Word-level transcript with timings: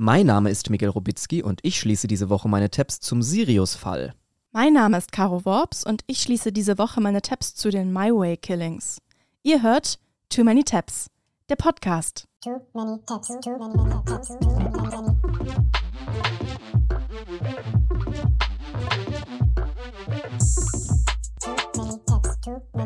Mein 0.00 0.26
Name 0.26 0.48
ist 0.48 0.70
Miguel 0.70 0.90
Robitzky 0.90 1.42
und 1.42 1.58
ich 1.64 1.80
schließe 1.80 2.06
diese 2.06 2.30
Woche 2.30 2.48
meine 2.48 2.70
Tabs 2.70 3.00
zum 3.00 3.20
Sirius-Fall. 3.20 4.14
Mein 4.52 4.74
Name 4.74 4.96
ist 4.96 5.10
Caro 5.10 5.44
Worps 5.44 5.84
und 5.84 6.04
ich 6.06 6.22
schließe 6.22 6.52
diese 6.52 6.78
Woche 6.78 7.00
meine 7.00 7.20
Tabs 7.20 7.56
zu 7.56 7.68
den 7.68 7.92
My 7.92 8.12
Way 8.12 8.36
Killings. 8.36 8.98
Ihr 9.42 9.60
hört 9.60 9.98
Too 10.28 10.44
Many 10.44 10.62
Tabs, 10.62 11.08
der 11.48 11.56
Podcast. 11.56 12.28
Too 12.44 12.60
many 12.74 13.00
tabs, 13.06 13.26
too 13.26 13.58
many 13.58 13.74
tabs, 14.06 14.28
too 14.38 14.38
many 14.46 14.88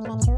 tabs. 0.03 0.32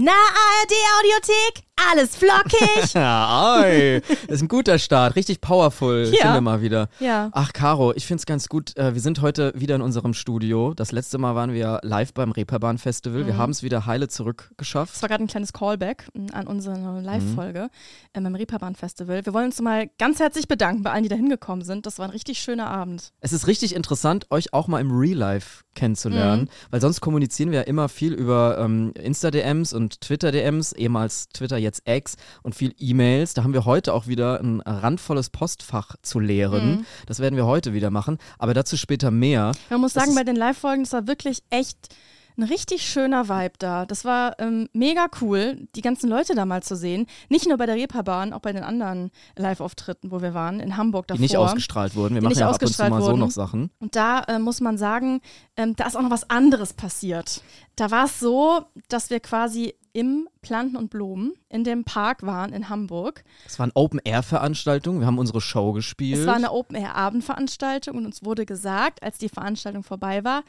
Na, 0.00 0.12
ARD 0.12 0.72
Audiothek, 0.96 1.62
alles 1.90 2.16
flockig. 2.16 2.92
ja, 2.94 3.60
oi. 3.60 4.00
Das 4.26 4.36
ist 4.36 4.42
ein 4.42 4.48
guter 4.48 4.78
Start, 4.78 5.16
richtig 5.16 5.40
powerful, 5.40 6.04
ja. 6.04 6.22
sind 6.22 6.34
wir 6.34 6.40
mal 6.40 6.62
wieder. 6.62 6.88
Ja. 6.98 7.30
Ach, 7.32 7.52
Caro, 7.52 7.92
ich 7.94 8.06
finde 8.06 8.20
es 8.20 8.26
ganz 8.26 8.48
gut. 8.48 8.76
Äh, 8.76 8.94
wir 8.94 9.00
sind 9.00 9.20
heute 9.22 9.52
wieder 9.56 9.74
in 9.74 9.82
unserem 9.82 10.14
Studio. 10.14 10.74
Das 10.74 10.92
letzte 10.92 11.18
Mal 11.18 11.34
waren 11.34 11.52
wir 11.52 11.80
live 11.82 12.12
beim 12.12 12.32
Reeperbahn 12.32 12.78
Festival. 12.78 13.22
Mhm. 13.22 13.26
Wir 13.26 13.36
haben 13.36 13.50
es 13.50 13.62
wieder 13.62 13.86
heile 13.86 14.08
zurückgeschafft. 14.08 14.94
Das 14.94 15.02
war 15.02 15.08
gerade 15.08 15.24
ein 15.24 15.28
kleines 15.28 15.52
Callback 15.52 16.08
mm, 16.14 16.26
an 16.32 16.46
unsere 16.46 17.00
Live-Folge 17.00 17.68
mhm. 18.14 18.22
beim 18.24 18.34
Reeperbahn 18.34 18.74
Festival. 18.74 19.24
Wir 19.24 19.32
wollen 19.32 19.46
uns 19.46 19.60
mal 19.60 19.88
ganz 19.98 20.18
herzlich 20.18 20.48
bedanken 20.48 20.82
bei 20.82 20.90
allen, 20.90 21.02
die 21.02 21.08
da 21.08 21.16
hingekommen 21.16 21.64
sind. 21.64 21.86
Das 21.86 21.98
war 21.98 22.06
ein 22.06 22.10
richtig 22.10 22.40
schöner 22.40 22.68
Abend. 22.68 23.12
Es 23.20 23.32
ist 23.32 23.46
richtig 23.46 23.74
interessant, 23.74 24.26
euch 24.30 24.52
auch 24.52 24.66
mal 24.66 24.80
im 24.80 24.90
Real 24.90 25.16
Life 25.16 25.64
kennenzulernen, 25.74 26.42
mhm. 26.42 26.48
weil 26.70 26.80
sonst 26.80 27.00
kommunizieren 27.00 27.52
wir 27.52 27.60
ja 27.60 27.64
immer 27.64 27.88
viel 27.88 28.12
über 28.12 28.58
ähm, 28.58 28.92
Insta-DMs 28.94 29.72
und 29.72 30.00
Twitter-DMs, 30.00 30.72
ehemals 30.72 31.28
Twitter, 31.28 31.58
jetzt 31.58 31.69
jetzt 31.70 31.86
Ex 31.86 32.16
und 32.42 32.54
viel 32.54 32.74
E-Mails. 32.78 33.34
Da 33.34 33.44
haben 33.44 33.52
wir 33.52 33.64
heute 33.64 33.94
auch 33.94 34.06
wieder 34.06 34.40
ein 34.40 34.60
randvolles 34.60 35.30
Postfach 35.30 35.96
zu 36.02 36.18
leeren. 36.18 36.70
Mhm. 36.70 36.86
Das 37.06 37.20
werden 37.20 37.36
wir 37.36 37.46
heute 37.46 37.72
wieder 37.72 37.90
machen, 37.90 38.18
aber 38.38 38.54
dazu 38.54 38.76
später 38.76 39.10
mehr. 39.10 39.52
Man 39.70 39.80
muss 39.80 39.94
das 39.94 40.04
sagen, 40.04 40.14
bei 40.14 40.24
den 40.24 40.36
Live-Folgen, 40.36 40.82
das 40.82 40.92
war 40.92 41.06
wirklich 41.06 41.42
echt 41.50 41.94
ein 42.40 42.44
richtig 42.44 42.88
schöner 42.88 43.28
Vibe 43.28 43.54
da. 43.58 43.86
Das 43.86 44.04
war 44.04 44.38
ähm, 44.38 44.68
mega 44.72 45.06
cool, 45.20 45.68
die 45.74 45.82
ganzen 45.82 46.08
Leute 46.08 46.34
da 46.34 46.46
mal 46.46 46.62
zu 46.62 46.74
sehen. 46.74 47.06
Nicht 47.28 47.46
nur 47.46 47.58
bei 47.58 47.66
der 47.66 47.74
Reeperbahn, 47.74 48.32
auch 48.32 48.40
bei 48.40 48.52
den 48.52 48.62
anderen 48.62 49.10
Live-Auftritten, 49.36 50.10
wo 50.10 50.22
wir 50.22 50.34
waren, 50.34 50.60
in 50.60 50.76
Hamburg 50.76 51.06
davor. 51.06 51.18
Die 51.18 51.22
nicht 51.22 51.36
ausgestrahlt 51.36 51.94
wurden. 51.94 52.14
Wir 52.14 52.22
machen 52.22 52.38
ja 52.38 52.48
ab 52.48 52.60
und 52.60 52.68
zu 52.68 52.88
mal 52.88 53.02
so 53.02 53.16
noch 53.16 53.30
Sachen. 53.30 53.70
Und 53.78 53.96
da 53.96 54.22
äh, 54.24 54.38
muss 54.38 54.60
man 54.60 54.78
sagen, 54.78 55.20
ähm, 55.56 55.76
da 55.76 55.86
ist 55.86 55.96
auch 55.96 56.02
noch 56.02 56.10
was 56.10 56.28
anderes 56.30 56.72
passiert. 56.72 57.42
Da 57.76 57.90
war 57.90 58.06
es 58.06 58.20
so, 58.20 58.62
dass 58.88 59.10
wir 59.10 59.20
quasi 59.20 59.74
im 59.92 60.28
Planten 60.42 60.76
und 60.76 60.90
Blumen 60.90 61.32
in 61.48 61.64
dem 61.64 61.84
Park 61.84 62.22
waren 62.22 62.52
in 62.52 62.68
Hamburg. 62.68 63.24
Es 63.46 63.58
war 63.58 63.64
eine 63.64 63.74
Open-Air-Veranstaltung. 63.74 65.00
Wir 65.00 65.06
haben 65.06 65.18
unsere 65.18 65.40
Show 65.40 65.72
gespielt. 65.72 66.20
Es 66.20 66.26
war 66.26 66.36
eine 66.36 66.52
Open-Air-Abendveranstaltung 66.52 67.96
und 67.96 68.06
uns 68.06 68.24
wurde 68.24 68.46
gesagt, 68.46 69.02
als 69.02 69.18
die 69.18 69.28
Veranstaltung 69.28 69.82
vorbei 69.82 70.24
war, 70.24 70.42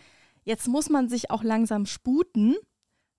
Jetzt 0.43 0.67
muss 0.67 0.89
man 0.89 1.09
sich 1.09 1.29
auch 1.29 1.43
langsam 1.43 1.85
sputen, 1.85 2.55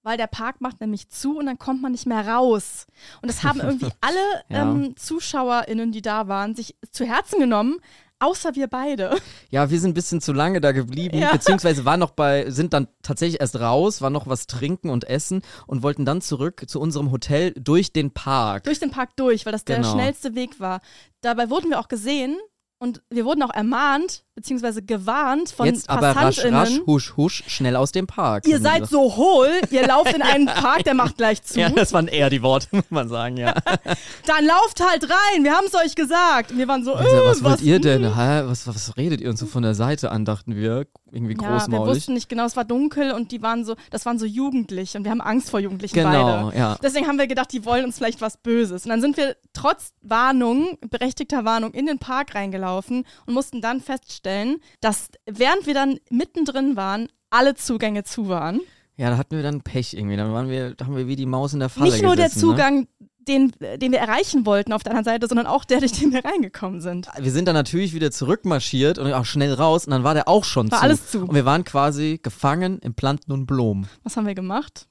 weil 0.03 0.17
der 0.17 0.27
Park 0.27 0.61
macht 0.61 0.81
nämlich 0.81 1.09
zu 1.09 1.39
und 1.39 1.47
dann 1.47 1.59
kommt 1.59 1.81
man 1.81 1.93
nicht 1.93 2.07
mehr 2.07 2.27
raus. 2.27 2.87
Und 3.21 3.29
das 3.29 3.45
haben 3.45 3.61
irgendwie 3.61 3.91
alle 4.01 4.43
ja. 4.49 4.63
ähm, 4.63 4.97
ZuschauerInnen, 4.97 5.93
die 5.93 6.03
da 6.03 6.27
waren, 6.27 6.55
sich 6.55 6.77
zu 6.91 7.05
Herzen 7.05 7.39
genommen. 7.39 7.77
Außer 8.23 8.55
wir 8.55 8.69
beide. 8.69 9.19
Ja, 9.51 9.69
wir 9.69 9.81
sind 9.81 9.91
ein 9.91 9.95
bisschen 9.95 10.21
zu 10.21 10.33
lange 10.33 10.61
da 10.61 10.71
geblieben, 10.73 11.19
ja. 11.19 11.33
beziehungsweise 11.33 11.85
waren 11.85 11.99
noch 12.01 12.13
bei, 12.13 12.49
sind 12.51 12.73
dann 12.73 12.87
tatsächlich 13.03 13.41
erst 13.41 13.59
raus, 13.59 14.01
waren 14.01 14.13
noch 14.13 14.29
was 14.29 14.47
trinken 14.47 14.91
und 14.91 15.05
essen 15.05 15.43
und 15.67 15.83
wollten 15.83 16.05
dann 16.05 16.21
zurück 16.23 16.65
zu 16.69 16.81
unserem 16.81 17.11
Hotel 17.11 17.53
durch 17.53 17.93
den 17.93 18.13
Park. 18.13 18.65
Durch 18.65 18.79
den 18.79 18.93
Park 18.93 19.17
durch, 19.17 19.45
weil 19.45 19.53
das 19.53 19.65
genau. 19.65 19.83
der 19.83 19.91
schnellste 19.91 20.35
Weg 20.35 20.61
war. 20.61 20.81
Dabei 21.21 21.51
wurden 21.51 21.71
wir 21.71 21.81
auch 21.81 21.89
gesehen 21.89 22.39
und 22.83 23.01
wir 23.11 23.25
wurden 23.25 23.45
auch 23.45 23.55
ermahnt, 23.55 24.25
beziehungsweise 24.35 24.83
gewarnt 24.83 25.51
von 25.51 25.67
Jetzt 25.67 25.89
aber 25.89 26.17
rasch, 26.17 26.45
rasch, 26.45 26.81
husch, 26.85 27.17
husch, 27.17 27.45
schnell 27.47 27.77
aus 27.77 27.93
dem 27.93 28.09
Park. 28.09 28.45
Ihr 28.45 28.59
seid 28.59 28.89
so 28.89 29.15
hohl, 29.15 29.49
ihr 29.71 29.87
lauft 29.87 30.13
in 30.13 30.21
einen 30.21 30.47
Park, 30.47 30.83
der 30.83 30.95
macht 30.95 31.17
gleich 31.17 31.41
zu. 31.45 31.61
Ja, 31.61 31.69
das 31.69 31.93
waren 31.93 32.09
eher 32.09 32.29
die 32.29 32.43
Worte, 32.43 32.67
muss 32.73 32.91
man 32.91 33.09
sagen, 33.09 33.37
ja. 33.37 33.55
Dann 34.27 34.45
lauft 34.45 34.81
halt 34.81 35.09
rein, 35.09 35.45
wir 35.45 35.53
haben 35.53 35.67
es 35.67 35.75
euch 35.77 35.95
gesagt. 35.95 36.51
Und 36.51 36.59
wir 36.59 36.67
waren 36.67 36.85
so, 36.85 36.95
also, 36.95 37.09
äh, 37.09 37.25
was 37.25 37.45
wollt 37.45 37.55
was, 37.55 37.63
ihr 37.63 37.79
denn? 37.79 38.17
Hä? 38.17 38.43
Was, 38.47 38.67
was 38.67 38.97
redet 38.97 39.21
ihr 39.21 39.31
uns 39.31 39.39
so 39.39 39.47
von 39.47 39.63
der 39.63 39.75
Seite 39.75 40.11
an, 40.11 40.25
dachten 40.25 40.57
wir. 40.57 40.87
Irgendwie 41.13 41.35
großmaulig. 41.35 41.73
Ja, 41.73 41.79
wir 41.79 41.87
wussten 41.87 42.15
nicht 42.15 42.29
genau, 42.31 42.47
es 42.47 42.57
war 42.57 42.65
dunkel 42.65 43.13
und 43.13 43.33
die 43.33 43.43
waren 43.43 43.67
so, 43.67 43.77
das 43.91 44.07
waren 44.07 44.19
so 44.19 44.25
Jugendliche 44.25 44.97
und 44.97 45.05
wir 45.05 45.11
haben 45.11 45.21
Angst 45.21 45.51
vor 45.51 45.61
Jugendlichen 45.61 45.95
genau, 45.95 46.47
beide. 46.47 46.59
Ja. 46.59 46.79
Deswegen 46.83 47.07
haben 47.07 47.19
wir 47.19 47.27
gedacht, 47.27 47.53
die 47.53 47.67
wollen 47.67 47.85
uns 47.85 47.99
vielleicht 47.99 48.23
was 48.23 48.39
Böses. 48.39 48.87
Und 48.87 48.91
dann 48.91 49.03
sind 49.03 49.19
wir 49.19 49.37
trotz 49.53 49.93
Warnung, 50.01 50.79
berechtigter 50.91 51.45
Warnung, 51.45 51.73
in 51.73 51.85
den 51.85 51.99
Park 51.99 52.35
reingelaufen 52.35 53.05
und 53.27 53.35
mussten 53.35 53.61
dann 53.61 53.83
feststellen, 53.83 54.57
dass 54.81 55.11
während 55.27 55.67
wir 55.67 55.75
dann 55.75 55.99
mittendrin 56.09 56.77
waren, 56.77 57.09
alle 57.29 57.55
Zugänge 57.55 58.05
zu 58.05 58.29
waren. 58.29 58.61
Ja, 58.97 59.11
da 59.11 59.17
hatten 59.17 59.37
wir 59.37 59.43
dann 59.43 59.63
Pech 59.63 59.95
irgendwie. 59.95 60.17
Dann 60.17 60.33
waren 60.33 60.49
wir, 60.49 60.75
da 60.75 60.87
haben 60.87 60.97
wir 60.97 61.09
wie 61.09 61.17
die 61.17 61.27
Maus 61.27 61.53
in 61.53 61.61
der 61.61 61.69
Falle 61.69 61.91
Nicht 61.91 62.03
nur 62.03 62.15
gesessen, 62.15 62.41
der 62.41 62.49
Zugang, 62.49 62.81
ne? 62.81 63.02
Den, 63.29 63.53
den 63.77 63.93
wir 63.93 63.99
erreichen 63.99 64.47
wollten 64.47 64.73
auf 64.73 64.83
der 64.83 64.93
anderen 64.93 65.05
Seite, 65.05 65.27
sondern 65.29 65.47
auch 65.47 65.65
der, 65.65 65.81
durch 65.81 65.93
den 65.93 66.13
wir 66.13 66.25
reingekommen 66.25 66.81
sind. 66.81 67.09
Wir 67.19 67.31
sind 67.31 67.47
dann 67.47 67.55
natürlich 67.55 67.95
wieder 67.95 68.11
zurückmarschiert 68.11 68.99
und 68.99 69.13
auch 69.13 69.25
schnell 69.25 69.55
raus 69.55 69.87
und 69.87 69.93
dann 69.93 70.05
war 70.05 70.15
der 70.15 70.29
auch 70.29 70.45
schon 70.45 70.71
war 70.71 70.79
zu. 70.79 70.85
alles 70.85 71.11
zu. 71.11 71.21
Und 71.21 71.35
wir 71.35 71.45
waren 71.45 71.65
quasi 71.65 72.21
gefangen 72.23 72.79
im 72.81 72.95
Planten 72.95 73.33
und 73.33 73.47
Blumen. 73.47 73.89
Was 74.03 74.17
haben 74.17 74.27
wir 74.27 74.35
gemacht? 74.35 74.87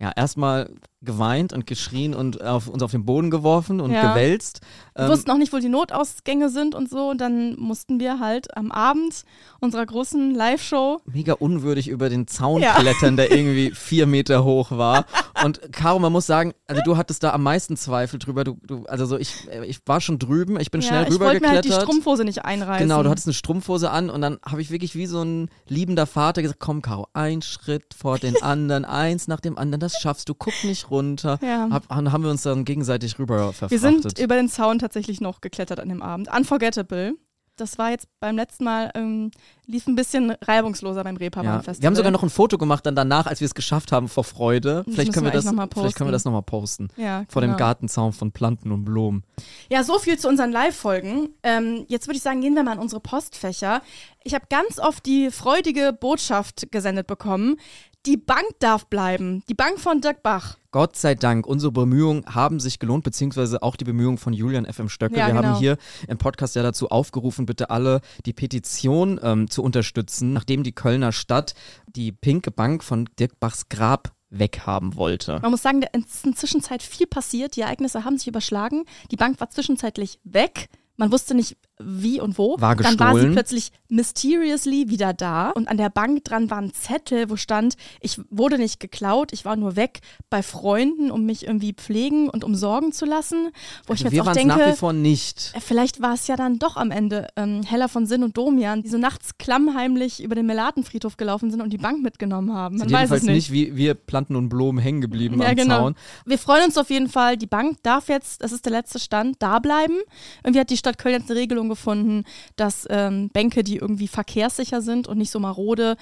Ja, 0.00 0.12
erstmal 0.16 0.70
geweint 1.02 1.54
und 1.54 1.66
geschrien 1.66 2.14
und 2.14 2.42
auf, 2.42 2.68
uns 2.68 2.82
auf 2.82 2.90
den 2.90 3.06
Boden 3.06 3.30
geworfen 3.30 3.80
und 3.80 3.90
ja. 3.90 4.12
gewälzt. 4.12 4.60
Wir 4.94 5.04
ähm, 5.04 5.10
wussten 5.10 5.30
auch 5.30 5.38
nicht, 5.38 5.52
wo 5.52 5.58
die 5.58 5.70
Notausgänge 5.70 6.50
sind 6.50 6.74
und 6.74 6.90
so. 6.90 7.10
Und 7.10 7.20
dann 7.22 7.58
mussten 7.58 8.00
wir 8.00 8.20
halt 8.20 8.54
am 8.56 8.70
Abend 8.70 9.24
unserer 9.60 9.86
großen 9.86 10.34
Live-Show. 10.34 11.00
Mega 11.06 11.34
unwürdig 11.34 11.88
über 11.88 12.10
den 12.10 12.26
Zaun 12.26 12.60
ja. 12.60 12.74
klettern, 12.74 13.16
der 13.16 13.30
irgendwie 13.36 13.70
vier 13.70 14.06
Meter 14.06 14.44
hoch 14.44 14.72
war. 14.72 15.06
Und 15.42 15.72
Caro, 15.72 15.98
man 15.98 16.12
muss 16.12 16.26
sagen, 16.26 16.52
also 16.66 16.82
du 16.84 16.98
hattest 16.98 17.22
da 17.22 17.32
am 17.32 17.42
meisten 17.42 17.78
Zweifel 17.78 18.18
drüber. 18.18 18.44
Du, 18.44 18.58
du, 18.62 18.84
also 18.84 19.06
so 19.06 19.16
ich, 19.16 19.48
ich 19.66 19.80
war 19.86 20.02
schon 20.02 20.18
drüben, 20.18 20.60
ich 20.60 20.70
bin 20.70 20.82
ja, 20.82 20.88
schnell 20.88 21.04
rübergeklettert. 21.04 21.14
Ich 21.14 21.20
wollte 21.20 21.46
mir 21.46 21.54
halt 21.54 21.64
die 21.64 21.72
Strumpfhose 21.72 22.24
nicht 22.24 22.44
einreißen. 22.44 22.86
Genau, 22.86 23.02
du 23.02 23.08
hattest 23.08 23.26
eine 23.26 23.34
Strumpfhose 23.34 23.90
an 23.90 24.10
und 24.10 24.20
dann 24.20 24.38
habe 24.44 24.60
ich 24.60 24.70
wirklich 24.70 24.94
wie 24.94 25.06
so 25.06 25.22
ein 25.22 25.48
liebender 25.66 26.06
Vater 26.06 26.42
gesagt, 26.42 26.60
komm 26.60 26.82
Caro, 26.82 27.06
ein 27.14 27.40
Schritt 27.40 27.94
vor 27.94 28.18
den 28.18 28.36
anderen, 28.42 28.84
eins 28.84 29.28
nach 29.28 29.40
dem 29.40 29.56
anderen, 29.56 29.80
das 29.80 29.89
schaffst 29.98 30.28
du, 30.28 30.34
guck 30.34 30.54
nicht 30.64 30.90
runter. 30.90 31.38
Ja. 31.42 31.68
Hab, 31.70 31.88
haben 31.88 32.22
wir 32.22 32.30
uns 32.30 32.42
dann 32.42 32.64
gegenseitig 32.64 33.18
rüber 33.18 33.52
verfrachtet. 33.52 33.70
Wir 33.70 33.78
sind 33.78 34.18
über 34.18 34.36
den 34.36 34.48
Zaun 34.48 34.78
tatsächlich 34.78 35.20
noch 35.20 35.40
geklettert 35.40 35.80
an 35.80 35.88
dem 35.88 36.02
Abend. 36.02 36.28
Unforgettable. 36.34 37.14
Das 37.60 37.76
war 37.76 37.90
jetzt 37.90 38.08
beim 38.20 38.36
letzten 38.36 38.64
Mal, 38.64 38.90
ähm, 38.94 39.30
lief 39.66 39.86
ein 39.86 39.94
bisschen 39.94 40.30
reibungsloser 40.30 41.04
beim 41.04 41.16
Reeperbahn-Festival. 41.16 41.76
Ja. 41.76 41.82
Wir 41.82 41.86
haben 41.88 41.96
sogar 41.96 42.10
noch 42.10 42.22
ein 42.22 42.30
Foto 42.30 42.56
gemacht 42.56 42.86
dann 42.86 42.96
danach, 42.96 43.26
als 43.26 43.40
wir 43.40 43.44
es 43.44 43.54
geschafft 43.54 43.92
haben, 43.92 44.08
vor 44.08 44.24
Freude. 44.24 44.82
Vielleicht 44.88 45.12
können 45.12 45.26
wir, 45.26 45.32
das, 45.32 45.44
vielleicht 45.44 45.96
können 45.96 46.08
wir 46.08 46.12
das 46.12 46.24
nochmal 46.24 46.42
posten. 46.42 46.88
Ja, 46.96 47.24
vor 47.28 47.42
genau. 47.42 47.54
dem 47.54 47.58
Gartenzaun 47.58 48.12
von 48.14 48.32
Planten 48.32 48.72
und 48.72 48.84
Blumen. 48.84 49.24
Ja, 49.68 49.84
so 49.84 49.98
viel 49.98 50.18
zu 50.18 50.28
unseren 50.28 50.50
Live-Folgen. 50.50 51.34
Ähm, 51.42 51.84
jetzt 51.88 52.08
würde 52.08 52.16
ich 52.16 52.22
sagen, 52.22 52.40
gehen 52.40 52.54
wir 52.54 52.62
mal 52.62 52.74
in 52.74 52.78
unsere 52.78 53.00
Postfächer. 53.00 53.82
Ich 54.24 54.34
habe 54.34 54.46
ganz 54.48 54.78
oft 54.78 55.04
die 55.04 55.30
freudige 55.30 55.92
Botschaft 55.92 56.72
gesendet 56.72 57.06
bekommen. 57.06 57.58
Die 58.06 58.16
Bank 58.16 58.46
darf 58.60 58.86
bleiben. 58.86 59.42
Die 59.50 59.54
Bank 59.54 59.78
von 59.78 60.00
Dirk 60.00 60.22
Bach. 60.22 60.56
Gott 60.70 60.96
sei 60.96 61.14
Dank, 61.14 61.46
unsere 61.46 61.70
Bemühungen 61.70 62.24
haben 62.26 62.58
sich 62.58 62.78
gelohnt, 62.78 63.04
beziehungsweise 63.04 63.62
auch 63.62 63.76
die 63.76 63.84
Bemühungen 63.84 64.16
von 64.16 64.32
Julian 64.32 64.64
FM 64.64 64.88
Stöcke. 64.88 65.18
Ja, 65.18 65.26
Wir 65.26 65.34
genau. 65.34 65.48
haben 65.48 65.58
hier 65.58 65.76
im 66.08 66.16
Podcast 66.16 66.56
ja 66.56 66.62
dazu 66.62 66.88
aufgerufen, 66.88 67.44
bitte 67.44 67.68
alle 67.68 68.00
die 68.24 68.32
Petition 68.32 69.20
ähm, 69.22 69.50
zu 69.50 69.62
unterstützen, 69.62 70.32
nachdem 70.32 70.62
die 70.62 70.72
Kölner 70.72 71.12
Stadt 71.12 71.54
die 71.94 72.10
pinke 72.10 72.50
Bank 72.50 72.82
von 72.82 73.06
Dirk 73.18 73.38
Bachs 73.38 73.68
Grab 73.68 74.12
weghaben 74.30 74.94
wollte. 74.94 75.40
Man 75.42 75.50
muss 75.50 75.60
sagen, 75.60 75.82
es 75.92 76.14
ist 76.14 76.24
in 76.24 76.30
der 76.30 76.38
Zwischenzeit 76.38 76.82
viel 76.82 77.06
passiert. 77.06 77.56
Die 77.56 77.60
Ereignisse 77.60 78.04
haben 78.04 78.16
sich 78.16 78.28
überschlagen. 78.28 78.84
Die 79.10 79.16
Bank 79.16 79.40
war 79.40 79.50
zwischenzeitlich 79.50 80.20
weg. 80.24 80.70
Man 80.96 81.12
wusste 81.12 81.34
nicht, 81.34 81.58
wie 81.82 82.20
und 82.20 82.38
wo. 82.38 82.56
War 82.60 82.76
Dann 82.76 82.98
war 82.98 83.18
sie 83.18 83.28
plötzlich 83.30 83.72
mysteriously 83.88 84.88
wieder 84.88 85.12
da 85.12 85.50
und 85.50 85.68
an 85.68 85.76
der 85.76 85.90
Bank 85.90 86.24
dran 86.24 86.50
war 86.50 86.58
ein 86.58 86.72
Zettel, 86.72 87.30
wo 87.30 87.36
stand, 87.36 87.74
ich 88.00 88.20
wurde 88.30 88.58
nicht 88.58 88.80
geklaut, 88.80 89.32
ich 89.32 89.44
war 89.44 89.56
nur 89.56 89.76
weg 89.76 90.00
bei 90.28 90.42
Freunden, 90.42 91.10
um 91.10 91.26
mich 91.26 91.46
irgendwie 91.46 91.72
pflegen 91.72 92.28
und 92.28 92.44
umsorgen 92.44 92.92
zu 92.92 93.04
lassen. 93.04 93.50
Wo 93.86 93.92
also 93.92 94.06
ich 94.06 94.12
wir 94.12 94.18
jetzt 94.18 94.28
auch 94.28 94.32
denke, 94.32 94.56
nach 94.56 94.72
wie 94.72 94.76
vor 94.76 94.92
nicht. 94.92 95.52
Äh, 95.54 95.60
vielleicht 95.60 96.00
war 96.00 96.14
es 96.14 96.26
ja 96.26 96.36
dann 96.36 96.58
doch 96.58 96.76
am 96.76 96.90
Ende 96.90 97.28
ähm, 97.36 97.62
Heller 97.62 97.88
von 97.88 98.06
Sinn 98.06 98.22
und 98.22 98.36
Domian, 98.36 98.82
die 98.82 98.88
so 98.88 98.98
nachts 98.98 99.38
klammheimlich 99.38 100.22
über 100.22 100.34
den 100.34 100.46
Melatenfriedhof 100.46 101.16
gelaufen 101.16 101.50
sind 101.50 101.60
und 101.60 101.72
die 101.72 101.78
Bank 101.78 102.02
mitgenommen 102.02 102.52
haben. 102.52 102.78
Man 102.78 102.90
weiß 102.90 103.10
es 103.10 103.22
nicht. 103.22 103.34
nicht 103.34 103.52
wie 103.52 103.76
wir 103.76 103.94
Planten 103.94 104.36
und 104.36 104.48
Blumen 104.48 104.78
hängen 104.78 105.00
geblieben 105.00 105.40
Ja, 105.40 105.48
am 105.48 105.56
genau. 105.56 105.78
Zaun. 105.78 105.94
Wir 106.24 106.38
freuen 106.38 106.64
uns 106.64 106.78
auf 106.78 106.90
jeden 106.90 107.08
Fall. 107.08 107.36
Die 107.36 107.46
Bank 107.46 107.78
darf 107.82 108.08
jetzt, 108.08 108.42
das 108.42 108.52
ist 108.52 108.64
der 108.64 108.72
letzte 108.72 108.98
Stand, 108.98 109.36
da 109.40 109.58
bleiben. 109.58 109.98
Irgendwie 110.44 110.60
hat 110.60 110.70
die 110.70 110.76
Stadt 110.76 110.98
Köln 110.98 111.14
jetzt 111.14 111.30
eine 111.30 111.40
Regelung 111.40 111.68
gefunden, 111.70 112.24
dass 112.56 112.86
ähm, 112.90 113.30
Bänke, 113.30 113.64
die 113.64 113.76
irgendwie 113.76 114.08
verkehrssicher 114.08 114.82
sind 114.82 115.08
und 115.08 115.16
nicht 115.16 115.30
so 115.30 115.40
marode, 115.40 115.96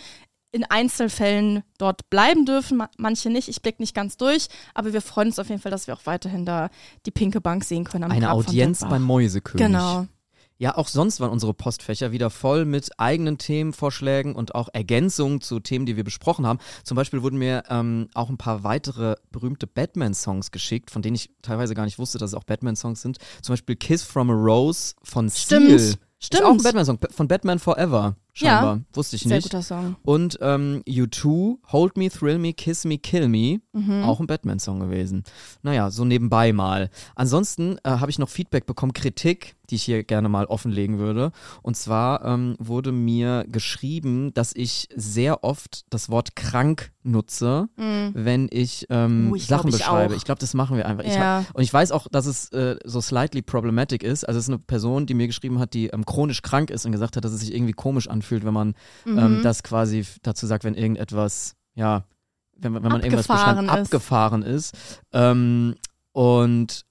in 0.50 0.64
Einzelfällen 0.64 1.62
dort 1.78 2.08
bleiben 2.10 2.46
dürfen, 2.46 2.82
manche 2.96 3.30
nicht. 3.30 3.48
Ich 3.48 3.60
blicke 3.62 3.82
nicht 3.82 3.94
ganz 3.94 4.16
durch, 4.16 4.48
aber 4.74 4.92
wir 4.92 5.02
freuen 5.02 5.28
uns 5.28 5.38
auf 5.38 5.48
jeden 5.48 5.60
Fall, 5.60 5.70
dass 5.70 5.86
wir 5.86 5.94
auch 5.94 6.06
weiterhin 6.06 6.44
da 6.46 6.70
die 7.06 7.10
pinke 7.10 7.40
Bank 7.40 7.64
sehen 7.64 7.84
können. 7.84 8.04
Am 8.04 8.10
Eine 8.10 8.32
Audienz 8.32 8.80
beim 8.80 9.02
Mäusekönig. 9.02 9.66
Genau. 9.66 10.06
Ja, 10.60 10.76
auch 10.76 10.88
sonst 10.88 11.20
waren 11.20 11.30
unsere 11.30 11.54
Postfächer 11.54 12.10
wieder 12.10 12.30
voll 12.30 12.64
mit 12.64 12.90
eigenen 12.98 13.38
Themenvorschlägen 13.38 14.34
und 14.34 14.56
auch 14.56 14.68
Ergänzungen 14.72 15.40
zu 15.40 15.60
Themen, 15.60 15.86
die 15.86 15.96
wir 15.96 16.02
besprochen 16.02 16.46
haben. 16.46 16.58
Zum 16.82 16.96
Beispiel 16.96 17.22
wurden 17.22 17.38
mir 17.38 17.62
ähm, 17.70 18.08
auch 18.14 18.28
ein 18.28 18.38
paar 18.38 18.64
weitere 18.64 19.14
berühmte 19.30 19.68
Batman-Songs 19.68 20.50
geschickt, 20.50 20.90
von 20.90 21.00
denen 21.00 21.14
ich 21.14 21.30
teilweise 21.42 21.74
gar 21.76 21.84
nicht 21.84 22.00
wusste, 22.00 22.18
dass 22.18 22.30
es 22.30 22.34
auch 22.34 22.42
Batman-Songs 22.42 23.00
sind. 23.00 23.18
Zum 23.40 23.52
Beispiel 23.52 23.76
Kiss 23.76 24.02
from 24.02 24.30
a 24.30 24.34
Rose 24.34 24.94
von 25.04 25.30
Stimmt. 25.30 25.68
Seal. 25.68 25.94
Stimmt. 26.20 26.42
Ist 26.42 26.46
auch 26.46 26.50
ein 26.50 26.62
Batman-Song 26.62 26.98
von 27.10 27.28
Batman 27.28 27.60
Forever. 27.60 28.16
Scheinbar. 28.38 28.76
Ja. 28.76 28.80
Wusste 28.92 29.16
ich 29.16 29.22
Sehr 29.22 29.36
nicht. 29.36 29.44
guter 29.44 29.62
Song. 29.62 29.96
Und 30.02 30.38
ähm, 30.40 30.82
U2, 30.86 31.56
Hold 31.72 31.96
Me, 31.96 32.08
Thrill 32.08 32.38
Me, 32.38 32.52
Kiss 32.52 32.84
Me, 32.84 32.98
Kill 32.98 33.28
Me, 33.28 33.60
Mhm. 33.72 34.02
auch 34.04 34.20
ein 34.20 34.26
Batman-Song 34.26 34.80
gewesen. 34.80 35.24
Naja, 35.62 35.90
so 35.90 36.04
nebenbei 36.04 36.52
mal. 36.52 36.90
Ansonsten 37.14 37.78
äh, 37.84 37.90
habe 37.90 38.10
ich 38.10 38.18
noch 38.18 38.28
Feedback 38.28 38.66
bekommen, 38.66 38.92
Kritik, 38.92 39.56
die 39.70 39.74
ich 39.76 39.82
hier 39.82 40.02
gerne 40.04 40.28
mal 40.28 40.46
offenlegen 40.46 40.98
würde. 40.98 41.30
Und 41.62 41.76
zwar 41.76 42.24
ähm, 42.24 42.56
wurde 42.58 42.90
mir 42.92 43.44
geschrieben, 43.48 44.32
dass 44.34 44.52
ich 44.54 44.88
sehr 44.96 45.44
oft 45.44 45.84
das 45.90 46.08
Wort 46.08 46.36
krank 46.36 46.90
nutze, 47.02 47.68
Mhm. 47.76 48.10
wenn 48.14 48.48
ich, 48.50 48.86
ähm, 48.90 49.30
Oh, 49.32 49.34
ich 49.36 49.46
glaub, 49.46 49.60
Sachen 49.60 49.68
ich 49.70 49.76
beschreibe. 49.78 50.12
auch. 50.14 50.16
Ich 50.16 50.24
glaube, 50.24 50.40
das 50.40 50.54
machen 50.54 50.76
wir 50.76 50.86
einfach. 50.86 51.04
Ich 51.04 51.14
Ja. 51.14 51.44
hab, 51.46 51.54
und 51.54 51.62
ich 51.62 51.72
weiß 51.72 51.92
auch, 51.92 52.06
dass 52.10 52.26
es 52.26 52.50
äh, 52.52 52.76
so 52.84 53.00
slightly 53.00 53.42
problematic 53.42 54.02
ist. 54.02 54.26
Also 54.26 54.38
es 54.38 54.44
ist 54.46 54.50
eine 54.50 54.58
Person, 54.58 55.06
die 55.06 55.14
mir 55.14 55.26
geschrieben 55.26 55.58
hat, 55.58 55.74
die 55.74 55.86
ähm, 55.88 56.04
chronisch 56.04 56.42
krank 56.42 56.70
ist 56.70 56.84
und 56.86 56.92
gesagt 56.92 57.16
hat, 57.16 57.24
dass 57.24 57.32
es 57.32 57.40
sich 57.40 57.54
irgendwie 57.54 57.72
komisch 57.72 58.08
anfühlt, 58.08 58.27
wenn 58.30 58.54
man 58.54 58.74
Mhm. 59.04 59.18
ähm, 59.18 59.40
das 59.42 59.62
quasi 59.62 60.04
dazu 60.22 60.46
sagt, 60.46 60.64
wenn 60.64 60.74
irgendetwas, 60.74 61.54
ja, 61.74 62.04
wenn, 62.56 62.72
man- 62.72 62.82
wenn 62.82 62.92
man 62.92 63.02
irgendwas 63.02 63.28
Abgefahren 63.30 63.66
beschreibt, 63.66 63.82
ist. 63.82 63.86
abgefahren 63.94 64.42
ist. 64.42 64.76
Ähm, 65.12 65.74
und 66.12 66.84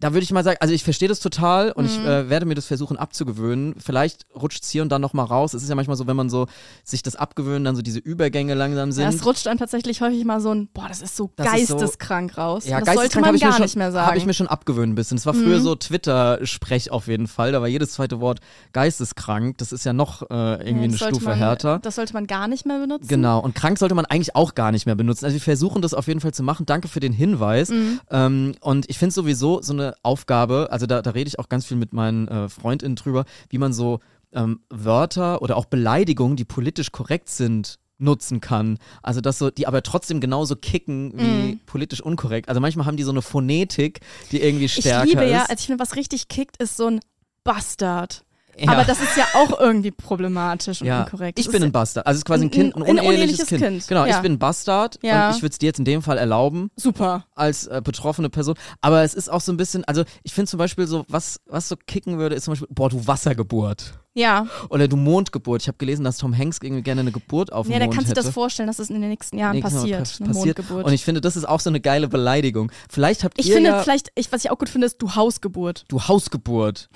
da 0.00 0.12
würde 0.12 0.22
ich 0.22 0.30
mal 0.32 0.44
sagen, 0.44 0.58
also 0.60 0.74
ich 0.74 0.84
verstehe 0.84 1.08
das 1.08 1.20
total 1.20 1.72
und 1.72 1.86
ich 1.86 1.98
Mhm. 1.98 2.04
äh, 2.06 2.28
werde 2.28 2.44
mir 2.44 2.54
das 2.54 2.66
versuchen 2.66 2.98
abzugewöhnen. 2.98 3.74
Vielleicht 3.78 4.26
rutscht 4.34 4.64
es 4.64 4.68
hier 4.70 4.82
und 4.82 4.90
dann 4.90 5.00
nochmal 5.00 5.24
raus. 5.24 5.54
Es 5.54 5.62
ist 5.62 5.68
ja 5.70 5.74
manchmal 5.74 5.96
so, 5.96 6.06
wenn 6.06 6.14
man 6.16 6.28
so 6.28 6.46
sich 6.84 7.02
das 7.02 7.16
abgewöhnt, 7.16 7.66
dann 7.66 7.74
so 7.74 7.80
diese 7.80 7.98
Übergänge 7.98 8.52
langsam 8.52 8.92
sind. 8.92 9.04
Ja, 9.04 9.08
es 9.08 9.24
rutscht 9.24 9.46
einem 9.46 9.58
tatsächlich 9.58 10.02
häufig 10.02 10.26
mal 10.26 10.42
so 10.42 10.50
ein, 10.54 10.68
boah, 10.74 10.88
das 10.88 11.00
ist 11.00 11.16
so 11.16 11.30
Das 11.36 11.46
ist 11.58 11.68
so- 11.68 11.76
geisteskrank 11.76 12.36
raus. 12.36 12.66
Ja, 12.66 12.80
das 12.80 12.86
sollte 12.86 12.98
geisteskrank 13.00 13.26
man 13.26 13.34
ich, 13.36 13.40
gar 13.40 13.52
schon- 13.54 13.62
nicht 13.62 13.76
mehr 13.76 13.92
sagen. 13.92 14.06
habe 14.08 14.18
ich 14.18 14.26
mir 14.26 14.34
schon 14.34 14.46
abgewöhnt 14.46 14.92
ein 14.92 14.94
bisschen. 14.94 15.16
Es 15.16 15.24
war 15.24 15.32
früher 15.32 15.58
Mhm. 15.58 15.62
so 15.62 15.74
Twitter-Sprech 15.74 16.90
auf 16.90 17.06
jeden 17.06 17.26
Fall. 17.26 17.52
Da 17.52 17.60
war 17.62 17.68
jedes 17.68 17.92
zweite 17.92 18.20
Wort 18.20 18.40
geisteskrank. 18.74 19.56
Das 19.58 19.72
ist 19.72 19.84
ja 19.84 19.92
noch 19.94 20.22
äh, 20.22 20.24
irgendwie 20.66 20.84
eine 20.84 20.88
das 20.88 20.98
sollte 20.98 21.14
Stufe 21.16 21.30
man, 21.30 21.38
härter. 21.38 21.78
Das 21.78 21.94
sollte 21.96 22.12
man 22.12 22.26
gar 22.26 22.48
nicht 22.48 22.66
mehr 22.66 22.78
benutzen. 22.78 23.08
Genau, 23.08 23.38
und 23.40 23.54
krank 23.54 23.78
sollte 23.78 23.94
man 23.94 24.04
eigentlich 24.04 24.34
auch 24.36 24.54
gar 24.54 24.72
nicht 24.72 24.86
mehr 24.86 24.94
benutzen. 24.96 25.24
Also 25.24 25.34
wir 25.34 25.40
versuchen 25.40 25.80
das 25.82 25.94
auf 25.94 26.08
jeden 26.08 26.20
Fall 26.20 26.34
zu 26.34 26.42
machen. 26.42 26.66
Danke 26.66 26.88
für 26.88 27.00
den 27.00 27.12
Hinweis. 27.12 27.70
Mhm. 27.70 28.00
Ähm, 28.10 28.54
und 28.60 28.90
ich 28.90 28.98
finde 28.98 29.14
sowieso 29.14 29.61
so 29.62 29.72
eine 29.72 29.94
Aufgabe, 30.02 30.68
also 30.70 30.86
da, 30.86 31.02
da 31.02 31.10
rede 31.10 31.28
ich 31.28 31.38
auch 31.38 31.48
ganz 31.48 31.66
viel 31.66 31.76
mit 31.76 31.92
meinen 31.92 32.28
äh, 32.28 32.48
FreundInnen 32.48 32.96
drüber, 32.96 33.24
wie 33.50 33.58
man 33.58 33.72
so 33.72 34.00
ähm, 34.32 34.60
Wörter 34.70 35.42
oder 35.42 35.56
auch 35.56 35.66
Beleidigungen, 35.66 36.36
die 36.36 36.44
politisch 36.44 36.90
korrekt 36.92 37.28
sind, 37.28 37.78
nutzen 37.98 38.40
kann. 38.40 38.78
Also 39.02 39.20
dass 39.20 39.38
so, 39.38 39.50
die 39.50 39.66
aber 39.68 39.82
trotzdem 39.82 40.20
genauso 40.20 40.56
kicken 40.56 41.12
wie 41.14 41.52
Mhm. 41.54 41.60
politisch 41.66 42.00
unkorrekt. 42.00 42.48
Also 42.48 42.60
manchmal 42.60 42.86
haben 42.86 42.96
die 42.96 43.02
so 43.04 43.10
eine 43.12 43.22
Phonetik, 43.22 44.00
die 44.32 44.40
irgendwie 44.42 44.64
Ich 44.64 44.74
stärker 44.74 45.04
liebe 45.06 45.24
ja, 45.24 45.42
ist. 45.42 45.50
also 45.50 45.60
ich 45.60 45.66
finde, 45.66 45.80
was 45.82 45.94
richtig 45.96 46.28
kickt, 46.28 46.56
ist 46.60 46.76
so 46.76 46.86
ein 46.88 47.00
Bastard. 47.44 48.24
Ja. 48.58 48.72
Aber 48.72 48.84
das 48.84 49.00
ist 49.00 49.16
ja 49.16 49.24
auch 49.34 49.58
irgendwie 49.58 49.90
problematisch 49.90 50.80
und 50.82 50.86
ja, 50.86 51.02
inkorrekt. 51.04 51.38
ich 51.38 51.48
bin 51.50 51.62
ein 51.62 51.72
Bastard. 51.72 52.06
Also 52.06 52.16
es 52.16 52.20
ist 52.20 52.24
quasi 52.26 52.44
ein 52.44 52.50
Kind, 52.50 52.76
ein 52.76 52.82
ein 52.82 52.90
uneheliches, 52.90 53.08
uneheliches 53.14 53.46
kind. 53.48 53.62
Kind. 53.62 53.88
Genau, 53.88 54.04
Ja. 54.04 54.16
ich 54.16 54.22
bin 54.22 54.32
ein 54.32 54.38
Bastard 54.38 54.98
Ja. 55.02 55.28
und 55.30 55.36
ich 55.36 55.42
würde 55.42 55.52
es 55.52 55.58
dir 55.58 55.66
jetzt 55.66 55.78
in 55.78 55.84
dem 55.84 56.02
Fall 56.02 56.18
erlauben, 56.18 56.70
super. 56.76 57.24
als 57.34 57.66
äh, 57.66 57.80
betroffene 57.82 58.28
Person. 58.30 58.54
Aber 58.80 59.02
es 59.02 59.14
ist 59.14 59.30
auch 59.30 59.40
so 59.40 59.52
ein 59.52 59.56
bisschen, 59.56 59.84
also 59.84 60.04
ich 60.22 60.34
finde 60.34 60.50
zum 60.50 60.58
Beispiel 60.58 60.86
so, 60.86 61.04
was, 61.08 61.40
was 61.46 61.68
so 61.68 61.76
kicken 61.76 62.18
würde, 62.18 62.34
ist 62.34 62.44
zum 62.44 62.52
Beispiel, 62.52 62.68
boah, 62.70 62.90
du 62.90 63.06
Wassergeburt. 63.06 63.94
Ja, 64.14 64.46
Oder 64.68 64.88
du 64.88 64.96
Mondgeburt. 64.96 65.62
Ich 65.62 65.68
habe 65.68 65.78
gelesen, 65.78 66.04
dass 66.04 66.18
Tom 66.18 66.36
Hanks 66.36 66.58
irgendwie 66.62 66.82
gerne 66.82 67.00
eine 67.00 67.12
Geburt 67.12 67.50
auf 67.52 67.66
dem 67.66 67.72
ja, 67.72 67.78
Mond 67.78 67.94
kann 67.94 68.04
sich 68.04 68.10
hätte. 68.10 68.22
das 68.22 68.32
vorstellen, 68.34 68.66
dass 68.66 68.78
es 68.78 68.90
in 68.90 69.00
den 69.00 69.08
nächsten 69.08 69.38
Jahren 69.38 69.56
Nee, 69.56 69.62
genau, 69.62 69.74
passiert. 69.80 69.98
pass- 70.00 70.20
eine 70.20 70.28
passiert. 70.34 70.58
Mondgeburt. 70.58 70.84
Und 70.86 70.92
ich 70.92 71.02
finde, 71.04 71.20
das 71.22 71.34
ist 71.36 71.48
auch 71.48 71.60
so 71.60 71.70
eine 71.70 71.80
geile 71.80 72.08
Beleidigung. 72.08 72.70
Vielleicht 72.90 73.24
habt 73.24 73.38
Ich 73.38 73.48
ihr 73.48 73.54
finde 73.54 73.70
ja, 73.70 73.82
vielleicht, 73.82 74.10
ich, 74.14 74.30
was 74.30 74.44
ich 74.44 74.50
auch 74.50 74.58
gut 74.58 74.68
finde, 74.68 74.86
ist 74.86 75.00
du 75.00 75.14
Hausgeburt. 75.14 75.84
du 75.88 76.00
Hausgeburt. 76.02 76.90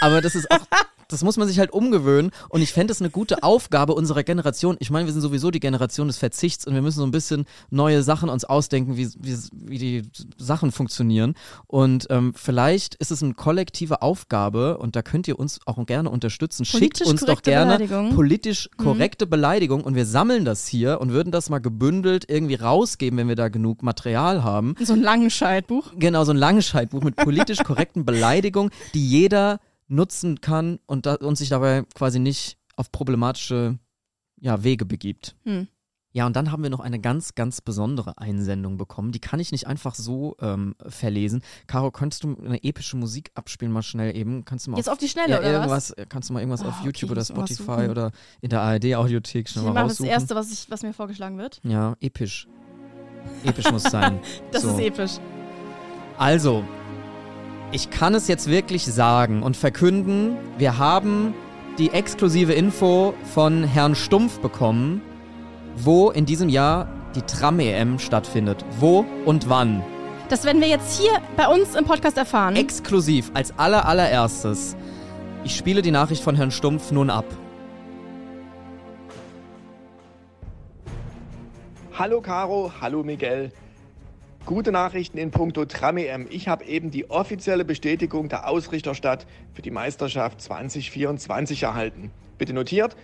Aber 0.00 0.20
das 0.20 0.34
ist 0.34 0.50
auch, 0.50 0.58
das 1.08 1.24
muss 1.24 1.38
man 1.38 1.48
sich 1.48 1.58
halt 1.58 1.70
umgewöhnen. 1.72 2.32
Und 2.50 2.60
ich 2.60 2.70
fände 2.74 2.92
es 2.92 3.00
eine 3.00 3.08
gute 3.08 3.42
Aufgabe 3.42 3.94
unserer 3.94 4.22
Generation. 4.22 4.76
Ich 4.78 4.90
meine, 4.90 5.06
wir 5.06 5.12
sind 5.14 5.22
sowieso 5.22 5.50
die 5.50 5.60
Generation 5.60 6.06
des 6.08 6.18
Verzichts 6.18 6.66
und 6.66 6.74
wir 6.74 6.82
müssen 6.82 6.98
so 6.98 7.06
ein 7.06 7.10
bisschen 7.12 7.46
neue 7.70 8.02
Sachen 8.02 8.28
uns 8.28 8.44
ausdenken, 8.44 8.98
wie, 8.98 9.08
wie, 9.18 9.38
wie 9.52 9.78
die 9.78 10.02
Sachen 10.36 10.70
funktionieren. 10.70 11.34
Und 11.66 12.08
ähm, 12.10 12.34
vielleicht 12.36 12.94
ist 12.96 13.10
es 13.10 13.22
eine 13.22 13.32
kollektive 13.32 14.02
Aufgabe 14.02 14.76
und 14.76 14.96
da 14.96 15.02
könnt 15.02 15.26
ihr 15.28 15.38
uns 15.38 15.60
auch 15.64 15.78
gerne 15.86 16.10
unterstützen. 16.10 16.57
Schickt 16.64 16.98
Politisch 16.98 17.06
uns 17.06 17.20
doch 17.24 17.42
gerne 17.42 17.78
politisch 18.14 18.68
korrekte 18.76 19.26
Beleidigung 19.26 19.82
und 19.82 19.94
wir 19.94 20.06
sammeln 20.06 20.44
das 20.44 20.66
hier 20.66 21.00
und 21.00 21.12
würden 21.12 21.30
das 21.32 21.50
mal 21.50 21.58
gebündelt 21.58 22.24
irgendwie 22.28 22.54
rausgeben, 22.54 23.18
wenn 23.18 23.28
wir 23.28 23.36
da 23.36 23.48
genug 23.48 23.82
Material 23.82 24.42
haben. 24.42 24.74
So 24.80 24.92
ein 24.92 25.02
langes 25.02 25.34
Scheidbuch. 25.34 25.92
Genau, 25.96 26.24
so 26.24 26.32
ein 26.32 26.36
Langenscheidbuch 26.36 27.02
mit 27.02 27.16
politisch 27.16 27.58
korrekten 27.58 28.04
Beleidigungen, 28.04 28.70
die 28.94 29.06
jeder 29.06 29.60
nutzen 29.88 30.40
kann 30.40 30.78
und, 30.86 31.06
da, 31.06 31.14
und 31.14 31.36
sich 31.36 31.48
dabei 31.48 31.84
quasi 31.94 32.18
nicht 32.18 32.58
auf 32.76 32.92
problematische 32.92 33.78
ja, 34.40 34.62
Wege 34.62 34.84
begibt. 34.84 35.34
Hm. 35.44 35.68
Ja, 36.12 36.24
und 36.26 36.34
dann 36.36 36.50
haben 36.50 36.62
wir 36.62 36.70
noch 36.70 36.80
eine 36.80 36.98
ganz, 36.98 37.34
ganz 37.34 37.60
besondere 37.60 38.16
Einsendung 38.16 38.78
bekommen. 38.78 39.12
Die 39.12 39.20
kann 39.20 39.40
ich 39.40 39.52
nicht 39.52 39.66
einfach 39.66 39.94
so 39.94 40.36
ähm, 40.40 40.74
verlesen. 40.86 41.42
Caro, 41.66 41.90
könntest 41.90 42.24
du 42.24 42.34
eine 42.44 42.62
epische 42.64 42.96
Musik 42.96 43.30
abspielen, 43.34 43.70
mal 43.72 43.82
schnell 43.82 44.16
eben? 44.16 44.44
Kannst 44.46 44.66
du 44.66 44.70
mal 44.70 44.78
Jetzt 44.78 44.88
auf, 44.88 44.94
auf 44.94 44.98
die 44.98 45.08
Schnelle, 45.08 45.32
ja, 45.34 45.38
oder 45.40 45.48
was? 45.48 45.54
irgendwas, 45.54 45.90
äh, 45.92 46.06
kannst 46.08 46.30
du 46.30 46.32
mal 46.32 46.40
irgendwas 46.40 46.62
Ah, 46.62 46.68
auf 46.68 46.76
okay, 46.78 46.86
YouTube 46.86 47.08
ich 47.08 47.12
oder 47.12 47.20
was 47.20 47.28
Spotify 47.28 47.88
oder 47.90 48.10
in 48.40 48.48
der 48.48 48.62
ARD-Audiothek 48.62 49.46
Ich 49.46 49.52
schnell 49.52 49.64
mal 49.64 49.72
mache 49.74 49.82
das 49.84 49.92
raussuchen? 49.92 50.10
Erste, 50.10 50.34
was, 50.34 50.50
ich, 50.50 50.70
was 50.70 50.82
mir 50.82 50.94
vorgeschlagen 50.94 51.36
wird. 51.36 51.60
Ja, 51.62 51.94
episch. 52.00 52.48
Episch 53.44 53.70
muss 53.70 53.82
sein. 53.82 54.18
Das 54.52 54.62
So. 54.62 54.70
ist 54.70 54.78
episch. 54.80 55.12
Also, 56.16 56.64
ich 57.70 57.90
kann 57.90 58.14
es 58.14 58.28
jetzt 58.28 58.48
wirklich 58.48 58.86
sagen 58.86 59.42
und 59.42 59.56
verkünden, 59.58 60.36
wir 60.56 60.78
haben 60.78 61.34
die 61.78 61.90
exklusive 61.90 62.54
Info 62.54 63.12
von 63.34 63.62
Herrn 63.62 63.94
Stumpf 63.94 64.40
bekommen, 64.40 65.02
wo 65.84 66.10
in 66.10 66.26
diesem 66.26 66.48
Jahr 66.48 66.88
die 67.14 67.22
Tram-EM 67.22 67.98
stattfindet. 67.98 68.64
Wo 68.78 69.04
und 69.24 69.48
wann. 69.48 69.82
Das 70.28 70.44
werden 70.44 70.60
wir 70.60 70.68
jetzt 70.68 71.00
hier 71.00 71.12
bei 71.36 71.46
uns 71.46 71.74
im 71.74 71.84
Podcast 71.84 72.18
erfahren. 72.18 72.56
Exklusiv, 72.56 73.30
als 73.34 73.56
aller 73.58 73.86
allererstes. 73.86 74.76
Ich 75.44 75.56
spiele 75.56 75.80
die 75.80 75.90
Nachricht 75.90 76.22
von 76.22 76.34
Herrn 76.34 76.50
Stumpf 76.50 76.90
nun 76.90 77.10
ab. 77.10 77.24
Hallo 81.98 82.20
Caro, 82.20 82.72
hallo 82.80 83.02
Miguel. 83.02 83.52
Gute 84.44 84.72
Nachrichten 84.72 85.18
in 85.18 85.30
puncto 85.30 85.64
Tram-EM. 85.64 86.26
Ich 86.30 86.48
habe 86.48 86.64
eben 86.64 86.90
die 86.90 87.10
offizielle 87.10 87.64
Bestätigung 87.64 88.28
der 88.28 88.48
Ausrichterstadt 88.48 89.26
für 89.52 89.62
die 89.62 89.70
Meisterschaft 89.70 90.40
2024 90.40 91.62
erhalten. 91.62 92.10
Bitte 92.38 92.52
notiert, 92.52 92.96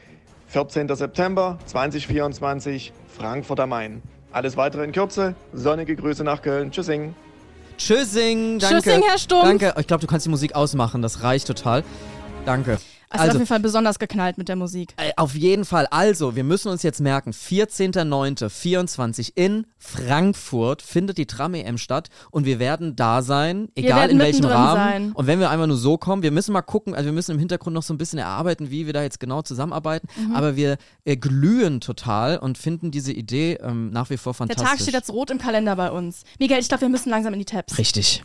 14. 0.54 0.94
September 0.94 1.58
2024, 1.66 2.92
Frankfurt 3.08 3.58
am 3.58 3.70
Main. 3.70 4.02
Alles 4.30 4.56
weitere 4.56 4.84
in 4.84 4.92
Kürze. 4.92 5.34
Sonnige 5.52 5.96
Grüße 5.96 6.23
nach 6.23 6.42
Köln. 6.42 6.70
Tschüssing. 6.70 7.16
Tschüssing, 7.76 8.61
danke. 8.61 8.76
Tschüssing, 8.76 9.02
Herr 9.02 9.18
Stumpf. 9.18 9.42
Danke. 9.42 9.75
Ich 9.80 9.88
glaube, 9.88 10.02
du 10.02 10.06
kannst 10.06 10.26
die 10.26 10.30
Musik 10.30 10.54
ausmachen, 10.54 11.02
das 11.02 11.25
reicht 11.25 11.49
total. 11.49 11.82
Danke. 12.46 12.78
Es 13.11 13.20
ist 13.23 13.28
auf 13.28 13.34
jeden 13.34 13.46
Fall 13.46 13.61
besonders 13.61 13.99
geknallt 13.99 14.38
mit 14.38 14.49
der 14.49 14.56
Musik. 14.56 14.94
Äh, 14.96 15.12
Auf 15.16 15.34
jeden 15.34 15.64
Fall. 15.64 15.87
Also, 15.90 16.37
wir 16.37 16.44
müssen 16.44 16.68
uns 16.68 16.82
jetzt 16.82 17.00
merken, 17.00 17.30
14.09.24 17.32 19.32
in 19.34 19.66
Frankfurt 19.78 20.82
findet 20.82 21.18
die 21.18 21.26
Tram-EM 21.26 21.78
statt 21.78 22.08
und 22.30 22.44
wir 22.46 22.58
werden 22.58 22.96
da 22.96 23.23
sein, 23.23 23.68
egal 23.75 24.11
in 24.11 24.18
welchem 24.18 24.44
Rahmen. 24.46 24.75
sein. 24.76 25.12
Und 25.12 25.26
wenn 25.26 25.40
wir 25.40 25.50
einfach 25.50 25.66
nur 25.66 25.76
so 25.76 25.96
kommen, 25.99 26.23
wir 26.23 26.30
müssen 26.30 26.52
mal 26.52 26.62
gucken, 26.62 26.94
also 26.94 27.06
wir 27.06 27.12
müssen 27.12 27.32
im 27.32 27.38
Hintergrund 27.38 27.75
noch 27.75 27.82
so 27.82 27.92
ein 27.94 27.99
bisschen 27.99 28.18
erarbeiten, 28.18 28.70
wie 28.70 28.87
wir 28.87 28.92
da 28.92 29.02
jetzt 29.02 29.20
genau 29.20 29.42
zusammenarbeiten, 29.42 30.08
Mhm. 30.16 30.34
aber 30.34 30.56
wir 30.56 30.76
äh, 31.04 31.16
glühen 31.16 31.80
total 31.80 32.38
und 32.38 32.58
finden 32.58 32.90
diese 32.90 33.12
Idee 33.12 33.58
ähm, 33.62 33.90
nach 33.90 34.11
wie 34.11 34.16
vor 34.16 34.32
Der 34.32 34.38
fantastisch. 34.38 34.68
Tag 34.68 34.80
steht 34.80 34.94
jetzt 34.94 35.11
rot 35.11 35.30
im 35.30 35.38
Kalender 35.38 35.76
bei 35.76 35.90
uns. 35.90 36.23
Miguel, 36.38 36.58
ich 36.58 36.68
glaube, 36.68 36.82
wir 36.82 36.88
müssen 36.88 37.11
langsam 37.11 37.32
in 37.32 37.38
die 37.40 37.44
Tabs. 37.44 37.78
Richtig. 37.78 38.25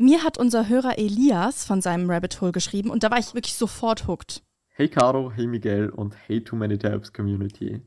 Mir 0.00 0.22
hat 0.22 0.38
unser 0.38 0.68
Hörer 0.68 0.96
Elias 0.96 1.64
von 1.64 1.80
seinem 1.80 2.08
Rabbit 2.08 2.40
Hole 2.40 2.52
geschrieben 2.52 2.88
und 2.88 3.02
da 3.02 3.10
war 3.10 3.18
ich 3.18 3.34
wirklich 3.34 3.54
sofort 3.54 4.06
hooked. 4.06 4.44
Hey 4.68 4.86
Caro, 4.86 5.32
hey 5.34 5.48
Miguel 5.48 5.88
und 5.88 6.14
hey 6.28 6.40
Too 6.40 6.54
Many 6.54 6.78
Tabs 6.78 7.12
Community. 7.12 7.82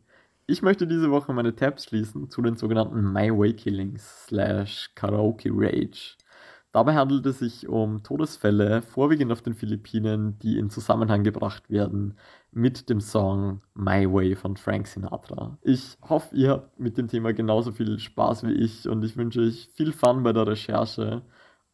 Ich 0.46 0.62
möchte 0.62 0.86
diese 0.86 1.10
Woche 1.10 1.32
meine 1.32 1.56
Tabs 1.56 1.86
schließen 1.86 2.30
zu 2.30 2.42
den 2.42 2.58
sogenannten 2.58 3.14
My 3.14 3.32
Way 3.32 3.54
Killings 3.54 4.26
slash 4.26 4.90
Karaoke 4.94 5.52
Rage. 5.54 6.18
Dabei 6.74 6.96
handelt 6.96 7.26
es 7.28 7.40
sich 7.40 7.70
um 7.70 8.04
Todesfälle, 8.04 8.82
vorwiegend 8.82 9.32
auf 9.32 9.42
den 9.42 9.54
Philippinen, 9.54 10.38
die 10.40 10.58
in 10.58 10.70
Zusammenhang 10.70 11.24
gebracht 11.24 11.70
werden 11.70 12.18
mit 12.52 12.90
dem 12.90 13.00
Song 13.00 13.62
My 13.74 14.06
Way 14.06 14.36
von 14.36 14.58
Frank 14.58 14.88
Sinatra. 14.88 15.58
Ich 15.62 15.98
hoffe, 16.02 16.36
ihr 16.36 16.50
habt 16.50 16.78
mit 16.78 16.98
dem 16.98 17.08
Thema 17.08 17.32
genauso 17.32 17.72
viel 17.72 18.00
Spaß 18.00 18.44
wie 18.44 18.52
ich 18.52 18.90
und 18.90 19.02
ich 19.06 19.16
wünsche 19.16 19.40
euch 19.40 19.70
viel 19.76 19.94
Fun 19.94 20.24
bei 20.24 20.34
der 20.34 20.48
Recherche 20.48 21.22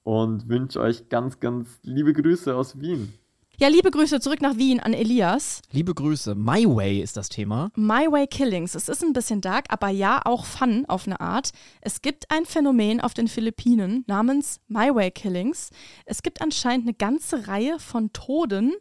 und 0.07 0.47
wünsche 0.47 0.79
euch 0.79 1.09
ganz, 1.09 1.41
ganz 1.41 1.67
liebe 1.83 2.13
Grüße 2.13 2.55
aus 2.55 2.79
Wien. 2.79 3.13
Ja, 3.57 3.67
liebe 3.67 3.91
Grüße 3.91 4.21
zurück 4.21 4.41
nach 4.41 4.55
Wien 4.55 4.79
an 4.79 4.93
Elias. 4.93 5.61
Liebe 5.73 5.93
Grüße. 5.93 6.33
My 6.33 6.65
Way 6.65 7.01
ist 7.01 7.17
das 7.17 7.27
Thema. 7.27 7.71
My 7.75 8.09
Way 8.09 8.27
Killings. 8.27 8.73
Es 8.73 8.87
ist 8.87 9.03
ein 9.03 9.11
bisschen 9.11 9.41
dark, 9.41 9.65
aber 9.67 9.89
ja 9.89 10.21
auch 10.23 10.45
Fun 10.45 10.85
auf 10.87 11.07
eine 11.07 11.19
Art. 11.19 11.49
Es 11.81 12.01
gibt 12.01 12.31
ein 12.31 12.45
Phänomen 12.45 13.01
auf 13.01 13.13
den 13.13 13.27
Philippinen 13.27 14.05
namens 14.07 14.61
My 14.69 14.95
Way 14.95 15.11
Killings. 15.11 15.71
Es 16.05 16.23
gibt 16.23 16.41
anscheinend 16.41 16.85
eine 16.85 16.93
ganze 16.93 17.49
Reihe 17.49 17.77
von 17.77 18.13
Toden, 18.13 18.75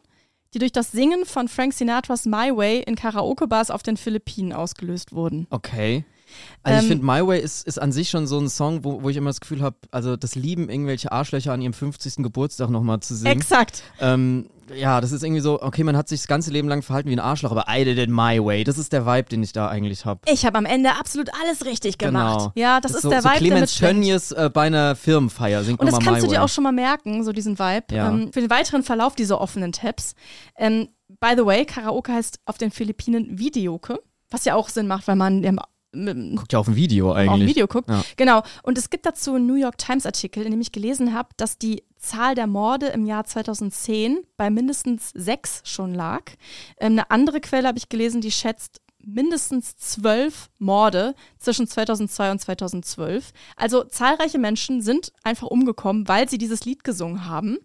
die 0.53 0.59
durch 0.59 0.71
das 0.71 0.93
Singen 0.93 1.25
von 1.25 1.49
Frank 1.49 1.73
Sinatras 1.73 2.25
My 2.25 2.55
Way 2.55 2.83
in 2.87 2.95
Karaoke-Bars 2.95 3.69
auf 3.69 3.83
den 3.83 3.97
Philippinen 3.97 4.53
ausgelöst 4.53 5.11
wurden. 5.11 5.45
Okay. 5.49 6.05
Also 6.63 6.77
ich 6.79 6.83
Ähm, 6.83 6.89
finde, 6.99 7.05
My 7.05 7.25
Way 7.25 7.41
ist, 7.41 7.65
ist 7.67 7.79
an 7.81 7.91
sich 7.91 8.09
schon 8.09 8.27
so 8.27 8.39
ein 8.39 8.49
Song, 8.49 8.83
wo, 8.83 9.01
wo 9.03 9.09
ich 9.09 9.17
immer 9.17 9.29
das 9.29 9.39
Gefühl 9.39 9.61
habe, 9.61 9.77
also 9.91 10.15
das 10.17 10.35
lieben 10.35 10.69
irgendwelche 10.69 11.11
Arschlöcher 11.11 11.53
an 11.53 11.61
ihrem 11.61 11.73
50. 11.73 12.17
Geburtstag 12.17 12.69
nochmal 12.69 12.99
zu 12.99 13.15
singen. 13.15 13.31
Exakt. 13.37 13.83
Ähm, 13.99 14.49
ja, 14.75 14.99
das 14.99 15.13
ist 15.13 15.23
irgendwie 15.23 15.39
so, 15.41 15.61
okay, 15.61 15.85
man 15.85 15.95
hat 15.95 16.09
sich 16.09 16.19
das 16.19 16.27
ganze 16.27 16.51
Leben 16.51 16.67
lang 16.67 16.81
verhalten 16.81 17.07
wie 17.09 17.13
ein 17.15 17.21
Arschloch, 17.21 17.51
aber 17.51 17.65
I 17.69 17.85
did 17.85 17.97
it 17.97 18.09
my 18.09 18.43
way. 18.43 18.65
Das 18.65 18.77
ist 18.77 18.91
der 18.91 19.05
Vibe, 19.05 19.29
den 19.29 19.41
ich 19.41 19.53
da 19.53 19.69
eigentlich 19.69 20.03
habe. 20.03 20.19
Ich 20.27 20.45
habe 20.45 20.57
am 20.57 20.65
Ende 20.65 20.91
absolut 20.99 21.29
alles 21.41 21.63
richtig 21.65 21.97
gemacht. 21.97 22.37
Genau. 22.39 22.51
Ja, 22.55 22.81
das, 22.81 22.93
ist 22.93 23.03
so, 23.03 23.09
der 23.09 23.21
so 23.21 23.29
Vibe, 23.29 23.39
der 23.39 23.47
Clemens 23.47 23.61
mitschwingt. 23.61 23.91
Tönnies 24.03 24.31
äh, 24.33 24.49
bei 24.53 24.63
einer 24.67 24.97
Firmenfeier. 24.97 25.63
Singt 25.63 25.79
Und 25.79 25.85
das 25.89 25.99
kannst 25.99 26.21
du 26.23 26.27
dir 26.27 26.33
Way. 26.33 26.39
auch 26.39 26.49
schon 26.49 26.65
mal 26.65 26.73
merken, 26.73 27.23
so 27.23 27.31
diesen 27.31 27.57
Vibe, 27.57 27.85
Ja. 27.95 28.09
ähm, 28.09 28.33
für 28.33 28.41
den 28.41 28.49
weiteren 28.49 28.83
Verlauf 28.83 29.15
dieser 29.15 29.39
offenen 29.39 29.71
Tabs. 29.71 30.15
Ähm, 30.57 30.89
by 31.21 31.29
the 31.37 31.45
way, 31.45 31.63
Karaoke 31.65 32.11
heißt 32.11 32.39
auf 32.45 32.57
den 32.57 32.69
Philippinen 32.69 33.39
Videoke, 33.39 34.01
was 34.29 34.43
ja 34.43 34.55
auch 34.55 34.67
Sinn 34.67 34.87
macht, 34.87 35.07
weil 35.07 35.15
man 35.15 35.43
Guckt 36.35 36.53
ja 36.53 36.59
auf 36.59 36.67
ein 36.67 36.75
Video 36.75 37.11
auch 37.11 37.15
ein 37.15 37.29
eigentlich. 37.29 37.49
Video 37.49 37.67
guckt. 37.67 37.89
Ja. 37.89 38.03
Genau. 38.15 38.43
Und 38.63 38.77
es 38.77 38.89
gibt 38.89 39.05
dazu 39.05 39.35
einen 39.35 39.47
New 39.47 39.55
York 39.55 39.77
Times 39.77 40.05
Artikel, 40.05 40.43
in 40.43 40.51
dem 40.51 40.61
ich 40.61 40.71
gelesen 40.71 41.13
habe, 41.13 41.29
dass 41.37 41.57
die 41.57 41.83
Zahl 41.97 42.35
der 42.35 42.47
Morde 42.47 42.87
im 42.87 43.05
Jahr 43.05 43.25
2010 43.25 44.19
bei 44.37 44.49
mindestens 44.49 45.11
sechs 45.13 45.61
schon 45.63 45.93
lag. 45.93 46.23
Ähm, 46.79 46.93
eine 46.93 47.11
andere 47.11 47.41
Quelle 47.41 47.67
habe 47.67 47.77
ich 47.77 47.89
gelesen, 47.89 48.21
die 48.21 48.31
schätzt 48.31 48.81
mindestens 49.07 49.77
zwölf 49.77 50.49
Morde 50.59 51.15
zwischen 51.37 51.65
2002 51.67 52.31
und 52.31 52.41
2012. 52.41 53.31
Also 53.55 53.85
zahlreiche 53.85 54.37
Menschen 54.37 54.81
sind 54.81 55.13
einfach 55.23 55.47
umgekommen, 55.47 56.07
weil 56.07 56.27
sie 56.27 56.37
dieses 56.37 56.65
Lied 56.65 56.83
gesungen 56.83 57.25
haben. 57.25 57.57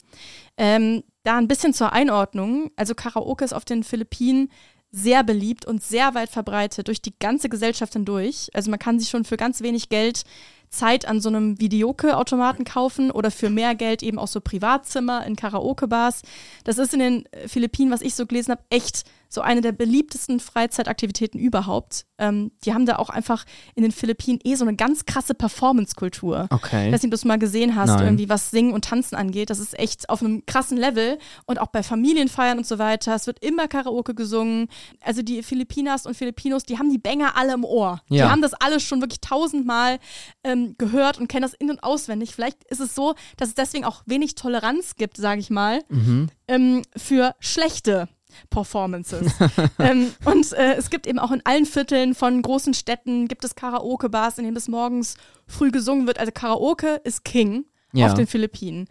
Ähm, 0.57 1.03
da 1.25 1.37
ein 1.37 1.49
bisschen 1.49 1.75
zur 1.75 1.93
Einordnung. 1.93 2.71
Also 2.77 2.95
Karaoke 2.95 3.45
ist 3.45 3.53
auf 3.53 3.65
den 3.65 3.83
Philippinen 3.83 4.51
sehr 4.93 5.25
beliebt 5.25 5.65
und 5.65 5.83
sehr 5.83 6.15
weit 6.15 6.29
verbreitet 6.29 6.89
durch 6.89 7.01
die 7.01 7.15
ganze 7.19 7.49
Gesellschaft 7.49 7.95
hindurch. 7.95 8.51
Also 8.53 8.71
man 8.71 8.79
kann 8.79 9.01
sich 9.01 9.09
schon 9.09 9.25
für 9.25 9.39
ganz 9.39 9.63
wenig 9.63 9.89
Geld 9.89 10.25
Zeit 10.69 11.07
an 11.07 11.21
so 11.21 11.29
einem 11.29 11.59
Videoke-Automaten 11.61 12.65
kaufen 12.65 13.11
oder 13.11 13.31
für 13.31 13.51
mehr 13.51 13.75
Geld 13.75 14.03
eben 14.03 14.19
auch 14.19 14.29
so 14.29 14.41
Privatzimmer 14.41 15.27
in 15.27 15.37
Karaoke-Bars. 15.37 16.23
Das 16.65 16.79
ist 16.79 16.95
in 16.95 17.01
den 17.01 17.25
Philippinen, 17.47 17.91
was 17.91 18.03
ich 18.03 18.15
so 18.15 18.27
gelesen 18.27 18.53
habe, 18.53 18.63
echt 18.71 19.05
so 19.33 19.41
eine 19.41 19.61
der 19.61 19.73
beliebtesten 19.73 20.41
Freizeitaktivitäten 20.41 21.39
überhaupt. 21.41 22.05
Ähm, 22.19 22.53
die 22.65 22.73
haben 22.75 22.87
da 22.87 22.97
auch 22.97 23.11
einfach 23.11 23.45
in 23.75 23.83
den 23.83 23.93
Philippinen 23.93 24.39
eh 24.45 24.55
so 24.55 24.65
eine 24.65 24.77
ganz 24.77 25.07
krasse 25.07 25.35
Performance-Kultur. 25.35 26.47
Okay. 26.51 26.87
Ich 26.89 26.93
weiß 26.93 27.03
nicht, 27.03 27.09
ob 27.09 27.11
du 27.11 27.17
es 27.17 27.25
mal 27.25 27.39
gesehen 27.39 27.75
hast, 27.77 27.89
Nein. 27.89 28.05
irgendwie 28.05 28.29
was 28.29 28.51
Singen 28.51 28.73
und 28.73 28.85
Tanzen 28.85 29.17
angeht. 29.17 29.51
Das 29.51 29.59
ist 29.59 29.79
echt 29.79 30.09
auf 30.09 30.23
einem 30.23 30.45
krassen 30.47 30.77
Level 30.77 31.19
und 31.47 31.61
auch 31.61 31.69
bei 31.69 31.83
Familienfeiern 31.83 32.59
und 32.59 32.67
so 32.67 32.79
weiter. 32.79 33.15
Es 33.15 33.27
wird 33.27 33.43
immer 33.45 33.69
Karaoke 33.69 34.15
gesungen. 34.15 34.69
Also 35.01 35.23
die 35.23 35.43
Philippinas 35.43 36.07
und 36.07 36.15
Filipinos, 36.17 36.65
die 36.65 36.79
haben 36.79 36.91
die 36.91 36.99
Banger 36.99 37.37
alle 37.37 37.55
im 37.55 37.65
Ohr. 37.65 38.01
Ja. 38.09 38.27
Die 38.27 38.31
haben 38.31 38.43
das 38.43 38.55
alles 38.55 38.83
schon 38.83 39.01
wirklich 39.01 39.21
tausendmal 39.21 39.99
ähm, 40.45 40.75
gehört 40.79 41.19
und 41.19 41.29
kennen 41.29 41.43
das 41.43 41.55
in- 41.55 41.71
und 41.71 41.83
auswendig. 41.83 42.35
Vielleicht 42.35 42.63
ist 42.65 42.81
es 42.81 42.95
so, 42.95 43.15
dass 43.37 43.49
es 43.49 43.55
deswegen 43.55 43.85
auch 43.85 44.03
wenig 44.07 44.35
Toleranz 44.35 44.97
gibt, 44.97 45.17
sage 45.17 45.41
ich 45.41 45.51
mal, 45.51 45.81
Mhm. 45.89 46.29
ähm, 46.49 46.83
für 46.97 47.35
schlechte 47.41 48.09
Performances. 48.51 49.33
ähm, 49.79 50.13
und 50.25 50.53
äh, 50.53 50.75
es 50.75 50.91
gibt 50.91 51.07
eben 51.07 51.19
auch 51.19 51.31
in 51.31 51.43
allen 51.45 51.67
Vierteln 51.67 52.15
von 52.15 52.41
großen 52.43 52.75
Städten 52.75 53.29
gibt 53.29 53.45
es 53.45 53.55
Karaoke-Bars, 53.55 54.39
in 54.39 54.45
denen 54.45 54.55
bis 54.55 54.69
morgens 54.69 55.17
früh 55.47 55.71
gesungen 55.71 56.07
wird. 56.07 56.19
Also 56.19 56.33
Karaoke 56.33 57.01
ist 57.05 57.25
King 57.25 57.65
Ja. 57.93 58.07
auf 58.07 58.15
den 58.15 58.27
Philippinen. 58.27 58.89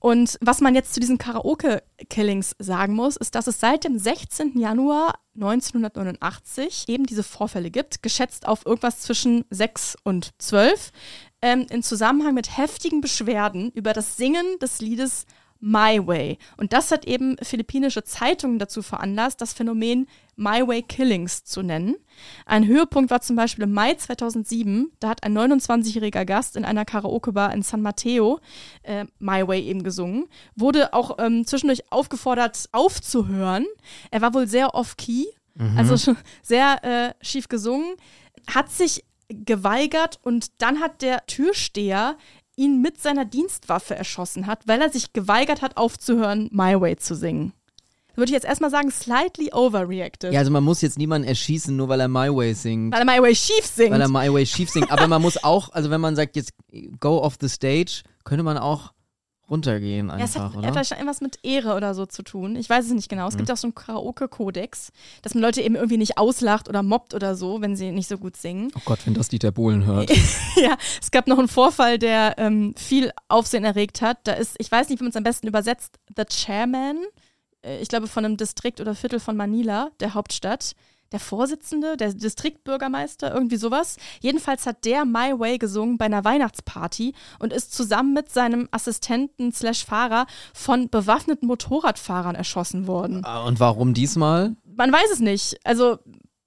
Und 0.00 0.38
was 0.40 0.60
man 0.60 0.74
jetzt 0.74 0.94
zu 0.94 1.00
diesen 1.00 1.18
Karaoke-Killings 1.18 2.56
sagen 2.58 2.94
muss, 2.94 3.16
ist, 3.16 3.34
dass 3.34 3.46
es 3.46 3.60
seit 3.60 3.84
dem 3.84 3.98
16. 3.98 4.58
Januar 4.58 5.14
1989 5.34 6.84
eben 6.88 7.04
diese 7.06 7.22
Vorfälle 7.22 7.70
gibt, 7.70 8.02
geschätzt 8.02 8.46
auf 8.48 8.64
irgendwas 8.66 9.00
zwischen 9.00 9.44
6 9.50 9.96
und 10.04 10.30
12, 10.38 10.90
ähm, 11.42 11.66
in 11.70 11.82
Zusammenhang 11.82 12.34
mit 12.34 12.56
heftigen 12.56 13.00
Beschwerden 13.00 13.70
über 13.74 13.92
das 13.92 14.16
Singen 14.16 14.58
des 14.60 14.80
Liedes 14.80 15.26
My 15.60 16.04
Way. 16.04 16.38
Und 16.56 16.72
das 16.72 16.90
hat 16.90 17.06
eben 17.06 17.36
philippinische 17.42 18.02
Zeitungen 18.02 18.58
dazu 18.58 18.82
veranlasst, 18.82 19.40
das 19.40 19.52
Phänomen 19.52 20.06
My 20.36 20.66
Way 20.66 20.82
Killings 20.82 21.44
zu 21.44 21.62
nennen. 21.62 21.96
Ein 22.46 22.66
Höhepunkt 22.66 23.10
war 23.10 23.20
zum 23.20 23.36
Beispiel 23.36 23.64
im 23.64 23.72
Mai 23.72 23.94
2007. 23.94 24.90
Da 24.98 25.10
hat 25.10 25.22
ein 25.22 25.36
29-jähriger 25.36 26.24
Gast 26.24 26.56
in 26.56 26.64
einer 26.64 26.86
Karaoke-Bar 26.86 27.52
in 27.52 27.62
San 27.62 27.82
Mateo 27.82 28.40
äh, 28.82 29.04
My 29.18 29.46
Way 29.46 29.62
eben 29.66 29.82
gesungen. 29.82 30.26
Wurde 30.56 30.94
auch 30.94 31.18
ähm, 31.18 31.46
zwischendurch 31.46 31.92
aufgefordert, 31.92 32.68
aufzuhören. 32.72 33.66
Er 34.10 34.22
war 34.22 34.32
wohl 34.32 34.46
sehr 34.46 34.74
off-key, 34.74 35.26
also 35.76 35.96
schon 35.98 36.16
sehr 36.42 36.84
äh, 36.84 37.24
schief 37.24 37.48
gesungen. 37.48 37.96
Hat 38.48 38.70
sich 38.70 39.04
geweigert 39.28 40.18
und 40.22 40.60
dann 40.62 40.80
hat 40.80 41.02
der 41.02 41.24
Türsteher 41.26 42.16
ihn 42.60 42.82
mit 42.82 43.00
seiner 43.00 43.24
Dienstwaffe 43.24 43.94
erschossen 43.94 44.46
hat, 44.46 44.66
weil 44.66 44.80
er 44.80 44.90
sich 44.90 45.12
geweigert 45.12 45.62
hat, 45.62 45.76
aufzuhören, 45.76 46.48
My 46.52 46.78
Way 46.80 46.96
zu 46.96 47.16
singen. 47.16 47.52
Würde 48.16 48.30
ich 48.30 48.34
jetzt 48.34 48.44
erstmal 48.44 48.70
sagen, 48.70 48.90
slightly 48.90 49.50
overreacted. 49.52 50.32
Ja, 50.32 50.40
also 50.40 50.50
man 50.50 50.62
muss 50.62 50.82
jetzt 50.82 50.98
niemanden 50.98 51.26
erschießen, 51.26 51.74
nur 51.74 51.88
weil 51.88 52.00
er 52.00 52.08
My 52.08 52.28
Way 52.28 52.54
singt. 52.54 52.92
Weil 52.92 53.00
er 53.00 53.04
My 53.06 53.22
Way 53.22 53.34
schief 53.34 53.64
singt. 53.64 53.92
Weil 53.92 54.00
er 54.00 54.08
My 54.08 54.32
Way 54.32 54.44
schief 54.44 54.68
singt. 54.68 54.90
Aber 54.90 55.06
man 55.06 55.22
muss 55.22 55.42
auch, 55.42 55.70
also 55.72 55.90
wenn 55.90 56.00
man 56.00 56.16
sagt, 56.16 56.36
jetzt 56.36 56.52
go 56.98 57.22
off 57.22 57.36
the 57.40 57.48
stage, 57.48 58.02
könnte 58.24 58.42
man 58.42 58.58
auch 58.58 58.92
runtergehen 59.50 60.08
ja, 60.08 60.16
es 60.20 60.36
einfach, 60.36 60.50
hat 60.50 60.56
oder? 60.58 60.68
etwas 60.68 60.90
irgendwas 60.92 61.20
mit 61.20 61.38
Ehre 61.42 61.74
oder 61.74 61.94
so 61.94 62.06
zu 62.06 62.22
tun. 62.22 62.56
Ich 62.56 62.70
weiß 62.70 62.86
es 62.86 62.92
nicht 62.92 63.08
genau. 63.08 63.26
Es 63.26 63.36
gibt 63.36 63.50
auch 63.50 63.56
so 63.56 63.66
einen 63.66 63.74
Karaoke-Kodex, 63.74 64.92
dass 65.22 65.34
man 65.34 65.42
Leute 65.42 65.60
eben 65.60 65.74
irgendwie 65.74 65.98
nicht 65.98 66.18
auslacht 66.18 66.68
oder 66.68 66.82
mobbt 66.82 67.14
oder 67.14 67.34
so, 67.34 67.60
wenn 67.60 67.76
sie 67.76 67.90
nicht 67.90 68.08
so 68.08 68.16
gut 68.16 68.36
singen. 68.36 68.70
oh 68.76 68.80
Gott, 68.84 69.00
wenn 69.04 69.14
das 69.14 69.28
Dieter 69.28 69.50
Bohlen 69.50 69.84
hört. 69.84 70.10
ja, 70.56 70.76
es 71.00 71.10
gab 71.10 71.26
noch 71.26 71.38
einen 71.38 71.48
Vorfall, 71.48 71.98
der 71.98 72.36
ähm, 72.38 72.74
viel 72.76 73.10
Aufsehen 73.28 73.64
erregt 73.64 74.00
hat. 74.00 74.18
Da 74.24 74.32
ist, 74.32 74.54
ich 74.58 74.70
weiß 74.70 74.88
nicht, 74.88 75.00
wie 75.00 75.04
man 75.04 75.10
es 75.10 75.16
am 75.16 75.24
besten 75.24 75.48
übersetzt, 75.48 75.98
The 76.16 76.24
Chairman, 76.24 76.98
äh, 77.62 77.80
ich 77.80 77.88
glaube 77.88 78.06
von 78.06 78.24
einem 78.24 78.36
Distrikt 78.36 78.80
oder 78.80 78.94
Viertel 78.94 79.20
von 79.20 79.36
Manila, 79.36 79.90
der 80.00 80.14
Hauptstadt. 80.14 80.74
Der 81.12 81.20
Vorsitzende, 81.20 81.96
der 81.96 82.12
Distriktbürgermeister, 82.14 83.34
irgendwie 83.34 83.56
sowas. 83.56 83.96
Jedenfalls 84.20 84.66
hat 84.66 84.84
der 84.84 85.04
My 85.04 85.38
Way 85.38 85.58
gesungen 85.58 85.98
bei 85.98 86.04
einer 86.04 86.24
Weihnachtsparty 86.24 87.14
und 87.40 87.52
ist 87.52 87.74
zusammen 87.74 88.12
mit 88.14 88.30
seinem 88.30 88.68
Assistenten 88.70 89.52
slash 89.52 89.84
Fahrer 89.84 90.26
von 90.54 90.88
bewaffneten 90.88 91.48
Motorradfahrern 91.48 92.36
erschossen 92.36 92.86
worden. 92.86 93.24
Ah, 93.24 93.44
Und 93.44 93.58
warum 93.58 93.92
diesmal? 93.94 94.54
Man 94.64 94.92
weiß 94.92 95.10
es 95.12 95.20
nicht. 95.20 95.58
Also 95.64 95.98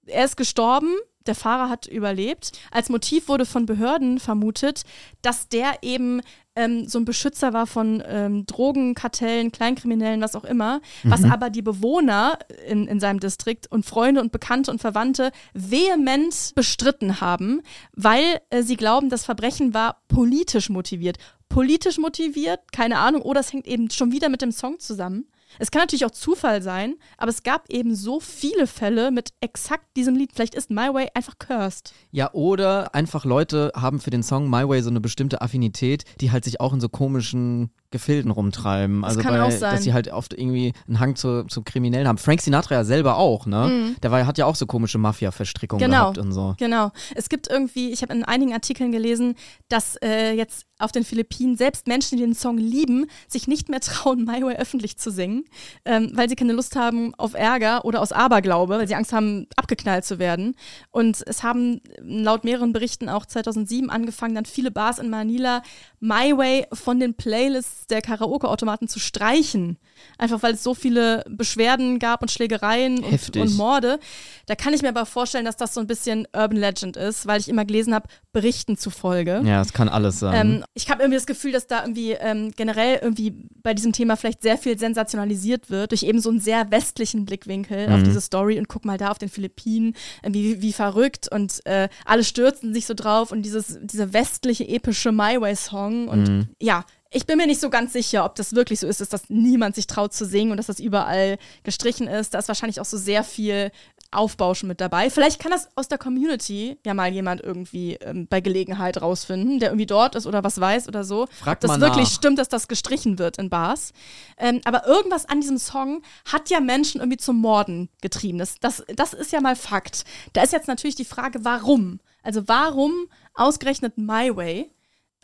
er 0.06 0.24
ist 0.24 0.36
gestorben, 0.36 0.94
der 1.26 1.34
Fahrer 1.34 1.68
hat 1.68 1.86
überlebt. 1.86 2.52
Als 2.70 2.88
Motiv 2.88 3.28
wurde 3.28 3.46
von 3.46 3.66
Behörden 3.66 4.18
vermutet, 4.18 4.82
dass 5.22 5.48
der 5.48 5.82
eben 5.82 6.20
ähm, 6.56 6.86
so 6.88 6.98
ein 6.98 7.04
Beschützer 7.04 7.52
war 7.52 7.66
von 7.66 8.02
ähm, 8.06 8.46
Drogenkartellen, 8.46 9.50
Kleinkriminellen, 9.52 10.20
was 10.20 10.36
auch 10.36 10.44
immer, 10.44 10.80
was 11.02 11.24
aber 11.24 11.50
die 11.50 11.62
Bewohner 11.62 12.38
in, 12.66 12.86
in 12.86 13.00
seinem 13.00 13.20
Distrikt 13.20 13.70
und 13.70 13.84
Freunde 13.84 14.20
und 14.20 14.32
Bekannte 14.32 14.70
und 14.70 14.80
Verwandte 14.80 15.32
vehement 15.52 16.52
bestritten 16.54 17.20
haben, 17.20 17.62
weil 17.94 18.40
äh, 18.50 18.62
sie 18.62 18.76
glauben, 18.76 19.10
das 19.10 19.24
Verbrechen 19.24 19.74
war 19.74 20.02
politisch 20.08 20.68
motiviert. 20.68 21.18
Politisch 21.48 21.98
motiviert, 21.98 22.60
keine 22.72 22.98
Ahnung, 22.98 23.22
oder 23.22 23.40
es 23.40 23.52
hängt 23.52 23.66
eben 23.66 23.90
schon 23.90 24.12
wieder 24.12 24.28
mit 24.28 24.42
dem 24.42 24.52
Song 24.52 24.78
zusammen. 24.78 25.26
Es 25.58 25.70
kann 25.70 25.80
natürlich 25.80 26.04
auch 26.04 26.10
Zufall 26.10 26.62
sein, 26.62 26.96
aber 27.16 27.30
es 27.30 27.42
gab 27.42 27.70
eben 27.70 27.94
so 27.94 28.20
viele 28.20 28.66
Fälle 28.66 29.10
mit 29.10 29.30
exakt 29.40 29.96
diesem 29.96 30.16
Lied. 30.16 30.32
Vielleicht 30.34 30.54
ist 30.54 30.70
My 30.70 30.92
Way 30.92 31.08
einfach 31.14 31.38
cursed. 31.38 31.92
Ja, 32.10 32.32
oder 32.32 32.94
einfach 32.94 33.24
Leute 33.24 33.72
haben 33.74 34.00
für 34.00 34.10
den 34.10 34.22
Song 34.22 34.50
My 34.50 34.68
Way 34.68 34.82
so 34.82 34.90
eine 34.90 35.00
bestimmte 35.00 35.40
Affinität, 35.40 36.04
die 36.20 36.30
halt 36.32 36.44
sich 36.44 36.60
auch 36.60 36.72
in 36.72 36.80
so 36.80 36.88
komischen 36.88 37.70
Gefilden 37.94 38.30
rumtreiben. 38.30 39.00
Das 39.02 39.10
Also 39.10 39.20
kann 39.22 39.32
bei, 39.34 39.42
auch 39.42 39.50
sein. 39.50 39.74
dass 39.76 39.84
sie 39.84 39.92
halt 39.94 40.08
oft 40.12 40.34
irgendwie 40.34 40.72
einen 40.86 41.00
Hang 41.00 41.16
zu, 41.16 41.44
zu 41.44 41.62
Kriminellen 41.62 42.06
haben. 42.08 42.18
Frank 42.18 42.42
Sinatra 42.42 42.74
ja 42.74 42.84
selber 42.84 43.16
auch, 43.16 43.46
ne? 43.46 43.94
Der 44.02 44.10
war, 44.10 44.26
hat 44.26 44.36
ja 44.36 44.44
auch 44.46 44.56
so 44.56 44.66
komische 44.66 44.98
Mafia-Verstrickungen 44.98 45.80
Mhm. 45.80 45.90
Genau. 45.90 46.02
gehabt 46.02 46.18
und 46.18 46.32
so. 46.32 46.54
Genau. 46.58 46.90
Es 47.14 47.28
gibt 47.28 47.48
irgendwie, 47.48 47.90
ich 47.92 48.02
habe 48.02 48.12
in 48.12 48.24
einigen 48.24 48.52
Artikeln 48.52 48.92
gelesen, 48.92 49.36
dass 49.68 49.96
äh, 50.02 50.32
jetzt 50.32 50.66
auf 50.80 50.90
den 50.90 51.04
Philippinen 51.04 51.56
selbst 51.56 51.86
Menschen, 51.86 52.18
die 52.18 52.24
den 52.24 52.34
Song 52.34 52.58
lieben, 52.58 53.06
sich 53.28 53.46
nicht 53.46 53.68
mehr 53.68 53.78
trauen, 53.80 54.24
My 54.24 54.42
Way 54.42 54.56
öffentlich 54.56 54.98
zu 54.98 55.10
singen, 55.12 55.44
ähm, 55.84 56.10
weil 56.14 56.28
sie 56.28 56.34
keine 56.34 56.52
Lust 56.52 56.74
haben 56.74 57.14
auf 57.14 57.34
Ärger 57.34 57.84
oder 57.84 58.02
aus 58.02 58.10
Aberglaube, 58.10 58.74
weil 58.78 58.88
sie 58.88 58.96
Angst 58.96 59.12
haben, 59.12 59.46
abgeknallt 59.56 60.04
zu 60.04 60.18
werden. 60.18 60.56
Und 60.90 61.22
es 61.26 61.44
haben 61.44 61.80
laut 62.00 62.42
mehreren 62.42 62.72
Berichten 62.72 63.08
auch 63.08 63.24
2007 63.24 63.88
angefangen, 63.88 64.34
dann 64.34 64.46
viele 64.46 64.72
Bars 64.72 64.98
in 64.98 65.10
Manila 65.10 65.62
My 66.00 66.36
Way 66.36 66.66
von 66.72 66.98
den 66.98 67.14
Playlists 67.14 67.83
der 67.86 68.02
Karaoke-Automaten 68.02 68.88
zu 68.88 68.98
streichen. 68.98 69.78
Einfach 70.18 70.42
weil 70.42 70.54
es 70.54 70.62
so 70.62 70.74
viele 70.74 71.24
Beschwerden 71.28 71.98
gab 71.98 72.22
und 72.22 72.30
Schlägereien 72.30 73.02
und, 73.02 73.36
und 73.36 73.56
Morde. 73.56 73.98
Da 74.46 74.54
kann 74.54 74.74
ich 74.74 74.82
mir 74.82 74.88
aber 74.88 75.06
vorstellen, 75.06 75.44
dass 75.44 75.56
das 75.56 75.74
so 75.74 75.80
ein 75.80 75.86
bisschen 75.86 76.26
Urban 76.34 76.58
Legend 76.58 76.96
ist, 76.96 77.26
weil 77.26 77.40
ich 77.40 77.48
immer 77.48 77.64
gelesen 77.64 77.94
habe, 77.94 78.08
Berichten 78.32 78.76
zufolge. 78.76 79.42
Ja, 79.44 79.60
es 79.60 79.72
kann 79.72 79.88
alles 79.88 80.18
sein. 80.20 80.34
Ähm, 80.34 80.64
ich 80.74 80.90
habe 80.90 81.02
irgendwie 81.02 81.16
das 81.16 81.26
Gefühl, 81.26 81.52
dass 81.52 81.66
da 81.66 81.82
irgendwie 81.82 82.12
ähm, 82.12 82.50
generell 82.56 82.98
irgendwie 83.02 83.34
bei 83.62 83.74
diesem 83.74 83.92
Thema 83.92 84.16
vielleicht 84.16 84.42
sehr 84.42 84.58
viel 84.58 84.78
sensationalisiert 84.78 85.70
wird, 85.70 85.92
durch 85.92 86.02
eben 86.02 86.20
so 86.20 86.30
einen 86.30 86.40
sehr 86.40 86.70
westlichen 86.70 87.24
Blickwinkel 87.24 87.90
auf 87.92 88.02
diese 88.02 88.20
Story 88.20 88.58
und 88.58 88.68
guck 88.68 88.84
mal 88.84 88.98
da 88.98 89.10
auf 89.10 89.18
den 89.18 89.28
Philippinen, 89.28 89.94
äh, 90.22 90.32
wie, 90.32 90.60
wie 90.60 90.72
verrückt 90.72 91.28
und 91.30 91.64
äh, 91.66 91.88
alle 92.04 92.24
stürzen 92.24 92.74
sich 92.74 92.86
so 92.86 92.94
drauf 92.94 93.32
und 93.32 93.42
dieses, 93.42 93.78
dieser 93.82 94.12
westliche 94.12 94.66
epische 94.68 95.12
My 95.12 95.40
Way-Song 95.40 96.08
und 96.08 96.48
ja, 96.60 96.84
ich 97.14 97.26
bin 97.26 97.38
mir 97.38 97.46
nicht 97.46 97.60
so 97.60 97.70
ganz 97.70 97.92
sicher, 97.92 98.24
ob 98.24 98.34
das 98.34 98.54
wirklich 98.54 98.80
so 98.80 98.88
ist, 98.88 99.00
dass 99.00 99.08
das 99.08 99.30
niemand 99.30 99.76
sich 99.76 99.86
traut 99.86 100.12
zu 100.12 100.26
singen 100.26 100.50
und 100.50 100.56
dass 100.56 100.66
das 100.66 100.80
überall 100.80 101.38
gestrichen 101.62 102.08
ist. 102.08 102.34
Da 102.34 102.40
ist 102.40 102.48
wahrscheinlich 102.48 102.80
auch 102.80 102.84
so 102.84 102.98
sehr 102.98 103.22
viel 103.22 103.70
Aufbauschen 104.10 104.68
mit 104.68 104.80
dabei. 104.80 105.10
Vielleicht 105.10 105.40
kann 105.40 105.52
das 105.52 105.68
aus 105.76 105.86
der 105.86 105.98
Community 105.98 106.76
ja 106.84 106.92
mal 106.92 107.12
jemand 107.12 107.40
irgendwie 107.40 107.94
ähm, 107.94 108.26
bei 108.28 108.40
Gelegenheit 108.40 109.00
rausfinden, 109.00 109.60
der 109.60 109.70
irgendwie 109.70 109.86
dort 109.86 110.16
ist 110.16 110.26
oder 110.26 110.42
was 110.42 110.60
weiß 110.60 110.88
oder 110.88 111.04
so. 111.04 111.26
Frag 111.30 111.58
ob 111.58 111.60
das 111.60 111.80
wirklich 111.80 112.08
nach. 112.08 112.14
stimmt, 112.14 112.38
dass 112.38 112.48
das 112.48 112.66
gestrichen 112.66 113.18
wird 113.20 113.38
in 113.38 113.48
Bars. 113.48 113.92
Ähm, 114.36 114.60
aber 114.64 114.86
irgendwas 114.86 115.28
an 115.28 115.40
diesem 115.40 115.58
Song 115.58 116.02
hat 116.24 116.50
ja 116.50 116.58
Menschen 116.58 117.00
irgendwie 117.00 117.18
zum 117.18 117.40
Morden 117.40 117.90
getrieben. 118.02 118.38
Das, 118.38 118.58
das, 118.60 118.82
das 118.94 119.12
ist 119.14 119.32
ja 119.32 119.40
mal 119.40 119.54
Fakt. 119.56 120.04
Da 120.32 120.42
ist 120.42 120.52
jetzt 120.52 120.68
natürlich 120.68 120.96
die 120.96 121.04
Frage, 121.04 121.44
warum? 121.44 122.00
Also 122.24 122.48
warum 122.48 122.92
ausgerechnet 123.34 123.98
My 123.98 124.34
Way? 124.34 124.73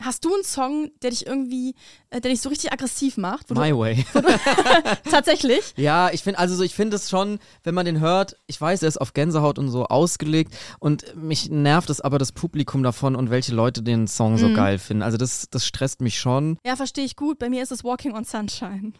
Hast 0.00 0.24
du 0.24 0.34
einen 0.34 0.44
Song, 0.44 0.90
der 1.02 1.10
dich 1.10 1.26
irgendwie, 1.26 1.74
der 2.12 2.20
dich 2.20 2.40
so 2.40 2.48
richtig 2.48 2.72
aggressiv 2.72 3.16
macht? 3.16 3.48
Wo 3.50 3.54
du, 3.54 3.60
My 3.60 3.76
Way. 3.76 4.04
tatsächlich? 5.10 5.74
Ja, 5.76 6.10
ich 6.10 6.22
finde, 6.22 6.38
also 6.38 6.54
so, 6.56 6.62
ich 6.64 6.74
finde 6.74 6.96
es 6.96 7.08
schon, 7.08 7.38
wenn 7.62 7.74
man 7.74 7.86
den 7.86 8.00
hört, 8.00 8.36
ich 8.46 8.60
weiß, 8.60 8.82
er 8.82 8.88
ist 8.88 9.00
auf 9.00 9.12
Gänsehaut 9.12 9.58
und 9.58 9.70
so 9.70 9.86
ausgelegt 9.86 10.52
und 10.80 11.14
mich 11.16 11.50
nervt 11.50 11.88
es 11.90 12.00
aber 12.00 12.18
das 12.18 12.32
Publikum 12.32 12.82
davon 12.82 13.14
und 13.14 13.30
welche 13.30 13.54
Leute 13.54 13.82
den 13.82 14.08
Song 14.08 14.38
so 14.38 14.52
geil 14.52 14.78
finden. 14.78 15.02
Also 15.02 15.18
das, 15.18 15.48
das 15.50 15.64
stresst 15.66 16.00
mich 16.00 16.18
schon. 16.18 16.58
Ja, 16.64 16.76
verstehe 16.76 17.04
ich 17.04 17.14
gut. 17.16 17.38
Bei 17.38 17.48
mir 17.48 17.62
ist 17.62 17.70
es 17.72 17.84
Walking 17.84 18.14
on 18.14 18.24
Sunshine. 18.24 18.92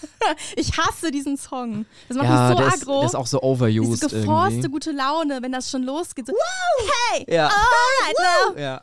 ich 0.56 0.76
hasse 0.76 1.10
diesen 1.10 1.36
Song. 1.36 1.86
Das 2.08 2.16
macht 2.16 2.26
ja, 2.28 2.48
mich 2.48 2.56
so 2.56 2.62
der 2.64 2.74
ist, 2.74 2.82
aggro. 2.82 2.98
der 3.00 3.06
ist 3.06 3.14
auch 3.14 3.26
so 3.26 3.42
overused 3.42 4.02
Diese 4.02 4.20
geforste 4.20 4.54
irgendwie. 4.54 4.68
gute 4.70 4.90
Laune, 4.92 5.38
wenn 5.42 5.52
das 5.52 5.70
schon 5.70 5.82
losgeht. 5.84 6.26
So, 6.26 6.32
hey, 7.12 7.26
Ja. 7.32 7.44
alright 7.46 8.54
now. 8.56 8.60
Ja. 8.60 8.80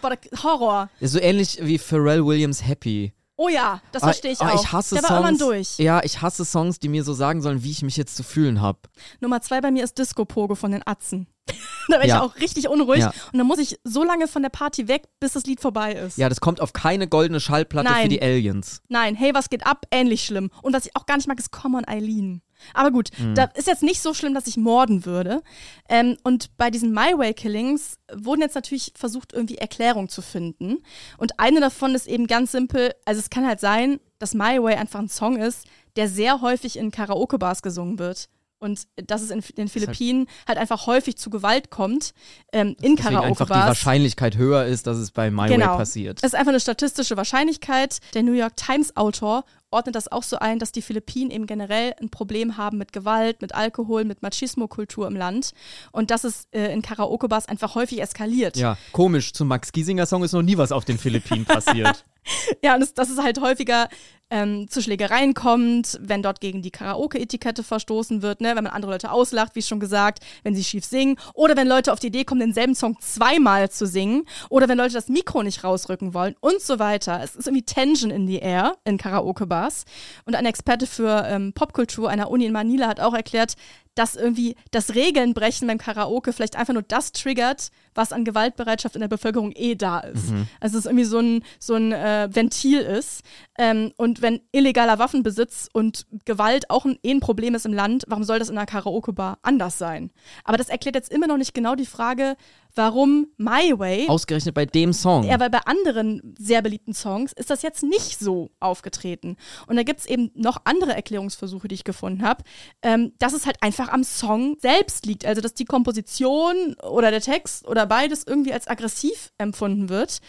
Boah, 0.00 0.16
Horror. 0.42 0.88
Ist 1.00 1.12
so 1.12 1.20
ähnlich 1.20 1.58
wie 1.62 1.78
Pharrell 1.78 2.24
Williams 2.24 2.59
Happy. 2.66 3.12
Oh 3.36 3.48
ja, 3.48 3.80
das 3.92 4.02
verstehe 4.02 4.32
ich 4.32 4.40
Ah, 4.42 4.50
auch. 4.52 4.62
Ich 4.62 4.70
hasse 4.70 4.96
Der 4.96 5.04
Songs. 5.04 5.38
durch. 5.38 5.78
Ja, 5.78 6.02
ich 6.04 6.20
hasse 6.20 6.44
Songs, 6.44 6.78
die 6.78 6.90
mir 6.90 7.04
so 7.04 7.14
sagen 7.14 7.40
sollen, 7.40 7.62
wie 7.62 7.70
ich 7.70 7.80
mich 7.82 7.96
jetzt 7.96 8.14
zu 8.14 8.22
fühlen 8.22 8.60
habe. 8.60 8.80
Nummer 9.20 9.40
zwei 9.40 9.62
bei 9.62 9.70
mir 9.70 9.82
ist 9.82 9.96
Disco 9.96 10.26
Pogo 10.26 10.54
von 10.54 10.72
den 10.72 10.86
Atzen. 10.86 11.26
da 11.88 11.94
werde 11.94 12.06
Ja. 12.08 12.16
ich 12.16 12.20
auch 12.22 12.36
richtig 12.36 12.68
unruhig. 12.68 13.00
Ja. 13.00 13.14
Und 13.32 13.38
dann 13.38 13.46
muss 13.46 13.58
ich 13.58 13.78
so 13.82 14.04
lange 14.04 14.28
von 14.28 14.42
der 14.42 14.50
Party 14.50 14.88
weg, 14.88 15.04
bis 15.20 15.32
das 15.32 15.44
Lied 15.44 15.60
vorbei 15.62 15.94
ist. 15.94 16.18
Ja, 16.18 16.28
das 16.28 16.42
kommt 16.42 16.60
auf 16.60 16.74
keine 16.74 17.08
goldene 17.08 17.40
Schallplatte 17.40 17.88
für 17.88 17.94
Nein. 17.94 18.10
die 18.10 18.20
Aliens. 18.20 18.82
Nein, 18.88 19.14
hey, 19.14 19.32
was 19.32 19.48
geht 19.48 19.64
ab? 19.66 19.86
Ähnlich 19.90 20.22
schlimm. 20.26 20.50
Und 20.60 20.74
was 20.74 20.84
ich 20.84 20.94
auch 20.94 21.06
gar 21.06 21.16
nicht 21.16 21.26
mag, 21.26 21.38
ist 21.38 21.50
Common 21.50 21.88
Eileen. 21.88 22.42
Aber 22.74 22.90
gut, 22.90 23.10
Mhm. 23.18 23.34
da 23.34 23.44
ist 23.54 23.66
jetzt 23.66 23.82
nicht 23.82 24.00
so 24.02 24.14
schlimm, 24.14 24.34
dass 24.34 24.46
ich 24.46 24.56
morden 24.56 25.04
würde. 25.04 25.42
Ähm, 25.88 26.16
und 26.22 26.56
bei 26.56 26.70
diesen 26.70 26.92
My 26.92 27.16
Way 27.16 27.34
Killings 27.34 27.98
wurden 28.14 28.40
jetzt 28.40 28.54
natürlich 28.54 28.92
versucht, 28.96 29.32
irgendwie 29.32 29.58
Erklärungen 29.58 30.08
zu 30.08 30.22
finden. 30.22 30.78
Und 31.18 31.38
eine 31.38 31.60
davon 31.60 31.94
ist 31.94 32.06
eben 32.06 32.26
ganz 32.26 32.52
simpel. 32.52 32.92
Also 33.04 33.20
es 33.20 33.30
kann 33.30 33.46
halt 33.46 33.60
sein, 33.60 34.00
dass 34.18 34.34
My 34.34 34.62
Way 34.62 34.76
einfach 34.76 35.00
ein 35.00 35.08
Song 35.08 35.36
ist, 35.36 35.66
der 35.96 36.08
sehr 36.08 36.40
häufig 36.40 36.76
in 36.76 36.90
Karaoke-Bars 36.90 37.62
gesungen 37.62 37.98
wird. 37.98 38.28
Und 38.62 38.88
dass 38.96 39.22
es 39.22 39.30
in 39.30 39.40
den 39.56 39.68
Philippinen 39.68 40.26
halt 40.46 40.58
einfach 40.58 40.86
häufig 40.86 41.16
zu 41.16 41.30
Gewalt 41.30 41.70
kommt 41.70 42.12
ähm, 42.52 42.76
in 42.82 42.94
Deswegen 42.94 42.98
einfach 42.98 43.06
die 43.06 43.14
Karaoke-Bars. 43.14 43.66
Wahrscheinlichkeit 43.68 44.36
höher 44.36 44.66
ist, 44.66 44.86
dass 44.86 44.98
es 44.98 45.12
bei 45.12 45.30
My 45.30 45.44
Way 45.44 45.48
Genau. 45.56 45.76
passiert. 45.78 46.18
Es 46.18 46.24
ist 46.24 46.34
einfach 46.34 46.50
eine 46.50 46.60
statistische 46.60 47.16
Wahrscheinlichkeit. 47.16 48.00
Der 48.12 48.22
New 48.22 48.34
York 48.34 48.56
Times-Autor 48.58 49.44
ordnet 49.70 49.94
das 49.94 50.10
auch 50.10 50.22
so 50.22 50.38
ein, 50.38 50.58
dass 50.58 50.72
die 50.72 50.82
Philippinen 50.82 51.30
eben 51.30 51.46
generell 51.46 51.94
ein 52.00 52.10
Problem 52.10 52.56
haben 52.56 52.78
mit 52.78 52.92
Gewalt, 52.92 53.40
mit 53.40 53.54
Alkohol, 53.54 54.04
mit 54.04 54.22
Machismo-Kultur 54.22 55.06
im 55.06 55.16
Land 55.16 55.52
und 55.92 56.10
dass 56.10 56.24
es 56.24 56.48
äh, 56.52 56.72
in 56.72 56.82
Karaoke-Bars 56.82 57.46
einfach 57.46 57.74
häufig 57.74 58.00
eskaliert. 58.02 58.56
Ja, 58.56 58.76
komisch. 58.92 59.32
Zum 59.32 59.48
Max 59.48 59.72
Giesinger 59.72 60.06
Song 60.06 60.24
ist 60.24 60.32
noch 60.32 60.42
nie 60.42 60.58
was 60.58 60.72
auf 60.72 60.84
den 60.84 60.98
Philippinen 60.98 61.44
passiert. 61.46 62.04
Ja, 62.62 62.74
und 62.74 62.80
das, 62.80 62.94
dass 62.94 63.10
es 63.10 63.18
halt 63.18 63.40
häufiger 63.40 63.88
ähm, 64.30 64.68
zu 64.68 64.80
Schlägereien 64.80 65.34
kommt, 65.34 65.98
wenn 66.00 66.22
dort 66.22 66.40
gegen 66.40 66.62
die 66.62 66.70
Karaoke-Etikette 66.70 67.62
verstoßen 67.62 68.22
wird, 68.22 68.40
ne? 68.40 68.54
wenn 68.54 68.64
man 68.64 68.72
andere 68.72 68.92
Leute 68.92 69.10
auslacht, 69.10 69.56
wie 69.56 69.62
schon 69.62 69.80
gesagt, 69.80 70.24
wenn 70.44 70.54
sie 70.54 70.64
schief 70.64 70.84
singen 70.84 71.16
oder 71.34 71.56
wenn 71.56 71.66
Leute 71.66 71.92
auf 71.92 71.98
die 71.98 72.06
Idee 72.06 72.24
kommen, 72.24 72.40
denselben 72.40 72.74
Song 72.74 72.96
zweimal 73.00 73.70
zu 73.70 73.86
singen 73.86 74.24
oder 74.48 74.68
wenn 74.68 74.78
Leute 74.78 74.94
das 74.94 75.08
Mikro 75.08 75.42
nicht 75.42 75.64
rausrücken 75.64 76.14
wollen 76.14 76.36
und 76.40 76.60
so 76.60 76.78
weiter. 76.78 77.20
Es 77.22 77.34
ist 77.34 77.48
irgendwie 77.48 77.64
Tension 77.64 78.10
in 78.10 78.26
the 78.26 78.38
air 78.38 78.76
in 78.84 78.98
Karaoke-Bars. 78.98 79.84
Und 80.24 80.36
ein 80.36 80.46
Experte 80.46 80.86
für 80.86 81.24
ähm, 81.26 81.52
Popkultur 81.52 82.08
einer 82.08 82.30
Uni 82.30 82.46
in 82.46 82.52
Manila 82.52 82.86
hat 82.86 83.00
auch 83.00 83.14
erklärt, 83.14 83.56
dass 83.94 84.16
irgendwie 84.16 84.56
das 84.70 84.94
Regelnbrechen 84.94 85.66
beim 85.66 85.78
Karaoke 85.78 86.32
vielleicht 86.32 86.56
einfach 86.56 86.72
nur 86.72 86.82
das 86.82 87.12
triggert, 87.12 87.70
was 87.94 88.12
an 88.12 88.24
Gewaltbereitschaft 88.24 88.94
in 88.94 89.00
der 89.00 89.08
Bevölkerung 89.08 89.52
eh 89.54 89.74
da 89.74 90.00
ist. 90.00 90.30
Also 90.60 90.78
es 90.78 90.84
ist 90.84 90.86
irgendwie 90.86 91.04
so 91.04 91.18
ein, 91.18 91.44
so 91.58 91.74
ein 91.74 91.92
äh, 91.92 92.28
Ventil 92.32 92.80
ist. 92.80 93.22
Ähm, 93.58 93.92
und 93.96 94.22
wenn 94.22 94.40
illegaler 94.52 94.98
Waffenbesitz 94.98 95.68
und 95.72 96.06
Gewalt 96.24 96.70
auch 96.70 96.84
ein, 96.84 96.98
eh 97.02 97.10
ein 97.10 97.20
Problem 97.20 97.54
ist 97.54 97.66
im 97.66 97.72
Land, 97.72 98.04
warum 98.06 98.24
soll 98.24 98.38
das 98.38 98.48
in 98.48 98.56
einer 98.56 98.66
Karaoke-Bar 98.66 99.38
anders 99.42 99.78
sein? 99.78 100.10
Aber 100.44 100.56
das 100.56 100.68
erklärt 100.68 100.94
jetzt 100.94 101.12
immer 101.12 101.26
noch 101.26 101.36
nicht 101.36 101.54
genau 101.54 101.74
die 101.74 101.86
Frage, 101.86 102.36
warum 102.74 103.28
My 103.36 103.78
Way 103.78 104.08
Ausgerechnet 104.08 104.54
bei 104.54 104.66
dem 104.66 104.92
Song. 104.92 105.24
ja, 105.24 105.38
weil 105.40 105.50
bei 105.50 105.60
anderen 105.64 106.34
sehr 106.38 106.62
beliebten 106.62 106.94
Songs 106.94 107.32
ist 107.32 107.50
das 107.50 107.62
jetzt 107.62 107.82
nicht 107.82 108.18
so 108.18 108.50
aufgetreten. 108.60 109.36
Und 109.66 109.76
da 109.76 109.82
gibt 109.82 110.00
es 110.00 110.06
eben 110.06 110.30
noch 110.34 110.62
andere 110.64 110.94
Erklärungsversuche, 110.94 111.68
die 111.68 111.74
ich 111.74 111.84
gefunden 111.84 112.22
habe, 112.22 112.44
ähm, 112.82 113.12
dass 113.18 113.32
es 113.32 113.46
halt 113.46 113.62
einfach 113.62 113.88
am 113.88 114.04
Song 114.04 114.56
selbst 114.60 115.06
liegt. 115.06 115.24
Also, 115.24 115.40
dass 115.40 115.54
die 115.54 115.64
Komposition 115.64 116.74
oder 116.82 117.10
der 117.10 117.20
Text 117.20 117.66
oder 117.66 117.86
beides 117.86 118.24
irgendwie 118.24 118.52
als 118.52 118.68
aggressiv 118.68 119.32
empfunden 119.38 119.88
wird. 119.88 120.20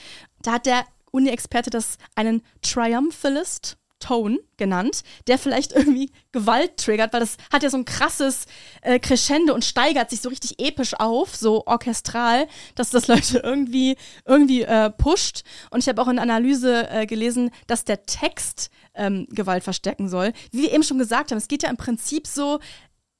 Da 0.41 0.53
hat 0.53 0.65
der 0.65 0.83
Uni-Experte 1.11 1.69
das 1.69 1.97
einen 2.15 2.41
Triumphalist 2.61 3.77
Tone 4.01 4.39
genannt, 4.57 5.03
der 5.27 5.37
vielleicht 5.37 5.71
irgendwie 5.75 6.11
Gewalt 6.33 6.75
triggert, 6.77 7.13
weil 7.13 7.21
das 7.21 7.37
hat 7.51 7.63
ja 7.63 7.69
so 7.69 7.77
ein 7.77 7.85
krasses 7.85 8.45
äh, 8.81 8.99
Crescendo 8.99 9.53
und 9.53 9.63
steigert 9.63 10.09
sich 10.09 10.19
so 10.19 10.27
richtig 10.27 10.59
episch 10.59 10.93
auf, 10.99 11.35
so 11.35 11.65
orchestral, 11.65 12.47
dass 12.75 12.89
das 12.89 13.07
Leute 13.07 13.39
irgendwie 13.43 13.95
irgendwie 14.25 14.63
äh, 14.63 14.89
pusht. 14.89 15.43
Und 15.69 15.79
ich 15.79 15.87
habe 15.87 16.01
auch 16.01 16.09
in 16.09 16.19
Analyse 16.19 16.89
äh, 16.89 17.05
gelesen, 17.05 17.51
dass 17.67 17.85
der 17.85 18.03
Text 18.03 18.69
ähm, 18.93 19.27
Gewalt 19.29 19.63
verstärken 19.63 20.09
soll. 20.09 20.33
Wie 20.51 20.63
wir 20.63 20.73
eben 20.73 20.83
schon 20.83 20.99
gesagt 20.99 21.31
haben, 21.31 21.37
es 21.37 21.47
geht 21.47 21.63
ja 21.63 21.69
im 21.69 21.77
Prinzip 21.77 22.27
so 22.27 22.59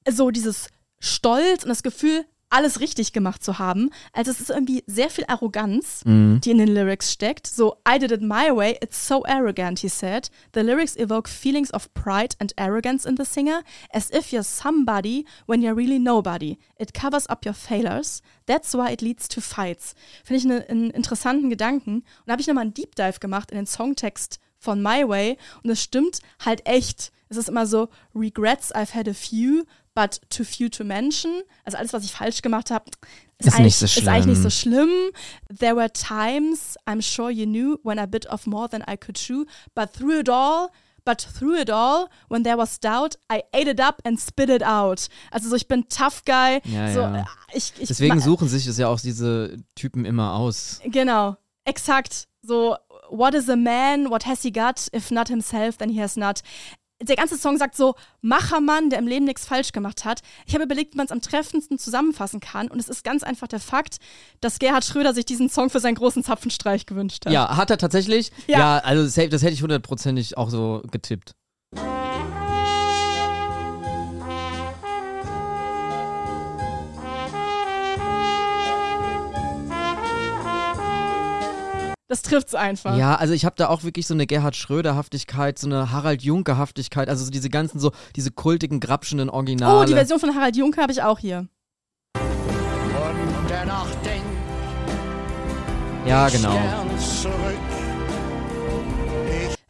so 0.08 0.30
dieses 0.30 0.68
Stolz 0.98 1.64
und 1.64 1.68
das 1.68 1.82
Gefühl, 1.82 2.24
alles 2.52 2.80
richtig 2.80 3.12
gemacht 3.12 3.42
zu 3.42 3.58
haben. 3.58 3.90
Also 4.12 4.30
es 4.30 4.40
ist 4.40 4.50
irgendwie 4.50 4.84
sehr 4.86 5.10
viel 5.10 5.24
Arroganz, 5.26 6.02
die 6.04 6.50
in 6.50 6.58
den 6.58 6.68
Lyrics 6.68 7.10
steckt. 7.12 7.46
So, 7.46 7.76
I 7.88 7.98
did 7.98 8.12
it 8.12 8.20
my 8.22 8.54
way, 8.54 8.76
it's 8.82 9.06
so 9.08 9.24
arrogant, 9.24 9.78
he 9.80 9.88
said. 9.88 10.30
The 10.54 10.60
lyrics 10.60 10.94
evoke 10.96 11.28
feelings 11.28 11.72
of 11.72 11.92
pride 11.94 12.36
and 12.38 12.52
arrogance 12.56 13.08
in 13.08 13.16
the 13.16 13.24
singer, 13.24 13.62
as 13.92 14.10
if 14.10 14.32
you're 14.32 14.44
somebody 14.44 15.24
when 15.46 15.62
you're 15.62 15.74
really 15.76 15.98
nobody. 15.98 16.58
It 16.78 16.92
covers 16.94 17.28
up 17.28 17.44
your 17.44 17.54
failures. 17.54 18.22
That's 18.46 18.74
why 18.74 18.92
it 18.92 19.00
leads 19.02 19.28
to 19.28 19.40
fights. 19.40 19.94
Finde 20.24 20.38
ich 20.38 20.44
eine- 20.44 20.68
einen 20.68 20.90
interessanten 20.90 21.48
Gedanken. 21.50 21.96
Und 21.96 22.04
da 22.26 22.32
habe 22.32 22.42
ich 22.42 22.48
nochmal 22.48 22.62
einen 22.64 22.74
Deep 22.74 22.94
Dive 22.96 23.18
gemacht 23.20 23.50
in 23.50 23.56
den 23.56 23.66
Songtext 23.66 24.38
von 24.58 24.82
My 24.82 25.08
Way 25.08 25.38
und 25.64 25.70
es 25.70 25.82
stimmt 25.82 26.20
halt 26.44 26.66
echt. 26.66 27.12
Es 27.28 27.36
ist 27.38 27.48
immer 27.48 27.66
so, 27.66 27.88
regrets 28.14 28.74
I've 28.74 28.94
had 28.94 29.08
a 29.08 29.14
few, 29.14 29.64
but 29.94 30.20
too 30.30 30.44
few 30.44 30.68
to 30.68 30.84
mention. 30.84 31.42
Also 31.64 31.78
alles, 31.78 31.92
was 31.92 32.04
ich 32.04 32.12
falsch 32.12 32.42
gemacht 32.42 32.70
habe, 32.70 32.84
ist, 33.38 33.48
ist, 33.48 33.58
nicht 33.58 33.76
so 33.76 33.84
ist 33.86 34.08
eigentlich 34.08 34.26
nicht 34.38 34.42
so 34.42 34.50
schlimm. 34.50 34.90
There 35.58 35.76
were 35.76 35.92
times, 35.92 36.76
I'm 36.86 37.02
sure 37.02 37.30
you 37.30 37.46
knew, 37.46 37.78
when 37.82 37.98
I 37.98 38.06
bit 38.06 38.28
off 38.28 38.46
more 38.46 38.68
than 38.68 38.82
I 38.88 38.96
could 38.96 39.16
chew, 39.16 39.44
but 39.74 39.92
through 39.92 40.20
it 40.20 40.28
all, 40.28 40.70
but 41.04 41.20
through 41.20 41.60
it 41.60 41.70
all, 41.70 42.08
when 42.28 42.44
there 42.44 42.56
was 42.56 42.78
doubt, 42.78 43.16
I 43.30 43.42
ate 43.52 43.68
it 43.68 43.80
up 43.80 44.00
and 44.04 44.18
spit 44.20 44.48
it 44.48 44.62
out. 44.62 45.08
Also 45.30 45.48
so, 45.48 45.56
ich 45.56 45.66
bin 45.68 45.88
tough 45.88 46.24
guy. 46.24 46.60
Ja, 46.64 46.92
so, 46.92 47.00
ja. 47.00 47.20
äh, 47.20 47.24
Ich, 47.54 47.72
ich, 47.78 47.88
Deswegen 47.88 48.20
suchen 48.20 48.48
sich 48.48 48.66
das 48.66 48.78
ja 48.78 48.88
auch 48.88 49.00
diese 49.00 49.56
Typen 49.74 50.04
immer 50.04 50.34
aus. 50.34 50.80
Genau, 50.84 51.36
exakt. 51.64 52.28
So, 52.42 52.76
what 53.10 53.34
is 53.34 53.48
a 53.48 53.56
man? 53.56 54.10
What 54.10 54.26
has 54.26 54.42
he 54.42 54.50
got? 54.52 54.88
If 54.94 55.10
not 55.10 55.28
himself, 55.28 55.76
then 55.76 55.90
he 55.90 56.00
has 56.00 56.16
not. 56.16 56.40
Der 57.02 57.16
ganze 57.16 57.36
Song 57.36 57.58
sagt 57.58 57.76
so, 57.76 57.94
Machermann, 58.20 58.90
der 58.90 58.98
im 58.98 59.06
Leben 59.06 59.24
nichts 59.24 59.44
falsch 59.44 59.72
gemacht 59.72 60.04
hat. 60.04 60.20
Ich 60.46 60.54
habe 60.54 60.64
überlegt, 60.64 60.94
wie 60.94 60.96
man 60.96 61.06
es 61.06 61.12
am 61.12 61.20
treffendsten 61.20 61.78
zusammenfassen 61.78 62.40
kann. 62.40 62.68
Und 62.68 62.78
es 62.78 62.88
ist 62.88 63.04
ganz 63.04 63.22
einfach 63.22 63.48
der 63.48 63.60
Fakt, 63.60 63.96
dass 64.40 64.58
Gerhard 64.58 64.84
Schröder 64.84 65.12
sich 65.12 65.24
diesen 65.24 65.48
Song 65.48 65.70
für 65.70 65.80
seinen 65.80 65.96
großen 65.96 66.22
Zapfenstreich 66.22 66.86
gewünscht 66.86 67.26
hat. 67.26 67.32
Ja, 67.32 67.56
hat 67.56 67.70
er 67.70 67.78
tatsächlich? 67.78 68.30
Ja. 68.46 68.58
Ja, 68.58 68.78
also 68.78 69.02
das 69.02 69.42
hätte 69.42 69.52
ich 69.52 69.62
hundertprozentig 69.62 70.36
auch 70.38 70.50
so 70.50 70.82
getippt. 70.90 71.34
Das 82.12 82.20
trifft's 82.20 82.54
einfach. 82.54 82.98
Ja, 82.98 83.14
also 83.14 83.32
ich 83.32 83.46
habe 83.46 83.54
da 83.56 83.70
auch 83.70 83.84
wirklich 83.84 84.06
so 84.06 84.12
eine 84.12 84.26
Gerhard 84.26 84.54
Schröder-Haftigkeit, 84.54 85.58
so 85.58 85.66
eine 85.66 85.92
Harald 85.92 86.20
Junke-Haftigkeit, 86.20 87.08
also 87.08 87.24
so 87.24 87.30
diese 87.30 87.48
ganzen 87.48 87.80
so, 87.80 87.90
diese 88.16 88.30
kultigen, 88.30 88.80
grapschenden 88.80 89.30
Originale. 89.30 89.80
Oh, 89.80 89.84
die 89.86 89.94
Version 89.94 90.20
von 90.20 90.34
Harald 90.34 90.54
Junke 90.54 90.82
habe 90.82 90.92
ich 90.92 91.02
auch 91.02 91.18
hier. 91.18 91.48
Und 92.18 93.48
der 93.48 93.64
Nacht 93.64 93.96
denkt 94.04 94.26
Ja, 96.06 96.28
genau. 96.28 96.54
zurück. 96.98 97.51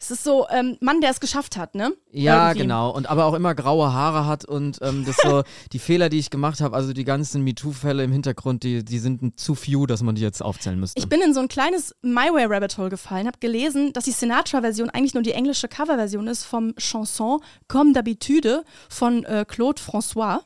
Es 0.03 0.11
ist 0.11 0.25
so, 0.25 0.45
ähm, 0.49 0.75
Mann, 0.81 0.99
der 0.99 1.11
es 1.11 1.21
geschafft 1.21 1.55
hat, 1.55 1.75
ne? 1.75 1.93
Ja, 2.11 2.47
Irgendwie. 2.49 2.63
genau. 2.63 2.89
Und 2.89 3.09
aber 3.09 3.23
auch 3.23 3.35
immer 3.35 3.55
graue 3.55 3.93
Haare 3.93 4.25
hat 4.25 4.43
und 4.43 4.79
ähm, 4.81 5.05
das 5.05 5.15
so, 5.15 5.43
die 5.71 5.79
Fehler, 5.79 6.09
die 6.09 6.19
ich 6.19 6.29
gemacht 6.29 6.59
habe, 6.59 6.75
also 6.75 6.91
die 6.91 7.05
ganzen 7.05 7.41
MeToo-Fälle 7.45 8.03
im 8.03 8.11
Hintergrund, 8.11 8.63
die, 8.63 8.83
die 8.83 8.99
sind 8.99 9.39
zu 9.39 9.55
few, 9.55 9.85
dass 9.85 10.03
man 10.03 10.15
die 10.15 10.21
jetzt 10.21 10.41
aufzählen 10.41 10.77
müsste. 10.77 10.99
Ich 10.99 11.07
bin 11.07 11.21
in 11.21 11.33
so 11.33 11.39
ein 11.39 11.47
kleines 11.47 11.95
My 12.01 12.33
Way 12.33 12.47
Rabbit 12.47 12.77
Hole 12.77 12.89
gefallen, 12.89 13.27
habe 13.27 13.37
gelesen, 13.39 13.93
dass 13.93 14.03
die 14.03 14.11
Sinatra-Version 14.11 14.89
eigentlich 14.89 15.13
nur 15.13 15.23
die 15.23 15.31
englische 15.31 15.69
Coverversion 15.69 16.27
ist 16.27 16.43
vom 16.43 16.73
Chanson 16.77 17.39
Comme 17.69 17.93
d'habitude 17.93 18.63
von 18.89 19.23
äh, 19.23 19.45
Claude 19.47 19.79
François. 19.79 20.39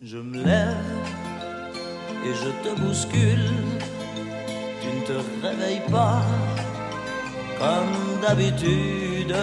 Je 0.00 0.16
me 0.16 0.42
lève 0.42 0.74
et 2.24 2.34
je 2.34 2.68
te 2.68 2.80
bouscule. 2.80 3.52
Tu 4.82 4.88
ne 4.88 5.06
te 5.06 5.46
réveilles 5.46 5.88
pas 5.92 6.22
comme 7.58 8.20
d'habitude. 8.22 9.34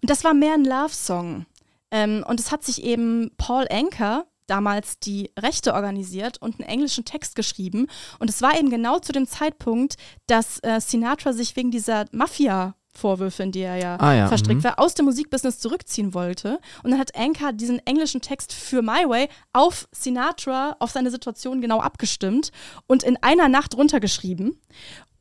Und 0.00 0.10
das 0.10 0.24
war 0.24 0.34
mehr 0.34 0.54
ein 0.54 0.64
Love-Song. 0.64 1.46
Ähm, 1.90 2.24
und 2.26 2.40
es 2.40 2.50
hat 2.50 2.64
sich 2.64 2.82
eben 2.82 3.30
Paul 3.36 3.66
Anker 3.70 4.26
damals 4.46 4.98
die 4.98 5.30
Rechte 5.38 5.74
organisiert 5.74 6.38
und 6.42 6.60
einen 6.60 6.68
englischen 6.68 7.04
Text 7.04 7.36
geschrieben. 7.36 7.86
Und 8.18 8.28
es 8.28 8.42
war 8.42 8.58
eben 8.58 8.70
genau 8.70 8.98
zu 8.98 9.12
dem 9.12 9.26
Zeitpunkt, 9.26 9.96
dass 10.26 10.58
äh, 10.62 10.80
Sinatra 10.80 11.32
sich 11.32 11.54
wegen 11.56 11.70
dieser 11.70 12.06
Mafia 12.12 12.74
Vorwürfe, 12.94 13.42
in 13.42 13.52
die 13.52 13.60
er 13.60 13.76
ja, 13.76 13.96
Ah 13.98 14.12
ja, 14.12 14.28
verstrickt 14.28 14.60
mhm. 14.60 14.64
war, 14.64 14.78
aus 14.78 14.94
dem 14.94 15.06
Musikbusiness 15.06 15.58
zurückziehen 15.60 16.12
wollte. 16.12 16.60
Und 16.82 16.90
dann 16.90 17.00
hat 17.00 17.16
Anker 17.16 17.52
diesen 17.52 17.78
englischen 17.86 18.20
Text 18.20 18.52
für 18.52 18.82
My 18.82 19.08
Way 19.08 19.28
auf 19.54 19.88
Sinatra, 19.92 20.76
auf 20.78 20.90
seine 20.90 21.10
Situation 21.10 21.62
genau 21.62 21.80
abgestimmt 21.80 22.52
und 22.86 23.02
in 23.02 23.16
einer 23.22 23.48
Nacht 23.48 23.76
runtergeschrieben. 23.76 24.60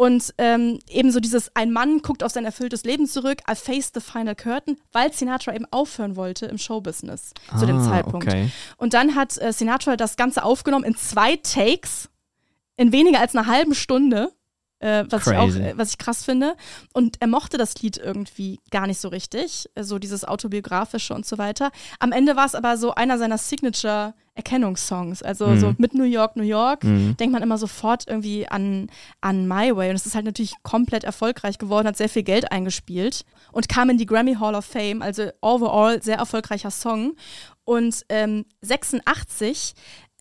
Und 0.01 0.33
ähm, 0.39 0.79
ebenso 0.89 1.19
dieses 1.19 1.55
Ein 1.55 1.71
Mann 1.71 1.99
guckt 2.01 2.23
auf 2.23 2.31
sein 2.31 2.43
erfülltes 2.43 2.83
Leben 2.85 3.05
zurück, 3.05 3.43
I 3.47 3.53
face 3.53 3.91
the 3.93 3.99
final 4.01 4.33
curtain, 4.33 4.77
weil 4.91 5.13
Sinatra 5.13 5.53
eben 5.53 5.67
aufhören 5.69 6.15
wollte 6.15 6.47
im 6.47 6.57
Showbusiness 6.57 7.35
zu 7.59 7.67
dem 7.67 7.77
Ah, 7.77 7.87
Zeitpunkt. 7.87 8.25
okay. 8.25 8.49
Und 8.77 8.95
dann 8.95 9.13
hat 9.13 9.37
äh, 9.39 9.53
Sinatra 9.53 9.97
das 9.97 10.15
Ganze 10.15 10.43
aufgenommen 10.43 10.85
in 10.85 10.95
zwei 10.95 11.35
Takes, 11.35 12.09
in 12.77 12.91
weniger 12.91 13.19
als 13.19 13.35
einer 13.35 13.45
halben 13.45 13.75
Stunde. 13.75 14.31
Äh, 14.81 15.05
was, 15.09 15.27
ich 15.27 15.37
auch, 15.37 15.47
äh, 15.49 15.73
was 15.77 15.91
ich 15.91 15.97
krass 15.99 16.25
finde. 16.25 16.55
Und 16.93 17.17
er 17.21 17.27
mochte 17.27 17.57
das 17.57 17.79
Lied 17.81 17.97
irgendwie 17.97 18.59
gar 18.71 18.87
nicht 18.87 18.99
so 18.99 19.09
richtig, 19.09 19.69
äh, 19.75 19.83
so 19.83 19.99
dieses 19.99 20.25
autobiografische 20.25 21.13
und 21.13 21.25
so 21.25 21.37
weiter. 21.37 21.71
Am 21.99 22.11
Ende 22.11 22.35
war 22.35 22.45
es 22.47 22.55
aber 22.55 22.77
so 22.77 22.95
einer 22.95 23.17
seiner 23.19 23.37
Signature-Erkennungssongs. 23.37 25.23
Also 25.23 25.47
Mhm. 25.47 25.59
so 25.59 25.73
mit 25.77 25.93
New 25.93 26.03
York, 26.03 26.35
New 26.35 26.43
York 26.43 26.83
Mhm. 26.83 27.15
denkt 27.17 27.33
man 27.33 27.43
immer 27.43 27.57
sofort 27.57 28.07
irgendwie 28.07 28.47
an, 28.47 28.89
an 29.21 29.47
My 29.47 29.75
Way. 29.75 29.89
Und 29.91 29.95
es 29.95 30.05
ist 30.05 30.15
halt 30.15 30.25
natürlich 30.25 30.53
komplett 30.63 31.03
erfolgreich 31.03 31.57
geworden, 31.57 31.87
hat 31.87 31.97
sehr 31.97 32.09
viel 32.09 32.23
Geld 32.23 32.51
eingespielt 32.51 33.23
und 33.51 33.69
kam 33.69 33.89
in 33.89 33.97
die 33.97 34.05
Grammy 34.05 34.35
Hall 34.35 34.55
of 34.55 34.65
Fame. 34.65 35.01
Also 35.01 35.29
overall 35.41 36.01
sehr 36.01 36.17
erfolgreicher 36.17 36.71
Song. 36.71 37.13
Und 37.63 38.03
ähm, 38.09 38.45
86 38.61 39.73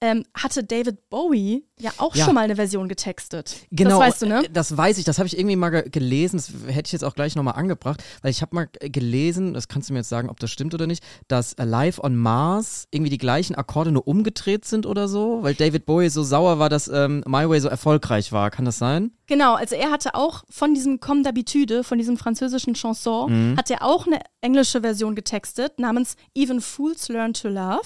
ähm, 0.02 0.24
hatte 0.34 0.64
David 0.64 1.08
Bowie 1.10 1.64
ja 1.78 1.90
auch 1.98 2.14
Ja. 2.14 2.24
schon 2.24 2.34
mal 2.34 2.42
eine 2.42 2.56
Version 2.56 2.88
getextet. 2.88 3.56
Genau, 3.70 3.98
Das 3.98 4.08
weißt 4.08 4.22
du, 4.22 4.26
ne? 4.26 4.44
äh, 4.44 4.48
Das 4.50 4.76
weiß 4.76 4.98
ich, 4.98 5.04
das 5.04 5.18
habe 5.18 5.26
ich 5.26 5.38
irgendwie 5.38 5.56
mal 5.56 5.70
ge 5.70 5.88
gelesen, 5.90 6.36
das 6.36 6.52
hätte 6.74 6.88
ich 6.88 6.92
jetzt 6.92 7.04
auch 7.04 7.14
gleich 7.14 7.36
nochmal 7.36 7.54
angebracht, 7.54 8.02
weil 8.22 8.30
ich 8.30 8.42
habe 8.42 8.54
mal 8.54 8.68
gelesen, 8.80 9.54
das 9.54 9.68
kannst 9.68 9.88
du 9.88 9.92
mir 9.92 10.00
jetzt 10.00 10.08
sagen, 10.08 10.28
ob 10.28 10.40
das 10.40 10.50
stimmt 10.50 10.74
oder 10.74 10.86
nicht, 10.86 11.02
dass 11.28 11.54
Live 11.58 11.98
on 12.02 12.16
Mars 12.16 12.86
irgendwie 12.90 13.10
die 13.10 13.18
gleichen 13.18 13.54
Akkorde 13.54 13.92
nur 13.92 14.06
umgedreht 14.08 14.64
sind 14.64 14.86
oder 14.86 15.08
so, 15.08 15.42
weil 15.42 15.54
David 15.54 15.86
Bowie 15.86 16.08
so 16.10 16.22
sauer 16.22 16.58
war, 16.58 16.68
dass 16.68 16.88
ähm, 16.88 17.22
My 17.26 17.48
Way 17.48 17.60
so 17.60 17.68
erfolgreich 17.68 18.32
war. 18.32 18.50
Kann 18.50 18.64
das 18.64 18.78
sein? 18.78 19.12
Genau, 19.26 19.54
also 19.54 19.74
er 19.76 19.90
hatte 19.90 20.14
auch 20.14 20.44
von 20.50 20.74
diesem 20.74 20.98
Comme 21.00 21.22
d'habitude, 21.22 21.82
von 21.84 21.98
diesem 21.98 22.16
französischen 22.16 22.74
Chanson, 22.74 23.30
Mhm. 23.52 23.56
hat 23.56 23.70
er 23.70 23.84
auch 23.84 24.06
eine 24.06 24.20
englische 24.40 24.80
Version 24.80 25.14
getextet, 25.14 25.78
namens 25.78 26.16
Even 26.34 26.60
Fools 26.60 27.08
Learn 27.08 27.32
to 27.34 27.48
Love. 27.48 27.80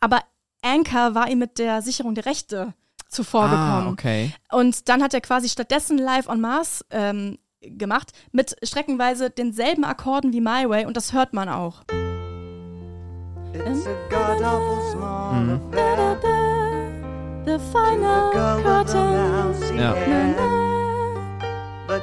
Aber 0.00 0.20
Anchor 0.64 1.14
war 1.14 1.28
ihm 1.28 1.38
mit 1.38 1.58
der 1.58 1.82
Sicherung 1.82 2.14
der 2.14 2.26
Rechte 2.26 2.72
zuvor 3.08 3.44
ah, 3.44 3.48
gekommen. 3.78 3.92
okay. 3.92 4.32
Und 4.50 4.88
dann 4.88 5.02
hat 5.02 5.14
er 5.14 5.20
quasi 5.20 5.48
stattdessen 5.48 5.98
Live 5.98 6.28
on 6.28 6.40
Mars 6.40 6.84
ähm, 6.90 7.38
gemacht, 7.60 8.12
mit 8.32 8.56
streckenweise 8.62 9.30
denselben 9.30 9.84
Akkorden 9.84 10.32
wie 10.32 10.40
My 10.40 10.68
Way 10.68 10.86
und 10.86 10.96
das 10.96 11.12
hört 11.12 11.32
man 11.32 11.48
auch. 11.48 11.82
It's 13.54 13.86
a 13.86 13.94
god 14.10 14.42
awful 14.42 14.90
small 14.92 15.34
Mhm. 15.34 15.60
affair. 15.72 16.18
The 17.46 17.58
final 17.72 18.32
curtain. 18.32 19.78
Ja. 19.78 19.94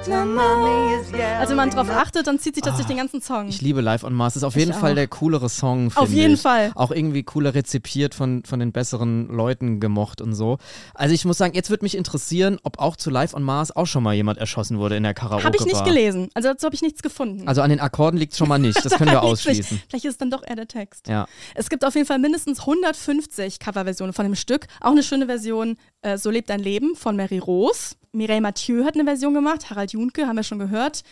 Also 0.08 1.50
wenn 1.52 1.56
man 1.58 1.70
drauf 1.70 1.90
achtet, 1.92 2.26
dann 2.26 2.40
zieht 2.40 2.56
sich 2.56 2.64
das 2.64 2.74
Ah, 2.74 2.78
durch 2.78 2.88
den 2.88 2.98
ganzen 2.98 3.22
Song. 3.22 3.48
Ich 3.50 3.62
liebe 3.62 3.82
Live 3.82 4.04
on 4.04 4.14
Mars. 4.14 4.36
Ist 4.36 4.44
auf 4.44 4.56
Ich 4.56 4.60
jeden 4.62 4.74
Fall 4.74 4.92
auch. 4.92 4.96
der 4.96 5.08
coolere 5.08 5.48
Song. 5.48 5.92
Auf 5.96 6.10
jeden 6.10 6.34
ich. 6.34 6.42
Fall. 6.42 6.72
Auch 6.74 6.90
irgendwie 6.92 7.22
cooler 7.22 7.54
rezipiert 7.54 8.16
von, 8.16 8.44
von 8.44 8.60
den 8.60 8.72
besseren 8.72 9.28
Leuten 9.28 9.80
gemocht 9.80 10.20
und 10.22 10.34
so. 10.34 10.58
Also 10.96 11.14
ich 11.14 11.24
muss 11.26 11.38
sagen, 11.38 11.54
jetzt 11.54 11.70
würde 11.70 11.86
mich 11.86 11.96
interessieren, 11.96 12.58
ob 12.64 12.80
auch 12.80 12.96
zu 12.96 13.12
Live 13.12 13.36
on 13.36 13.44
Mars 13.44 13.76
auch 13.76 13.86
schon 13.86 14.02
mal 14.02 14.14
jemand 14.16 14.40
erschossen 14.40 14.80
wurde 14.80 14.96
in 14.96 15.04
der 15.04 15.14
Karaoke. 15.14 15.44
Habe 15.44 15.58
ich 15.58 15.66
nicht 15.66 15.86
gelesen. 15.86 16.30
Also 16.34 16.50
dazu 16.50 16.66
habe 16.66 16.74
ich 16.76 16.82
nichts 16.82 17.04
gefunden. 17.04 17.48
Also 17.48 17.62
an 17.62 17.70
den 17.70 17.80
Akkorden 17.80 18.18
liegt 18.18 18.32
es 18.34 18.40
schon 18.40 18.48
mal 18.48 18.58
nicht. 18.58 18.80
Das 18.92 18.94
können 18.98 19.12
wir 19.12 19.22
ausschließen. 19.22 19.82
Vielleicht 19.90 20.06
ist 20.06 20.12
es 20.14 20.18
dann 20.18 20.32
doch 20.32 20.42
eher 20.46 20.56
der 20.56 20.68
Text. 20.68 21.08
Ja. 21.08 21.28
Es 21.54 21.70
gibt 21.70 21.86
auf 21.86 21.94
jeden 21.94 22.08
Fall 22.08 22.18
mindestens 22.20 22.62
150 22.62 23.60
Coverversionen 23.60 24.14
von 24.14 24.26
dem 24.26 24.36
Stück. 24.36 24.66
Auch 24.82 24.92
eine 24.92 25.04
schöne 25.04 25.28
Version, 25.28 25.78
äh, 26.02 26.18
So 26.18 26.30
lebt 26.30 26.52
ein 26.52 26.60
Leben 26.60 26.96
von 26.96 27.16
Mary 27.16 27.40
Rose. 27.40 27.96
Mireille 28.12 28.42
Mathieu 28.42 28.84
hat 28.84 28.96
eine 28.96 29.06
Version 29.06 29.34
gemacht, 29.34 29.70
Harald 29.70 29.94
Junke, 29.94 30.28
haben 30.28 30.36
wir 30.36 30.44
schon 30.44 30.60
gehört. 30.60 31.04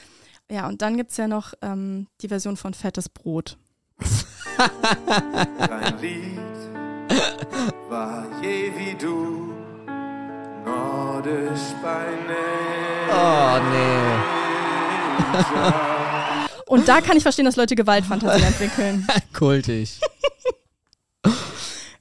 Ja, 0.52 0.68
und 0.68 0.82
dann 0.82 0.98
gibt 0.98 1.12
es 1.12 1.18
ja 1.18 1.28
noch 1.28 1.54
ähm, 1.62 2.08
die 2.22 2.28
Version 2.28 2.58
von 2.58 2.74
Fettes 2.74 3.08
Brot. 3.08 3.58
Dein 5.58 6.02
Lied 6.02 6.40
war 7.90 8.26
je 8.42 8.72
wie 8.76 8.96
du, 8.96 9.54
nordisch 10.66 11.74
bei 11.82 12.06
Oh, 13.12 13.60
nee. 13.72 14.40
Und 16.68 16.88
da 16.88 17.02
kann 17.02 17.18
ich 17.18 17.24
verstehen, 17.24 17.46
dass 17.46 17.56
Leute 17.56 17.76
Gewaltfantasien 17.76 18.46
entwickeln. 18.48 19.08
Kultig. 19.34 20.00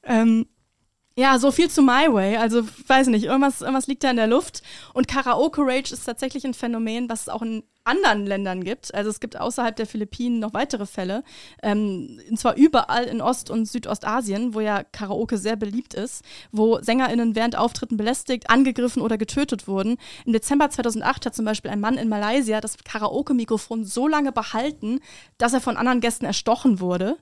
Ähm, 0.03 0.47
ja, 1.19 1.37
so 1.41 1.51
viel 1.51 1.69
zu 1.69 1.83
My 1.83 2.07
Way. 2.13 2.37
Also, 2.37 2.63
weiß 2.87 3.09
nicht, 3.09 3.25
irgendwas, 3.25 3.61
irgendwas 3.61 3.89
liegt 3.89 4.05
da 4.05 4.11
in 4.11 4.17
der 4.17 4.29
Luft. 4.29 4.63
Und 4.95 5.09
Karaoke 5.09 5.63
Rage 5.63 5.93
ist 5.93 6.05
tatsächlich 6.05 6.45
ein 6.47 6.55
Phänomen, 6.55 7.09
was 7.09 7.23
es 7.23 7.29
auch 7.29 7.43
in 7.43 7.65
anderen 7.83 8.25
Ländern 8.25 8.63
gibt. 8.63 8.95
Also 8.95 9.11
es 9.11 9.19
gibt 9.19 9.41
außerhalb 9.41 9.75
der 9.75 9.87
Philippinen 9.87 10.39
noch 10.39 10.55
weitere 10.55 10.87
Fälle. 10.87 11.25
Ähm, 11.61 12.21
und 12.31 12.39
zwar 12.39 12.55
überall 12.55 13.05
in 13.05 13.21
Ost- 13.21 13.51
und 13.51 13.67
Südostasien, 13.67 14.55
wo 14.55 14.61
ja 14.61 14.85
Karaoke 14.85 15.39
sehr 15.39 15.57
beliebt 15.57 15.95
ist, 15.95 16.23
wo 16.53 16.81
SängerInnen 16.81 17.35
während 17.35 17.57
Auftritten 17.57 17.97
belästigt, 17.97 18.49
angegriffen 18.49 19.03
oder 19.03 19.19
getötet 19.19 19.67
wurden. 19.67 19.97
Im 20.25 20.35
Dezember 20.35 20.71
2008 20.71 21.27
hat 21.27 21.35
zum 21.35 21.47
Beispiel 21.47 21.73
ein 21.73 21.81
Mann 21.81 21.99
in 21.99 22.09
Malaysia 22.09 22.61
das 22.61 22.77
Karaoke-Mikrofon 22.85 23.85
so 23.85 24.07
lange 24.07 24.31
behalten, 24.31 25.01
dass 25.39 25.53
er 25.53 25.61
von 25.61 25.77
anderen 25.77 26.01
Gästen 26.01 26.27
erstochen 26.27 26.79
wurde. 26.79 27.17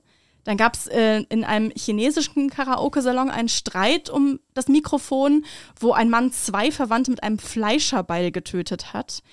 Dann 0.47 0.55
gab 0.55 0.75
es 0.75 0.87
äh, 0.87 1.23
in 1.27 1.43
einem 1.43 1.73
chinesischen 1.75 2.49
Karaoke-Salon 2.49 3.29
einen 3.29 3.49
Streit 3.49 4.09
um 4.09 4.39
das 4.53 4.69
Mikrofon, 4.69 5.43
wo 5.77 5.91
ein 5.91 6.09
Mann 6.09 6.31
zwei 6.31 6.71
Verwandte 6.71 7.11
mit 7.11 7.21
einem 7.21 7.37
Fleischerbeil 7.37 8.31
getötet 8.31 8.93
hat. 8.93 9.23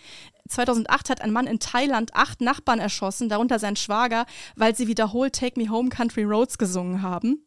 2008 0.48 1.10
hat 1.10 1.20
ein 1.20 1.30
Mann 1.30 1.46
in 1.46 1.60
Thailand 1.60 2.16
acht 2.16 2.40
Nachbarn 2.40 2.80
erschossen, 2.80 3.28
darunter 3.28 3.60
sein 3.60 3.76
Schwager, 3.76 4.26
weil 4.56 4.74
sie 4.74 4.88
wiederholt 4.88 5.36
Take 5.36 5.60
Me 5.60 5.70
Home 5.70 5.88
Country 5.88 6.24
Roads 6.24 6.58
gesungen 6.58 7.00
haben. 7.02 7.46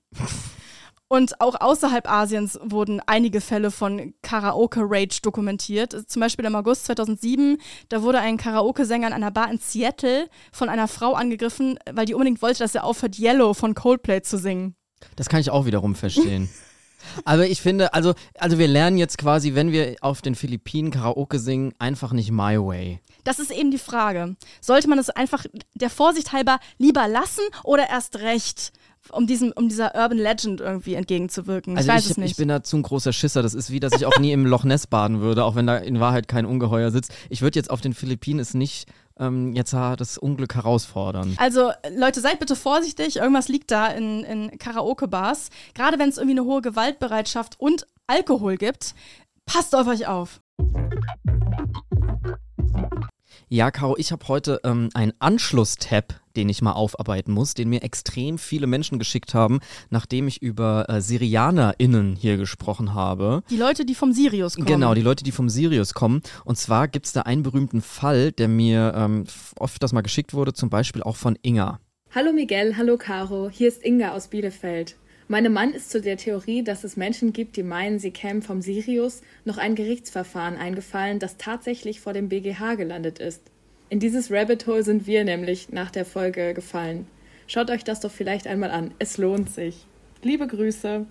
Und 1.10 1.40
auch 1.40 1.56
außerhalb 1.60 2.10
Asiens 2.10 2.60
wurden 2.62 3.02
einige 3.06 3.40
Fälle 3.40 3.72
von 3.72 4.14
Karaoke-Rage 4.24 5.22
dokumentiert. 5.22 6.10
Zum 6.10 6.20
Beispiel 6.20 6.46
im 6.46 6.56
August 6.56 6.86
2007, 6.86 7.58
da 7.88 8.02
wurde 8.02 8.20
ein 8.20 8.38
Karaoke-Sänger 8.38 9.08
in 9.08 9.14
einer 9.14 9.32
Bar 9.32 9.50
in 9.50 9.60
Seattle 9.60 10.28
von 10.52 10.68
einer 10.68 10.90
Frau 10.90 11.14
angegriffen, 11.14 11.80
weil 11.92 12.06
die 12.06 12.14
unbedingt 12.14 12.42
wollte, 12.42 12.60
dass 12.60 12.76
er 12.76 12.84
aufhört, 12.84 13.20
Yellow 13.20 13.54
von 13.54 13.74
Coldplay 13.74 14.22
zu 14.22 14.38
singen. 14.38 14.76
Das 15.16 15.30
kann 15.30 15.40
ich 15.40 15.50
auch 15.50 15.66
wiederum 15.66 15.96
verstehen. 15.96 16.50
Aber 17.26 17.48
ich 17.48 17.62
finde, 17.62 17.94
also, 17.94 18.14
also 18.38 18.58
wir 18.58 18.68
lernen 18.68 18.98
jetzt 18.98 19.18
quasi, 19.18 19.56
wenn 19.56 19.72
wir 19.72 19.96
auf 20.02 20.22
den 20.22 20.36
Philippinen 20.36 20.92
Karaoke 20.92 21.40
singen, 21.40 21.74
einfach 21.80 22.12
nicht 22.12 22.32
My 22.32 22.58
Way. 22.58 23.00
Das 23.24 23.40
ist 23.40 23.52
eben 23.52 23.72
die 23.72 23.78
Frage. 23.78 24.36
Sollte 24.62 24.90
man 24.90 25.00
es 25.00 25.10
einfach 25.10 25.46
der 25.74 25.90
Vorsicht 25.90 26.34
halber 26.34 26.60
lieber 26.78 27.08
lassen 27.08 27.44
oder 27.64 27.90
erst 27.90 28.18
recht? 28.18 28.74
Um, 29.12 29.28
diesem, 29.28 29.52
um 29.56 29.70
dieser 29.70 29.96
Urban 29.96 30.18
Legend 30.18 30.62
irgendwie 30.62 30.96
entgegenzuwirken. 30.96 31.74
Ich 31.74 31.80
Also 31.80 31.90
weiß 31.90 32.06
ich, 32.06 32.12
es 32.12 32.18
nicht. 32.18 32.32
ich 32.32 32.38
bin 32.38 32.48
da 32.48 32.64
zu 32.64 32.78
ein 32.78 32.84
großer 32.84 33.14
Schisser. 33.14 33.42
Das 33.42 33.54
ist 33.54 33.72
wie, 33.72 33.80
dass 33.80 33.94
ich 33.94 34.06
auch 34.06 34.18
nie 34.20 34.32
im 34.32 34.46
Loch 34.46 34.64
Ness 34.64 34.88
baden 34.88 35.22
würde, 35.22 35.44
auch 35.44 35.56
wenn 35.56 35.68
da 35.68 35.78
in 35.78 36.00
Wahrheit 36.00 36.28
kein 36.28 36.46
Ungeheuer 36.46 36.92
sitzt. 36.92 37.12
Ich 37.30 37.42
würde 37.42 37.58
jetzt 37.58 37.70
auf 37.70 37.82
den 37.82 37.94
Philippinen 37.94 38.40
es 38.40 38.54
nicht 38.54 38.88
ähm, 39.20 39.54
jetzt 39.54 39.74
das 39.74 40.18
Unglück 40.18 40.56
herausfordern. 40.56 41.36
Also 41.38 41.72
Leute, 41.96 42.22
seid 42.22 42.40
bitte 42.40 42.56
vorsichtig. 42.56 43.18
Irgendwas 43.18 43.48
liegt 43.48 43.72
da 43.72 43.88
in, 43.88 44.24
in 44.24 44.58
Karaoke-Bars. 44.58 45.50
Gerade 45.74 46.00
wenn 46.00 46.10
es 46.10 46.18
irgendwie 46.18 46.40
eine 46.40 46.46
hohe 46.46 46.62
Gewaltbereitschaft 46.62 47.60
und 47.60 47.88
Alkohol 48.08 48.58
gibt. 48.58 48.94
Passt 49.46 49.76
auf 49.76 49.88
euch 49.88 50.08
auf. 50.08 50.42
Ja, 53.50 53.72
Caro, 53.72 53.96
ich 53.98 54.12
habe 54.12 54.28
heute 54.28 54.60
ähm, 54.66 54.90
einen 54.94 55.14
Anschluss-Tab, 55.20 56.16
den 56.38 56.48
ich 56.48 56.62
mal 56.62 56.74
aufarbeiten 56.74 57.34
muss, 57.34 57.54
den 57.54 57.70
mir 57.70 57.84
extrem 57.84 58.38
viele 58.38 58.68
Menschen 58.68 59.00
geschickt 59.00 59.34
haben, 59.34 59.60
nachdem 59.90 60.28
ich 60.28 60.42
über 60.42 60.86
äh, 60.88 61.02
SyrianerInnen 61.02 62.16
hier 62.16 62.38
gesprochen 62.38 62.94
habe. 62.94 63.44
Die 63.50 63.58
Leute, 63.58 63.84
die 63.84 63.96
vom 63.96 64.14
Sirius 64.14 64.56
kommen. 64.56 64.68
Genau, 64.68 64.94
die 64.94 65.02
Leute, 65.02 65.24
die 65.24 65.32
vom 65.32 65.50
Sirius 65.50 65.94
kommen. 65.94 66.22
Und 66.46 66.58
zwar 66.58 66.88
gibt 66.88 67.08
es 67.08 67.14
da 67.14 67.24
einen 67.24 67.44
berühmten 67.44 67.82
Fall, 67.82 68.32
der 68.32 68.48
mir 68.48 68.94
ähm, 68.96 69.26
oft 69.60 69.82
das 69.84 69.92
mal 69.92 70.02
geschickt 70.02 70.34
wurde, 70.34 70.54
zum 70.54 70.70
Beispiel 70.70 71.04
auch 71.04 71.16
von 71.16 71.38
Inga. 71.42 71.80
Hallo 72.14 72.32
Miguel, 72.32 72.78
hallo 72.78 72.98
Caro, 72.98 73.50
hier 73.52 73.68
ist 73.68 73.84
Inga 73.84 74.14
aus 74.14 74.30
Bielefeld. 74.30 74.96
Meinem 75.30 75.52
Mann 75.52 75.74
ist 75.74 75.92
zu 75.92 76.00
der 76.00 76.16
Theorie, 76.16 76.64
dass 76.64 76.86
es 76.86 76.96
Menschen 76.96 77.34
gibt, 77.34 77.58
die 77.58 77.64
meinen, 77.64 78.00
sie 78.00 78.12
kämen 78.12 78.42
vom 78.42 78.62
Sirius, 78.62 79.22
noch 79.44 79.58
ein 79.58 79.76
Gerichtsverfahren 79.76 80.56
eingefallen, 80.56 81.20
das 81.20 81.36
tatsächlich 81.36 82.00
vor 82.00 82.14
dem 82.14 82.30
BGH 82.30 82.76
gelandet 82.76 83.20
ist. 83.20 83.52
In 83.90 84.02
dieses 84.02 84.30
Rabbit 84.30 84.68
Hole 84.68 84.84
sind 84.84 85.08
wir 85.08 85.24
nämlich 85.24 85.70
nach 85.70 85.92
der 85.92 86.04
Folge 86.04 86.54
gefallen. 86.54 87.08
Schaut 87.48 87.70
euch 87.70 87.86
das 87.86 88.02
doch 88.02 88.12
vielleicht 88.12 88.46
einmal 88.46 88.70
an, 88.70 88.94
es 89.00 89.18
lohnt 89.18 89.50
sich. 89.50 89.86
Liebe 90.22 90.46
Grüße. 90.46 91.06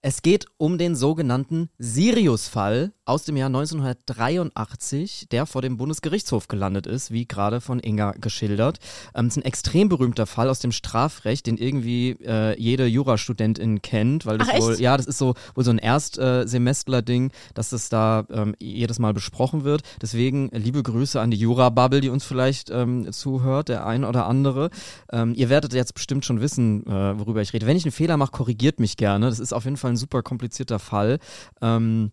Es 0.00 0.22
geht 0.22 0.46
um 0.56 0.78
den 0.78 0.96
sogenannten 0.96 1.68
Sirius-Fall 1.78 2.92
aus 3.04 3.24
dem 3.24 3.36
Jahr 3.36 3.48
1983, 3.48 5.26
der 5.30 5.46
vor 5.46 5.60
dem 5.60 5.76
Bundesgerichtshof 5.76 6.46
gelandet 6.46 6.86
ist, 6.86 7.10
wie 7.10 7.26
gerade 7.26 7.60
von 7.60 7.80
Inga 7.80 8.12
geschildert. 8.12 8.78
Ähm, 9.14 9.26
es 9.26 9.36
ist 9.36 9.42
ein 9.42 9.46
extrem 9.46 9.88
berühmter 9.88 10.26
Fall 10.26 10.48
aus 10.48 10.60
dem 10.60 10.70
Strafrecht, 10.70 11.46
den 11.46 11.56
irgendwie 11.56 12.10
äh, 12.24 12.58
jede 12.60 12.86
Jurastudentin 12.86 13.82
kennt, 13.82 14.24
weil 14.24 14.38
das 14.38 14.48
Ach, 14.48 14.54
echt? 14.54 14.62
wohl, 14.62 14.80
ja, 14.80 14.96
das 14.96 15.06
ist 15.06 15.18
so 15.18 15.34
wohl 15.54 15.64
so 15.64 15.70
ein 15.70 15.78
Erstsemestler-Ding, 15.78 17.32
dass 17.54 17.70
das 17.70 17.88
da 17.88 18.24
ähm, 18.30 18.54
jedes 18.60 19.00
Mal 19.00 19.12
besprochen 19.14 19.64
wird. 19.64 19.82
Deswegen 20.00 20.50
äh, 20.52 20.58
liebe 20.58 20.82
Grüße 20.82 21.20
an 21.20 21.32
die 21.32 21.38
Jura-Bubble, 21.38 22.00
die 22.00 22.08
uns 22.08 22.24
vielleicht 22.24 22.70
ähm, 22.70 23.10
zuhört, 23.12 23.68
der 23.68 23.84
ein 23.84 24.04
oder 24.04 24.26
andere. 24.26 24.70
Ähm, 25.10 25.34
ihr 25.34 25.48
werdet 25.48 25.74
jetzt 25.74 25.94
bestimmt 25.94 26.24
schon 26.24 26.40
wissen, 26.40 26.86
äh, 26.86 27.18
worüber 27.18 27.42
ich 27.42 27.52
rede. 27.52 27.66
Wenn 27.66 27.76
ich 27.76 27.84
einen 27.84 27.92
Fehler 27.92 28.16
mache, 28.16 28.30
korrigiert 28.30 28.78
mich 28.78 28.96
gerne. 28.96 29.26
Das 29.26 29.40
ist 29.40 29.52
auf 29.52 29.64
jeden 29.64 29.76
Fall 29.76 29.90
ein 29.90 29.96
super 29.96 30.22
komplizierter 30.22 30.78
Fall. 30.78 31.18
Ähm, 31.60 32.12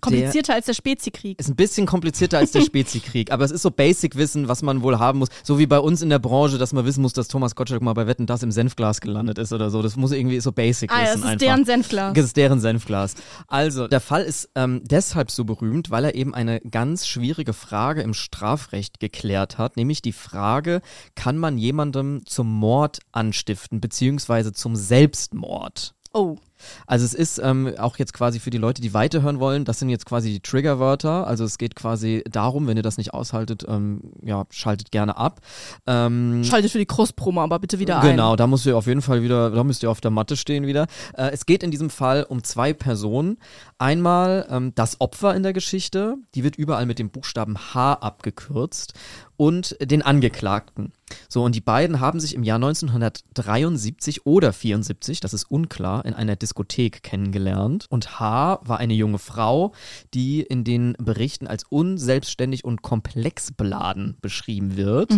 Komplizierter 0.00 0.54
als 0.54 0.66
der 0.66 0.74
Speziekrieg. 0.74 1.38
ist 1.38 1.48
ein 1.48 1.56
bisschen 1.56 1.86
komplizierter 1.86 2.38
als 2.38 2.52
der 2.52 2.60
Spezikrieg, 2.64 3.30
aber 3.30 3.44
es 3.44 3.50
ist 3.50 3.62
so 3.62 3.70
Basic-Wissen, 3.70 4.48
was 4.48 4.62
man 4.62 4.82
wohl 4.82 4.98
haben 4.98 5.18
muss. 5.18 5.28
So 5.42 5.58
wie 5.58 5.66
bei 5.66 5.78
uns 5.78 6.02
in 6.02 6.10
der 6.10 6.18
Branche, 6.18 6.58
dass 6.58 6.72
man 6.72 6.84
wissen 6.84 7.02
muss, 7.02 7.12
dass 7.12 7.28
Thomas 7.28 7.54
Gottschalk 7.54 7.82
mal 7.82 7.92
bei 7.94 8.06
Wetten 8.06 8.26
das 8.26 8.42
im 8.42 8.50
Senfglas 8.50 9.00
gelandet 9.00 9.38
ist 9.38 9.52
oder 9.52 9.70
so. 9.70 9.82
Das 9.82 9.96
muss 9.96 10.12
irgendwie 10.12 10.40
so 10.40 10.52
Basic-Wissen 10.52 11.00
Ah 11.00 11.04
ja, 11.04 11.12
das 11.12 11.20
ist 11.20 11.26
einfach. 11.26 11.38
deren 11.38 11.64
Senfglas. 11.64 12.14
Das 12.14 12.24
ist 12.24 12.36
deren 12.36 12.60
Senfglas. 12.60 13.14
Also, 13.46 13.88
der 13.88 14.00
Fall 14.00 14.22
ist 14.22 14.50
ähm, 14.54 14.82
deshalb 14.84 15.30
so 15.30 15.44
berühmt, 15.44 15.90
weil 15.90 16.04
er 16.04 16.14
eben 16.14 16.34
eine 16.34 16.60
ganz 16.60 17.06
schwierige 17.06 17.52
Frage 17.52 18.02
im 18.02 18.14
Strafrecht 18.14 19.00
geklärt 19.00 19.58
hat, 19.58 19.76
nämlich 19.76 20.02
die 20.02 20.12
Frage, 20.12 20.80
kann 21.14 21.38
man 21.38 21.58
jemandem 21.58 22.24
zum 22.26 22.50
Mord 22.50 23.00
anstiften, 23.12 23.80
beziehungsweise 23.80 24.52
zum 24.52 24.76
Selbstmord? 24.76 25.94
Oh. 26.12 26.36
Also 26.86 27.04
es 27.04 27.14
ist 27.14 27.40
ähm, 27.42 27.74
auch 27.78 27.98
jetzt 27.98 28.12
quasi 28.12 28.38
für 28.38 28.50
die 28.50 28.58
Leute, 28.58 28.82
die 28.82 28.94
weiterhören 28.94 29.40
wollen, 29.40 29.64
das 29.64 29.78
sind 29.78 29.88
jetzt 29.88 30.06
quasi 30.06 30.30
die 30.30 30.40
Triggerwörter. 30.40 31.26
Also 31.26 31.44
es 31.44 31.58
geht 31.58 31.74
quasi 31.74 32.22
darum, 32.30 32.66
wenn 32.66 32.76
ihr 32.76 32.82
das 32.82 32.98
nicht 32.98 33.14
aushaltet, 33.14 33.64
ähm, 33.68 34.12
ja, 34.22 34.44
schaltet 34.50 34.90
gerne 34.90 35.16
ab. 35.16 35.40
Ähm, 35.86 36.44
Schaltet 36.44 36.70
für 36.70 36.78
die 36.78 36.86
Cross-Promo 36.86 37.40
aber 37.42 37.58
bitte 37.58 37.78
wieder 37.78 38.00
ein. 38.00 38.10
Genau, 38.10 38.36
da 38.36 38.46
musst 38.46 38.66
ihr 38.66 38.76
auf 38.76 38.86
jeden 38.86 39.02
Fall 39.02 39.22
wieder, 39.22 39.50
da 39.50 39.64
müsst 39.64 39.82
ihr 39.82 39.90
auf 39.90 40.00
der 40.00 40.10
Matte 40.10 40.36
stehen 40.36 40.66
wieder. 40.66 40.86
Äh, 41.14 41.30
es 41.30 41.46
geht 41.46 41.62
in 41.62 41.70
diesem 41.70 41.90
Fall 41.90 42.24
um 42.28 42.44
zwei 42.44 42.72
Personen. 42.72 43.38
Einmal 43.78 44.46
ähm, 44.50 44.72
das 44.74 45.00
Opfer 45.00 45.34
in 45.34 45.42
der 45.42 45.52
Geschichte, 45.52 46.16
die 46.34 46.44
wird 46.44 46.56
überall 46.56 46.86
mit 46.86 46.98
dem 46.98 47.10
Buchstaben 47.10 47.56
H 47.58 47.94
abgekürzt 47.94 48.94
und 49.36 49.76
den 49.80 50.02
Angeklagten. 50.02 50.92
So, 51.28 51.44
und 51.44 51.54
die 51.54 51.60
beiden 51.60 52.00
haben 52.00 52.20
sich 52.20 52.34
im 52.34 52.42
Jahr 52.42 52.56
1973 52.56 54.26
oder 54.26 54.52
74, 54.52 55.20
das 55.20 55.34
ist 55.34 55.50
unklar, 55.50 56.04
in 56.04 56.14
einer 56.14 56.36
Diskothek 56.36 57.02
kennengelernt. 57.02 57.86
Und 57.88 58.20
H 58.20 58.60
war 58.64 58.78
eine 58.78 58.94
junge 58.94 59.18
Frau, 59.18 59.72
die 60.14 60.40
in 60.42 60.64
den 60.64 60.94
Berichten 60.98 61.46
als 61.46 61.64
unselbstständig 61.64 62.64
und 62.64 62.82
komplex 62.82 63.52
beladen 63.52 64.16
beschrieben 64.20 64.76
wird. 64.76 65.10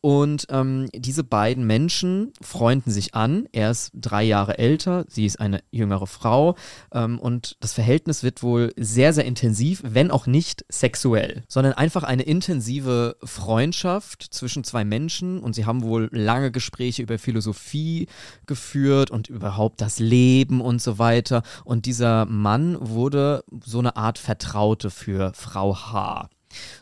Und 0.00 0.46
ähm, 0.50 0.88
diese 0.94 1.24
beiden 1.24 1.66
Menschen 1.66 2.32
freunden 2.40 2.90
sich 2.90 3.14
an. 3.14 3.46
Er 3.52 3.70
ist 3.70 3.90
drei 3.94 4.22
Jahre 4.22 4.58
älter, 4.58 5.04
sie 5.08 5.26
ist 5.26 5.40
eine 5.40 5.60
jüngere 5.70 6.06
Frau. 6.06 6.56
Ähm, 6.92 7.18
und 7.18 7.56
das 7.60 7.72
Verhältnis 7.74 8.22
wird 8.22 8.42
wohl 8.42 8.72
sehr, 8.76 9.12
sehr 9.12 9.24
intensiv, 9.24 9.82
wenn 9.84 10.10
auch 10.10 10.26
nicht 10.26 10.64
sexuell, 10.70 11.44
sondern 11.48 11.74
einfach 11.74 12.02
eine 12.02 12.22
intensive 12.22 13.16
Freundschaft 13.22 14.22
zwischen 14.30 14.64
zwei 14.64 14.84
Menschen. 14.84 15.27
Und 15.36 15.54
sie 15.54 15.66
haben 15.66 15.82
wohl 15.82 16.08
lange 16.12 16.50
Gespräche 16.50 17.02
über 17.02 17.18
Philosophie 17.18 18.08
geführt 18.46 19.10
und 19.10 19.28
überhaupt 19.28 19.82
das 19.82 19.98
Leben 19.98 20.62
und 20.62 20.80
so 20.80 20.98
weiter. 20.98 21.42
Und 21.64 21.84
dieser 21.84 22.24
Mann 22.24 22.78
wurde 22.80 23.44
so 23.62 23.80
eine 23.80 23.96
Art 23.96 24.18
Vertraute 24.18 24.90
für 24.90 25.32
Frau 25.34 25.76
H. 25.76 26.30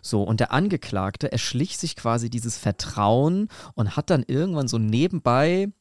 So, 0.00 0.22
und 0.22 0.38
der 0.38 0.52
Angeklagte 0.52 1.32
erschlich 1.32 1.76
sich 1.76 1.96
quasi 1.96 2.30
dieses 2.30 2.56
Vertrauen 2.56 3.48
und 3.74 3.96
hat 3.96 4.10
dann 4.10 4.22
irgendwann 4.26 4.68
so 4.68 4.78
nebenbei 4.78 5.72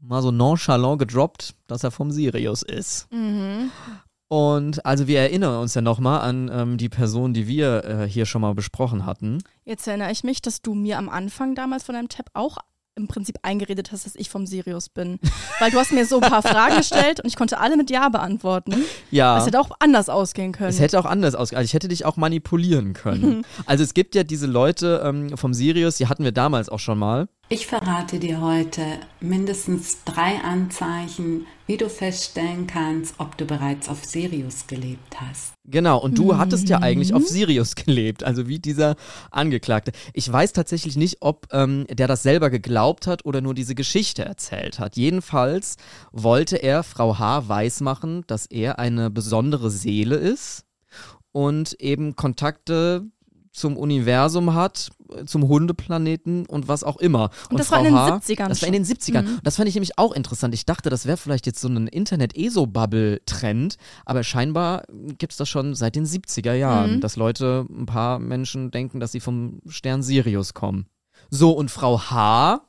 mal 0.00 0.22
so 0.22 0.30
nonchalant 0.30 0.98
gedroppt, 0.98 1.54
dass 1.66 1.84
er 1.84 1.90
vom 1.90 2.10
Sirius 2.10 2.62
ist. 2.62 3.10
Mhm. 3.12 3.70
Und 4.32 4.86
also 4.86 5.08
wir 5.08 5.18
erinnern 5.18 5.60
uns 5.60 5.74
ja 5.74 5.80
nochmal 5.80 6.20
an 6.20 6.48
ähm, 6.54 6.76
die 6.76 6.88
Person, 6.88 7.34
die 7.34 7.48
wir 7.48 7.84
äh, 7.84 8.08
hier 8.08 8.26
schon 8.26 8.42
mal 8.42 8.54
besprochen 8.54 9.04
hatten. 9.04 9.42
Jetzt 9.64 9.88
erinnere 9.88 10.12
ich 10.12 10.22
mich, 10.22 10.40
dass 10.40 10.62
du 10.62 10.74
mir 10.74 10.98
am 10.98 11.08
Anfang 11.08 11.56
damals 11.56 11.82
von 11.82 11.96
deinem 11.96 12.08
Tab 12.08 12.26
auch 12.32 12.58
im 12.94 13.08
Prinzip 13.08 13.38
eingeredet 13.42 13.90
hast, 13.90 14.06
dass 14.06 14.14
ich 14.14 14.30
vom 14.30 14.46
Sirius 14.46 14.88
bin. 14.88 15.18
Weil 15.58 15.72
du 15.72 15.78
hast 15.78 15.90
mir 15.90 16.06
so 16.06 16.20
ein 16.20 16.30
paar 16.30 16.42
Fragen 16.42 16.76
gestellt 16.76 17.18
und 17.18 17.26
ich 17.26 17.34
konnte 17.34 17.58
alle 17.58 17.76
mit 17.76 17.90
Ja 17.90 18.08
beantworten. 18.08 18.84
Ja. 19.10 19.34
Das 19.34 19.46
hätte 19.46 19.58
auch 19.58 19.72
anders 19.80 20.08
ausgehen 20.08 20.52
können. 20.52 20.70
Es 20.70 20.78
hätte 20.78 21.00
auch 21.00 21.06
anders 21.06 21.34
ausgesehen. 21.34 21.58
Also 21.58 21.66
ich 21.66 21.74
hätte 21.74 21.88
dich 21.88 22.04
auch 22.04 22.16
manipulieren 22.16 22.92
können. 22.92 23.44
also 23.66 23.82
es 23.82 23.94
gibt 23.94 24.14
ja 24.14 24.22
diese 24.22 24.46
Leute 24.46 25.02
ähm, 25.04 25.36
vom 25.36 25.54
Sirius, 25.54 25.96
die 25.96 26.06
hatten 26.06 26.22
wir 26.22 26.32
damals 26.32 26.68
auch 26.68 26.78
schon 26.78 27.00
mal. 27.00 27.26
Ich 27.52 27.66
verrate 27.66 28.20
dir 28.20 28.40
heute 28.40 28.80
mindestens 29.18 30.04
drei 30.04 30.38
Anzeichen, 30.38 31.48
wie 31.66 31.76
du 31.76 31.88
feststellen 31.88 32.68
kannst, 32.68 33.16
ob 33.18 33.36
du 33.36 33.44
bereits 33.44 33.88
auf 33.88 34.04
Sirius 34.04 34.68
gelebt 34.68 35.20
hast. 35.20 35.54
Genau, 35.64 35.98
und 35.98 36.16
du 36.16 36.38
hattest 36.38 36.68
ja 36.68 36.78
eigentlich 36.78 37.12
auf 37.12 37.26
Sirius 37.26 37.74
gelebt, 37.74 38.22
also 38.22 38.46
wie 38.46 38.60
dieser 38.60 38.94
Angeklagte. 39.32 39.90
Ich 40.14 40.30
weiß 40.32 40.52
tatsächlich 40.52 40.96
nicht, 40.96 41.16
ob 41.22 41.48
ähm, 41.50 41.88
der 41.90 42.06
das 42.06 42.22
selber 42.22 42.50
geglaubt 42.50 43.08
hat 43.08 43.24
oder 43.24 43.40
nur 43.40 43.54
diese 43.54 43.74
Geschichte 43.74 44.24
erzählt 44.24 44.78
hat. 44.78 44.96
Jedenfalls 44.96 45.74
wollte 46.12 46.54
er 46.54 46.84
Frau 46.84 47.18
H. 47.18 47.48
weismachen, 47.48 48.22
dass 48.28 48.46
er 48.46 48.78
eine 48.78 49.10
besondere 49.10 49.72
Seele 49.72 50.14
ist 50.14 50.66
und 51.32 51.72
eben 51.80 52.14
Kontakte 52.14 53.10
zum 53.52 53.76
Universum 53.76 54.54
hat, 54.54 54.90
zum 55.26 55.48
Hundeplaneten 55.48 56.46
und 56.46 56.68
was 56.68 56.84
auch 56.84 56.98
immer. 56.98 57.30
Und 57.50 57.58
das 57.58 57.70
war 57.70 57.78
in 57.78 57.86
den 57.86 57.94
70ern 57.94 58.48
Das 58.48 58.62
war 58.62 58.68
in 58.68 58.72
den 58.72 58.84
70ern. 58.84 59.22
Mhm. 59.22 59.38
Das 59.42 59.56
fand 59.56 59.68
ich 59.68 59.74
nämlich 59.74 59.98
auch 59.98 60.12
interessant. 60.12 60.54
Ich 60.54 60.66
dachte, 60.66 60.88
das 60.88 61.04
wäre 61.06 61.16
vielleicht 61.16 61.46
jetzt 61.46 61.60
so 61.60 61.68
ein 61.68 61.88
Internet-ESO-Bubble-Trend, 61.88 63.76
aber 64.04 64.22
scheinbar 64.22 64.84
gibt 65.18 65.32
es 65.32 65.38
das 65.38 65.48
schon 65.48 65.74
seit 65.74 65.96
den 65.96 66.06
70er 66.06 66.54
Jahren, 66.54 66.96
Mhm. 66.96 67.00
dass 67.00 67.16
Leute, 67.16 67.66
ein 67.68 67.86
paar 67.86 68.18
Menschen 68.18 68.70
denken, 68.70 69.00
dass 69.00 69.12
sie 69.12 69.20
vom 69.20 69.60
Stern 69.66 70.02
Sirius 70.02 70.54
kommen. 70.54 70.86
So, 71.30 71.52
und 71.52 71.70
Frau 71.70 72.00
H., 72.00 72.62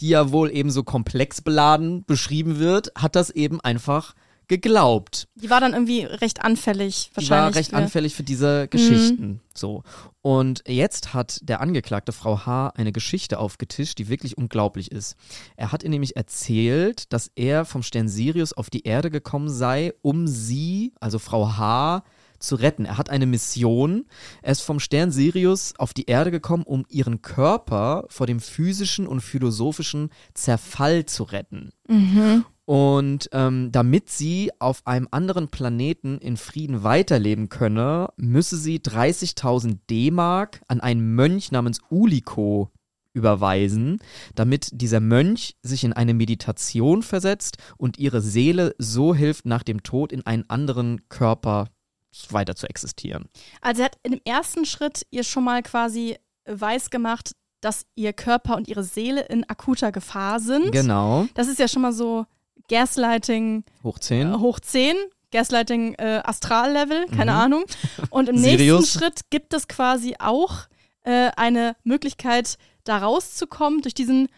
die 0.00 0.10
ja 0.10 0.30
wohl 0.30 0.50
eben 0.50 0.70
so 0.70 0.82
komplex 0.84 1.40
beladen 1.40 2.04
beschrieben 2.04 2.58
wird, 2.58 2.92
hat 2.96 3.16
das 3.16 3.30
eben 3.30 3.60
einfach 3.62 4.14
geglaubt. 4.48 5.28
Die 5.34 5.50
war 5.50 5.60
dann 5.60 5.72
irgendwie 5.72 6.04
recht 6.04 6.42
anfällig 6.42 7.10
Die 7.18 7.28
war 7.28 7.38
wahrscheinlich. 7.38 7.56
recht 7.56 7.70
für- 7.70 7.76
anfällig 7.76 8.14
für 8.14 8.22
diese 8.22 8.68
Geschichten. 8.68 9.40
So. 9.54 9.82
Und 10.22 10.62
jetzt 10.68 11.14
hat 11.14 11.38
der 11.42 11.60
Angeklagte 11.60 12.12
Frau 12.12 12.46
H. 12.46 12.68
eine 12.76 12.92
Geschichte 12.92 13.38
aufgetischt, 13.38 13.98
die 13.98 14.08
wirklich 14.08 14.36
unglaublich 14.38 14.92
ist. 14.92 15.16
Er 15.56 15.72
hat 15.72 15.82
ihr 15.82 15.90
nämlich 15.90 16.16
erzählt, 16.16 17.12
dass 17.12 17.30
er 17.34 17.64
vom 17.64 17.82
Stern 17.82 18.08
Sirius 18.08 18.52
auf 18.52 18.70
die 18.70 18.82
Erde 18.84 19.10
gekommen 19.10 19.48
sei, 19.48 19.92
um 20.02 20.26
sie, 20.26 20.92
also 21.00 21.18
Frau 21.18 21.56
H., 21.56 22.02
zu 22.38 22.56
retten. 22.56 22.84
Er 22.84 22.98
hat 22.98 23.08
eine 23.08 23.24
Mission. 23.24 24.04
Er 24.42 24.52
ist 24.52 24.60
vom 24.60 24.78
Stern 24.78 25.10
Sirius 25.10 25.72
auf 25.78 25.94
die 25.94 26.04
Erde 26.04 26.30
gekommen, 26.30 26.64
um 26.64 26.84
ihren 26.90 27.22
Körper 27.22 28.04
vor 28.10 28.26
dem 28.26 28.40
physischen 28.40 29.06
und 29.06 29.22
philosophischen 29.22 30.10
Zerfall 30.34 31.06
zu 31.06 31.22
retten. 31.22 31.70
Mhm. 31.88 32.44
Und 32.66 33.28
ähm, 33.32 33.70
damit 33.70 34.10
sie 34.10 34.50
auf 34.58 34.86
einem 34.86 35.06
anderen 35.12 35.48
Planeten 35.48 36.18
in 36.18 36.36
Frieden 36.36 36.82
weiterleben 36.82 37.48
könne, 37.48 38.08
müsse 38.16 38.56
sie 38.56 38.80
30.000 38.80 39.78
D-Mark 39.88 40.60
an 40.66 40.80
einen 40.80 41.14
Mönch 41.14 41.52
namens 41.52 41.80
Uliko 41.90 42.72
überweisen, 43.12 43.98
damit 44.34 44.68
dieser 44.72 45.00
Mönch 45.00 45.56
sich 45.62 45.84
in 45.84 45.92
eine 45.92 46.12
Meditation 46.12 47.02
versetzt 47.02 47.56
und 47.78 47.98
ihre 47.98 48.20
Seele 48.20 48.74
so 48.78 49.14
hilft, 49.14 49.46
nach 49.46 49.62
dem 49.62 49.84
Tod 49.84 50.12
in 50.12 50.26
einen 50.26 50.50
anderen 50.50 51.08
Körper 51.08 51.68
weiter 52.30 52.56
zu 52.56 52.68
existieren. 52.68 53.28
Also 53.60 53.82
er 53.82 53.86
hat 53.86 53.98
in 54.02 54.12
dem 54.12 54.20
ersten 54.24 54.66
Schritt 54.66 55.06
ihr 55.10 55.22
schon 55.22 55.44
mal 55.44 55.62
quasi 55.62 56.16
weiß 56.46 56.90
gemacht, 56.90 57.32
dass 57.60 57.86
ihr 57.94 58.12
Körper 58.12 58.56
und 58.56 58.68
ihre 58.68 58.84
Seele 58.84 59.22
in 59.26 59.48
akuter 59.48 59.92
Gefahr 59.92 60.40
sind. 60.40 60.72
Genau. 60.72 61.26
Das 61.34 61.48
ist 61.48 61.58
ja 61.58 61.68
schon 61.68 61.82
mal 61.82 61.92
so 61.92 62.26
Gaslighting 62.68 63.64
Hoch 63.82 63.98
10. 63.98 64.32
äh, 64.34 64.38
hoch 64.38 64.60
10. 64.60 64.94
Gaslighting 65.32 65.94
äh, 65.94 66.20
Astral-Level, 66.24 67.06
keine 67.08 67.32
Mhm. 67.32 67.38
Ahnung. 67.38 67.64
Und 68.10 68.28
im 68.28 68.36
nächsten 68.36 68.86
Schritt 68.86 69.20
gibt 69.30 69.52
es 69.54 69.66
quasi 69.68 70.14
auch 70.18 70.66
äh, 71.02 71.30
eine 71.36 71.76
Möglichkeit, 71.84 72.56
da 72.84 72.98
rauszukommen 72.98 73.82
durch 73.82 73.94
diesen 73.94 74.28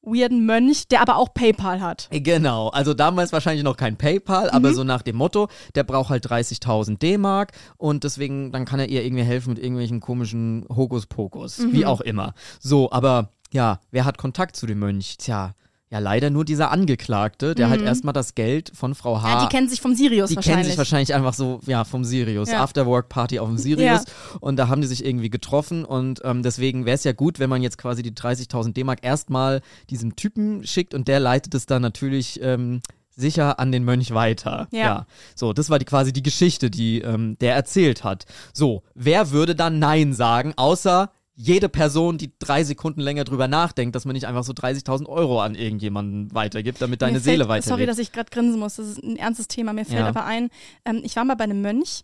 weirden 0.00 0.46
Mönch, 0.46 0.88
der 0.88 1.02
aber 1.02 1.16
auch 1.16 1.34
PayPal 1.34 1.80
hat. 1.80 2.08
Genau, 2.10 2.68
also 2.68 2.94
damals 2.94 3.32
wahrscheinlich 3.32 3.64
noch 3.64 3.76
kein 3.76 3.96
PayPal, 3.96 4.48
aber 4.50 4.70
Mhm. 4.70 4.74
so 4.74 4.84
nach 4.84 5.02
dem 5.02 5.16
Motto, 5.16 5.48
der 5.74 5.84
braucht 5.84 6.08
halt 6.08 6.24
30.000 6.30 6.98
D-Mark 7.02 7.52
und 7.76 8.04
deswegen, 8.04 8.50
dann 8.52 8.64
kann 8.64 8.80
er 8.80 8.88
ihr 8.88 9.04
irgendwie 9.04 9.24
helfen 9.24 9.50
mit 9.54 9.58
irgendwelchen 9.62 10.00
komischen 10.00 10.64
Hokuspokus, 10.74 11.58
Mhm. 11.58 11.72
wie 11.72 11.84
auch 11.86 12.00
immer. 12.00 12.32
So, 12.60 12.90
aber 12.90 13.30
ja, 13.52 13.80
wer 13.90 14.04
hat 14.04 14.18
Kontakt 14.18 14.56
zu 14.56 14.66
dem 14.66 14.78
Mönch? 14.78 15.16
Tja, 15.18 15.54
ja 15.90 15.98
leider 16.00 16.28
nur 16.30 16.44
dieser 16.44 16.70
Angeklagte, 16.70 17.54
der 17.54 17.70
halt 17.70 17.80
Mhm. 17.80 17.86
erstmal 17.86 18.12
das 18.12 18.34
Geld 18.34 18.70
von 18.74 18.94
Frau 18.94 19.22
H. 19.22 19.28
Ja, 19.28 19.40
die 19.46 19.48
kennen 19.48 19.68
sich 19.68 19.80
vom 19.80 19.94
Sirius 19.94 20.30
die 20.30 20.36
wahrscheinlich. 20.36 20.54
kennen 20.56 20.68
sich 20.68 20.78
wahrscheinlich 20.78 21.14
einfach 21.14 21.32
so, 21.34 21.60
ja, 21.66 21.84
vom 21.84 22.04
Sirius. 22.04 22.50
Ja. 22.50 22.62
Afterwork-Party 22.62 23.38
auf 23.38 23.48
dem 23.48 23.56
Sirius. 23.58 24.04
Und 24.40 24.56
da 24.56 24.68
haben 24.68 24.80
die 24.82 24.86
sich 24.86 25.04
irgendwie 25.04 25.30
getroffen. 25.30 25.84
Und 25.84 26.20
ähm, 26.24 26.42
deswegen 26.42 26.84
wäre 26.84 26.94
es 26.96 27.04
ja 27.04 27.12
gut, 27.12 27.38
wenn 27.38 27.48
man 27.50 27.62
jetzt 27.62 27.78
quasi 27.78 28.02
die 28.02 28.12
30.000 28.12 28.74
D-Mark 28.74 28.98
erstmal 29.02 29.62
diesem 29.90 30.14
Typen 30.16 30.66
schickt 30.66 30.92
und 30.94 31.08
der 31.08 31.20
leitet 31.20 31.54
es 31.54 31.64
dann 31.66 31.80
natürlich 31.82 32.38
ähm, 32.42 32.80
sicher 33.16 33.58
an 33.58 33.72
den 33.72 33.84
Mönch 33.84 34.12
weiter. 34.14 34.68
Ja. 34.70 35.06
So, 35.34 35.52
das 35.52 35.70
war 35.70 35.78
die, 35.78 35.84
quasi 35.86 36.12
die 36.12 36.22
Geschichte, 36.22 36.70
die 36.70 37.00
ähm, 37.00 37.36
der 37.40 37.54
erzählt 37.54 38.04
hat. 38.04 38.26
So, 38.52 38.82
wer 38.94 39.30
würde 39.30 39.54
dann 39.56 39.78
Nein 39.80 40.12
sagen, 40.12 40.52
außer 40.56 41.10
jede 41.40 41.68
Person, 41.68 42.18
die 42.18 42.32
drei 42.40 42.64
Sekunden 42.64 43.00
länger 43.00 43.22
drüber 43.22 43.46
nachdenkt, 43.46 43.94
dass 43.94 44.04
man 44.04 44.14
nicht 44.14 44.26
einfach 44.26 44.42
so 44.42 44.52
30.000 44.52 45.06
Euro 45.06 45.40
an 45.40 45.54
irgendjemanden 45.54 46.34
weitergibt, 46.34 46.82
damit 46.82 47.00
deine 47.00 47.12
Mir 47.12 47.20
Seele 47.20 47.36
fällt, 47.44 47.48
weiterlebt. 47.48 47.68
Sorry, 47.68 47.86
dass 47.86 47.98
ich 47.98 48.10
gerade 48.10 48.28
grinsen 48.28 48.58
muss. 48.58 48.74
Das 48.74 48.88
ist 48.88 49.02
ein 49.04 49.16
ernstes 49.16 49.46
Thema. 49.46 49.72
Mir 49.72 49.84
fällt 49.84 50.00
Ja. 50.00 50.08
aber 50.08 50.24
ein, 50.24 50.50
ähm, 50.84 51.00
ich 51.04 51.14
war 51.14 51.24
mal 51.24 51.36
bei 51.36 51.44
einem 51.44 51.62
Mönch 51.62 52.02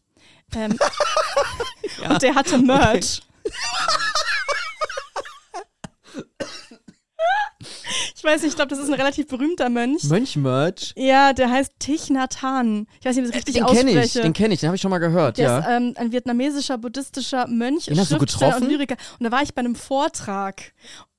ähm, 0.55 0.79
und 2.09 2.23
der 2.23 2.37
hatte 2.37 2.59
Merch. 2.59 3.23
Ich 8.25 8.31
weiß 8.31 8.41
nicht, 8.41 8.53
ich 8.53 8.57
glaube, 8.57 8.71
das 8.71 8.79
ist 8.79 8.89
ein 8.89 8.95
relativ 8.95 9.27
berühmter 9.27 9.69
Mönch. 9.69 10.03
Mönch-Merch? 10.05 10.95
Ja, 10.97 11.35
der 11.35 11.51
heißt 11.51 11.73
Thich 11.79 12.09
Nhat 12.09 12.41
Hanh. 12.41 12.87
Ich 12.99 13.05
weiß 13.05 13.17
nicht, 13.17 13.25
ob 13.29 13.29
ich 13.29 13.31
das 13.33 13.37
richtig 13.37 13.55
Den 13.57 13.67
kenne 13.67 13.91
ausspreche. 13.91 14.19
ich, 14.19 14.23
den 14.25 14.33
kenne 14.33 14.55
ich, 14.55 14.61
den 14.61 14.69
habe 14.69 14.77
ich 14.77 14.81
schon 14.81 14.91
mal 14.91 14.99
gehört, 14.99 15.37
Der 15.37 15.45
ja. 15.45 15.59
ist 15.59 15.67
ähm, 15.69 15.93
ein 15.99 16.11
vietnamesischer 16.11 16.79
buddhistischer 16.79 17.47
Mönch, 17.49 17.85
Den 17.85 18.01
hast 18.01 18.11
du 18.13 18.17
getroffen? 18.17 18.63
und 18.63 18.71
Lyriker. 18.71 18.97
Und 19.19 19.25
da 19.25 19.31
war 19.31 19.43
ich 19.43 19.53
bei 19.53 19.61
einem 19.61 19.75
Vortrag. 19.75 20.73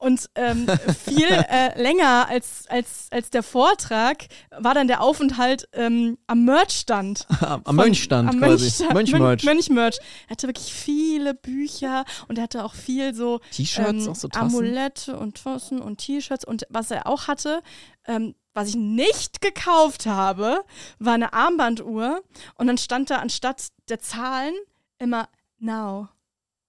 Und 0.05 0.29
ähm, 0.35 0.67
viel 1.03 1.25
äh, 1.49 1.81
länger 1.81 2.27
als, 2.29 2.65
als, 2.69 3.07
als 3.11 3.31
der 3.31 3.41
Vortrag 3.41 4.25
war 4.51 4.73
dann 4.75 4.87
der 4.87 5.01
Aufenthalt 5.01 5.67
ähm, 5.73 6.17
am 6.27 6.45
Merchstand. 6.45 7.25
Am, 7.41 7.61
am 7.63 7.75
Mönchstand 7.75 8.29
am 8.29 8.39
quasi. 8.39 8.83
Mönchmerch. 8.93 9.41
Mön- 9.41 9.45
Mönchmerch. 9.45 9.97
Er 10.27 10.31
hatte 10.31 10.47
wirklich 10.47 10.71
viele 10.73 11.33
Bücher 11.33 12.05
und 12.27 12.37
er 12.37 12.43
hatte 12.43 12.63
auch 12.63 12.73
viel 12.75 13.13
so 13.15 13.39
T-Shirts, 13.51 14.05
ähm, 14.05 14.11
auch 14.11 14.15
so? 14.15 14.29
Amulette 14.33 15.17
und 15.17 15.41
Tassen 15.43 15.81
und 15.81 15.97
T-Shirts. 15.97 16.45
Und 16.45 16.65
was 16.69 16.91
er 16.91 17.07
auch 17.07 17.27
hatte, 17.27 17.61
ähm, 18.07 18.35
was 18.53 18.69
ich 18.69 18.75
nicht 18.75 19.41
gekauft 19.41 20.05
habe, 20.05 20.63
war 20.99 21.13
eine 21.15 21.33
Armbanduhr. 21.33 22.21
Und 22.55 22.67
dann 22.67 22.77
stand 22.77 23.09
da 23.09 23.17
anstatt 23.17 23.69
der 23.89 23.99
Zahlen 23.99 24.53
immer 24.99 25.27
Now. 25.59 26.09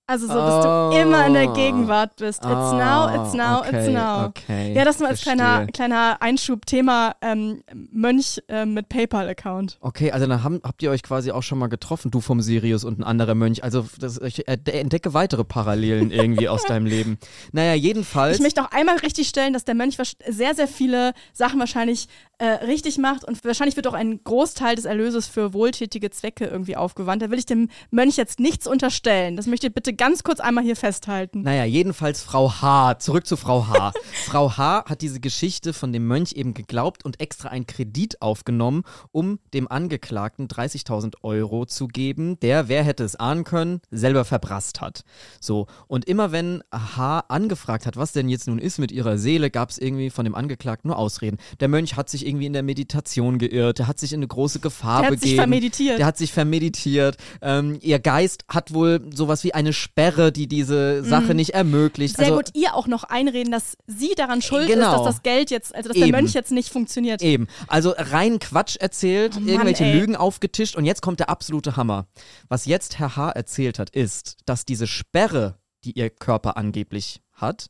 Also 0.09 0.29
so, 0.29 0.35
dass 0.35 0.65
Oh. 0.65 0.91
du 0.93 0.99
immer 1.01 1.27
in 1.27 1.33
der 1.35 1.49
Gegenwart 1.49 2.15
bist. 2.17 2.39
It's 2.39 2.47
Ah, 2.47 3.09
now, 3.11 3.23
it's 3.25 3.35
now, 3.35 3.63
it's 3.65 3.69
okay, 3.89 3.93
now. 3.93 4.27
okay, 4.27 4.73
ja, 4.73 4.85
das 4.85 5.01
nur 5.01 5.09
als 5.09 5.21
kleiner, 5.21 5.45
verstehe. 5.57 5.73
kleiner 5.73 6.17
Einschub. 6.21 6.65
Thema 6.65 7.17
ähm, 7.23 7.63
Mönch 7.91 8.41
äh, 8.49 8.67
mit 8.67 8.89
PayPal-Account. 8.89 9.79
Okay, 9.81 10.13
also 10.13 10.27
dann 10.29 10.45
haben, 10.45 10.61
habt 10.63 10.81
ihr 10.85 10.91
euch 10.93 11.03
quasi 11.03 11.33
auch 11.33 11.43
schon 11.43 11.59
mal 11.59 11.67
getroffen, 11.67 12.13
du 12.13 12.21
vom 12.21 12.41
Sirius 12.41 12.85
und 12.85 13.01
ein 13.01 13.05
anderer 13.05 13.35
Mönch. 13.35 13.65
Also 13.65 13.85
das, 13.99 14.19
ich 14.19 14.47
äh, 14.47 14.57
entdecke 14.71 15.13
weitere 15.13 15.43
Parallelen 15.43 16.13
irgendwie 16.13 16.49
aus 16.49 16.63
deinem 16.69 16.87
Leben. 16.87 17.19
Naja, 17.51 17.75
jedenfalls. 17.75 18.37
Ich 18.37 18.43
möchte 18.43 18.63
auch 18.63 18.71
einmal 18.71 18.99
richtig 18.99 19.29
stellen, 19.29 19.53
dass 19.55 19.65
der 19.65 19.75
Mönch 19.75 19.97
sehr, 20.29 20.55
sehr 20.55 20.69
viele 20.69 21.15
Sachen 21.33 21.59
wahrscheinlich 21.59 22.07
äh, 22.39 22.45
richtig 22.67 22.99
macht 22.99 23.25
und 23.25 23.43
wahrscheinlich 23.45 23.75
wird 23.77 23.87
auch 23.89 23.95
ein 23.95 24.21
Großteil 24.23 24.77
des 24.77 24.85
Erlöses 24.85 25.27
für 25.27 25.53
wohltätige 25.53 26.11
Zwecke 26.11 26.45
irgendwie 26.45 26.77
aufgewandt. 26.77 27.23
Da 27.23 27.31
will 27.31 27.39
ich 27.39 27.47
dem 27.47 27.71
Mönch 27.91 28.17
jetzt 28.17 28.39
nichts 28.39 28.67
unterstellen. 28.69 29.37
Das 29.37 29.47
möchte 29.47 29.67
ich 29.67 29.75
bitte 29.75 29.96
ganz 29.97 30.23
kurz 30.23 30.41
einmal 30.41 30.65
hier 30.65 30.77
festhalten. 30.77 31.43
Naja, 31.43 31.65
jedenfalls 31.65 32.23
Frau 32.23 32.51
H. 32.61 32.99
Zurück 32.99 33.27
zu 33.27 33.37
Frau 33.37 33.67
H. 33.69 33.93
Frau 34.27 34.57
H. 34.57 34.85
hat 34.87 35.01
diese 35.03 35.21
Geschichte 35.21 35.73
von 35.73 35.93
dem 35.93 36.07
Mönch 36.07 36.33
eben 36.33 36.55
geglaubt 36.55 37.05
und 37.05 37.21
extra 37.21 37.49
einen 37.49 37.67
Kredit 37.67 38.23
aufgenommen, 38.23 38.83
um 39.13 39.39
dem 39.55 39.69
Angeklagten 39.69 40.49
30.000 40.49 41.15
Euro 41.23 41.67
zu 41.67 41.89
geben, 41.89 42.39
der, 42.41 42.69
wer 42.69 42.83
hätte 42.83 43.05
es 43.05 43.17
ahnen 43.17 43.45
können, 43.45 43.81
selber 43.91 44.25
verprasst 44.25 44.81
hat. 44.81 45.03
So, 45.41 45.67
und 45.87 46.07
immer 46.07 46.33
wenn 46.33 46.63
H. 46.73 47.21
angefragt 47.29 47.87
hat, 47.87 47.97
was 47.97 48.13
denn 48.13 48.29
jetzt 48.29 48.49
nun 48.49 48.59
ist 48.59 48.79
mit 48.79 48.93
ihrer 48.93 49.19
Seele, 49.19 49.51
gab 49.51 49.71
es 49.71 49.79
irgendwie 49.79 50.11
von 50.11 50.25
dem 50.25 50.35
Angeklagten 50.35 50.89
nur 50.89 50.99
Ausreden. 50.99 51.39
Der 51.61 51.69
Mönch 51.69 51.97
hat 51.97 52.11
sich 52.11 52.27
irgendwie 52.27 52.47
in 52.47 52.53
der 52.53 52.63
Meditation 52.63 53.39
geirrt, 53.39 53.79
der 53.79 53.87
hat 53.87 53.99
sich 53.99 54.13
in 54.13 54.21
eine 54.21 54.29
große 54.29 54.61
Gefahr 54.61 55.01
Der 55.03 55.11
hat 55.11 55.15
begeben. 55.15 55.29
sich 55.31 55.37
vermeditiert. 55.37 55.99
Der 55.99 56.07
hat 56.07 56.19
sich 56.19 56.33
vermeditiert. 56.33 57.17
Ähm, 57.43 57.79
ihr 57.81 57.99
Geist 57.99 58.45
hat 58.49 58.73
wohl 58.75 59.01
sowas 59.15 59.45
wie 59.45 59.55
eine 59.55 59.73
Sperre, 59.87 60.33
die 60.33 60.49
diese 60.49 61.05
Sache 61.05 61.31
Mhm. 61.31 61.37
nicht 61.37 61.51
ermöglicht. 61.55 62.17
Sehr 62.17 62.27
also, 62.27 62.37
gut, 62.39 62.51
ihr 62.55 62.75
auch 62.75 62.87
noch 62.89 63.05
einreden, 63.05 63.53
dass 63.53 63.77
sie 63.87 64.15
daran 64.17 64.43
schuld 64.43 64.67
Genau. 64.69 64.91
ist, 64.93 64.99
dass 64.99 65.05
das 65.17 65.23
Geld 65.23 65.51
jetzt, 65.51 65.75
also 65.75 65.89
dass 65.91 65.97
der 65.97 66.07
Eben. 66.09 66.17
Mönch 66.17 66.35
jetzt 66.35 66.51
nicht 66.53 66.71
funktioniert. 66.71 67.23
Eben. 67.23 67.47
Also 67.69 67.95
rein 67.97 68.39
Quatsch 68.39 68.77
erzählt, 68.77 69.35
Oh 69.37 69.41
Mann, 69.41 69.49
irgendwelche 69.49 69.85
ey. 69.85 69.99
Lügen 69.99 70.17
aufgetischt 70.17 70.77
und 70.77 70.85
jetzt 70.85 71.03
kommt 71.03 71.21
der 71.21 71.31
absolute 71.31 71.77
Hammer. 71.77 72.07
Was 72.49 72.67
jetzt 72.67 72.99
Herr 72.99 73.17
H. 73.17 73.31
erzählt 73.31 73.79
hat, 73.79 73.91
ist, 73.91 74.37
dass 74.45 74.65
diese 74.65 74.87
Sperre, 74.87 75.59
die 75.85 75.93
ihr 75.93 76.11
Körper 76.11 76.57
angeblich 76.57 77.21
hat, 77.33 77.67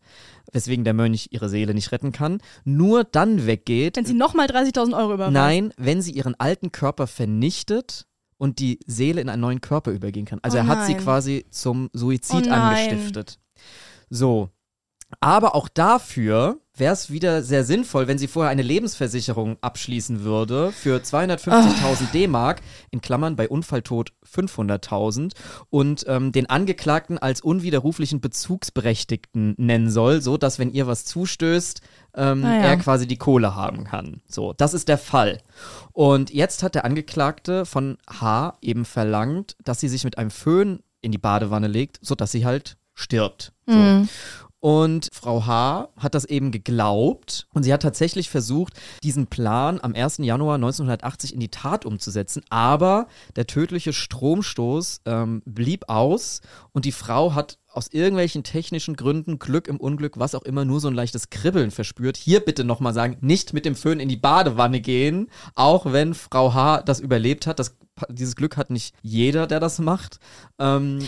weswegen 0.52 0.84
der 0.84 0.94
Mönch 0.94 1.28
ihre 1.32 1.48
Seele 1.48 1.74
nicht 1.74 1.92
retten 1.92 2.12
kann, 2.12 2.38
nur 2.64 3.04
dann 3.04 3.46
weggeht, 3.46 3.96
Wenn 3.96 4.06
sie 4.06 4.14
nochmal 4.14 4.46
30.000 4.46 4.94
Euro 4.96 5.14
überweist. 5.14 5.32
Nein, 5.34 5.72
wenn 5.76 6.00
sie 6.02 6.12
ihren 6.12 6.34
alten 6.38 6.72
Körper 6.72 7.06
vernichtet 7.06 8.06
und 8.38 8.58
die 8.58 8.80
Seele 8.86 9.20
in 9.20 9.28
einen 9.28 9.42
neuen 9.42 9.60
Körper 9.60 9.90
übergehen 9.90 10.26
kann. 10.26 10.40
Also 10.42 10.58
Oh 10.58 10.60
er 10.60 10.66
hat 10.66 10.86
sie 10.86 10.94
quasi 10.94 11.46
zum 11.50 11.90
Suizid 11.92 12.48
Oh 12.48 12.52
angestiftet. 12.52 13.38
So. 14.10 14.50
Aber 15.20 15.54
auch 15.54 15.68
dafür 15.68 16.60
wäre 16.78 16.92
es 16.92 17.10
wieder 17.10 17.42
sehr 17.42 17.64
sinnvoll, 17.64 18.06
wenn 18.08 18.18
sie 18.18 18.28
vorher 18.28 18.50
eine 18.50 18.62
Lebensversicherung 18.62 19.56
abschließen 19.60 20.22
würde 20.24 20.72
für 20.72 20.98
250.000 21.00 22.12
D-Mark, 22.12 22.60
in 22.90 23.00
Klammern 23.00 23.36
bei 23.36 23.48
Unfalltod 23.48 24.12
500.000 24.30 25.32
und 25.70 26.04
ähm, 26.08 26.32
den 26.32 26.48
Angeklagten 26.50 27.18
als 27.18 27.40
unwiderruflichen 27.40 28.20
Bezugsberechtigten 28.20 29.54
nennen 29.58 29.90
soll, 29.90 30.20
so 30.20 30.36
dass 30.36 30.58
wenn 30.58 30.70
ihr 30.70 30.86
was 30.86 31.04
zustößt, 31.04 31.80
ähm, 32.14 32.44
Ah 32.44 32.56
ja. 32.56 32.62
er 32.62 32.76
quasi 32.76 33.06
die 33.06 33.16
Kohle 33.18 33.54
haben 33.54 33.84
kann. 33.84 34.20
So, 34.28 34.52
das 34.52 34.74
ist 34.74 34.88
der 34.88 34.98
Fall. 34.98 35.38
Und 35.92 36.30
jetzt 36.32 36.62
hat 36.62 36.74
der 36.74 36.84
Angeklagte 36.84 37.66
von 37.66 37.98
H 38.08 38.56
eben 38.60 38.84
verlangt, 38.84 39.56
dass 39.64 39.80
sie 39.80 39.88
sich 39.88 40.04
mit 40.04 40.18
einem 40.18 40.30
Föhn 40.30 40.80
in 41.00 41.12
die 41.12 41.18
Badewanne 41.18 41.68
legt, 41.68 41.98
sodass 42.02 42.32
sie 42.32 42.44
halt 42.44 42.76
stirbt. 42.94 43.52
So. 43.66 43.74
Mhm. 43.74 44.08
Und 44.60 45.10
Frau 45.12 45.46
H. 45.46 45.90
hat 45.96 46.14
das 46.14 46.24
eben 46.24 46.50
geglaubt 46.50 47.46
und 47.52 47.62
sie 47.62 47.72
hat 47.72 47.82
tatsächlich 47.82 48.30
versucht, 48.30 48.72
diesen 49.02 49.26
Plan 49.26 49.78
am 49.80 49.94
1. 49.94 50.18
Januar 50.18 50.54
1980 50.56 51.34
in 51.34 51.40
die 51.40 51.50
Tat 51.50 51.84
umzusetzen. 51.84 52.42
Aber 52.48 53.06
der 53.36 53.46
tödliche 53.46 53.92
Stromstoß 53.92 55.02
ähm, 55.04 55.42
blieb 55.44 55.88
aus 55.88 56.40
und 56.72 56.84
die 56.84 56.92
Frau 56.92 57.34
hat 57.34 57.58
aus 57.76 57.88
irgendwelchen 57.88 58.42
technischen 58.42 58.96
Gründen, 58.96 59.38
Glück 59.38 59.68
im 59.68 59.76
Unglück, 59.76 60.18
was 60.18 60.34
auch 60.34 60.44
immer, 60.44 60.64
nur 60.64 60.80
so 60.80 60.88
ein 60.88 60.94
leichtes 60.94 61.28
Kribbeln 61.28 61.70
verspürt. 61.70 62.16
Hier 62.16 62.40
bitte 62.40 62.64
nochmal 62.64 62.94
sagen, 62.94 63.18
nicht 63.20 63.52
mit 63.52 63.66
dem 63.66 63.74
Föhn 63.74 64.00
in 64.00 64.08
die 64.08 64.16
Badewanne 64.16 64.80
gehen, 64.80 65.28
auch 65.54 65.92
wenn 65.92 66.14
Frau 66.14 66.54
H. 66.54 66.80
das 66.82 67.00
überlebt 67.00 67.46
hat. 67.46 67.58
Das, 67.58 67.76
dieses 68.08 68.34
Glück 68.34 68.56
hat 68.56 68.70
nicht 68.70 68.94
jeder, 69.02 69.46
der 69.46 69.60
das 69.60 69.78
macht. 69.78 70.18
Ähm, 70.58 71.00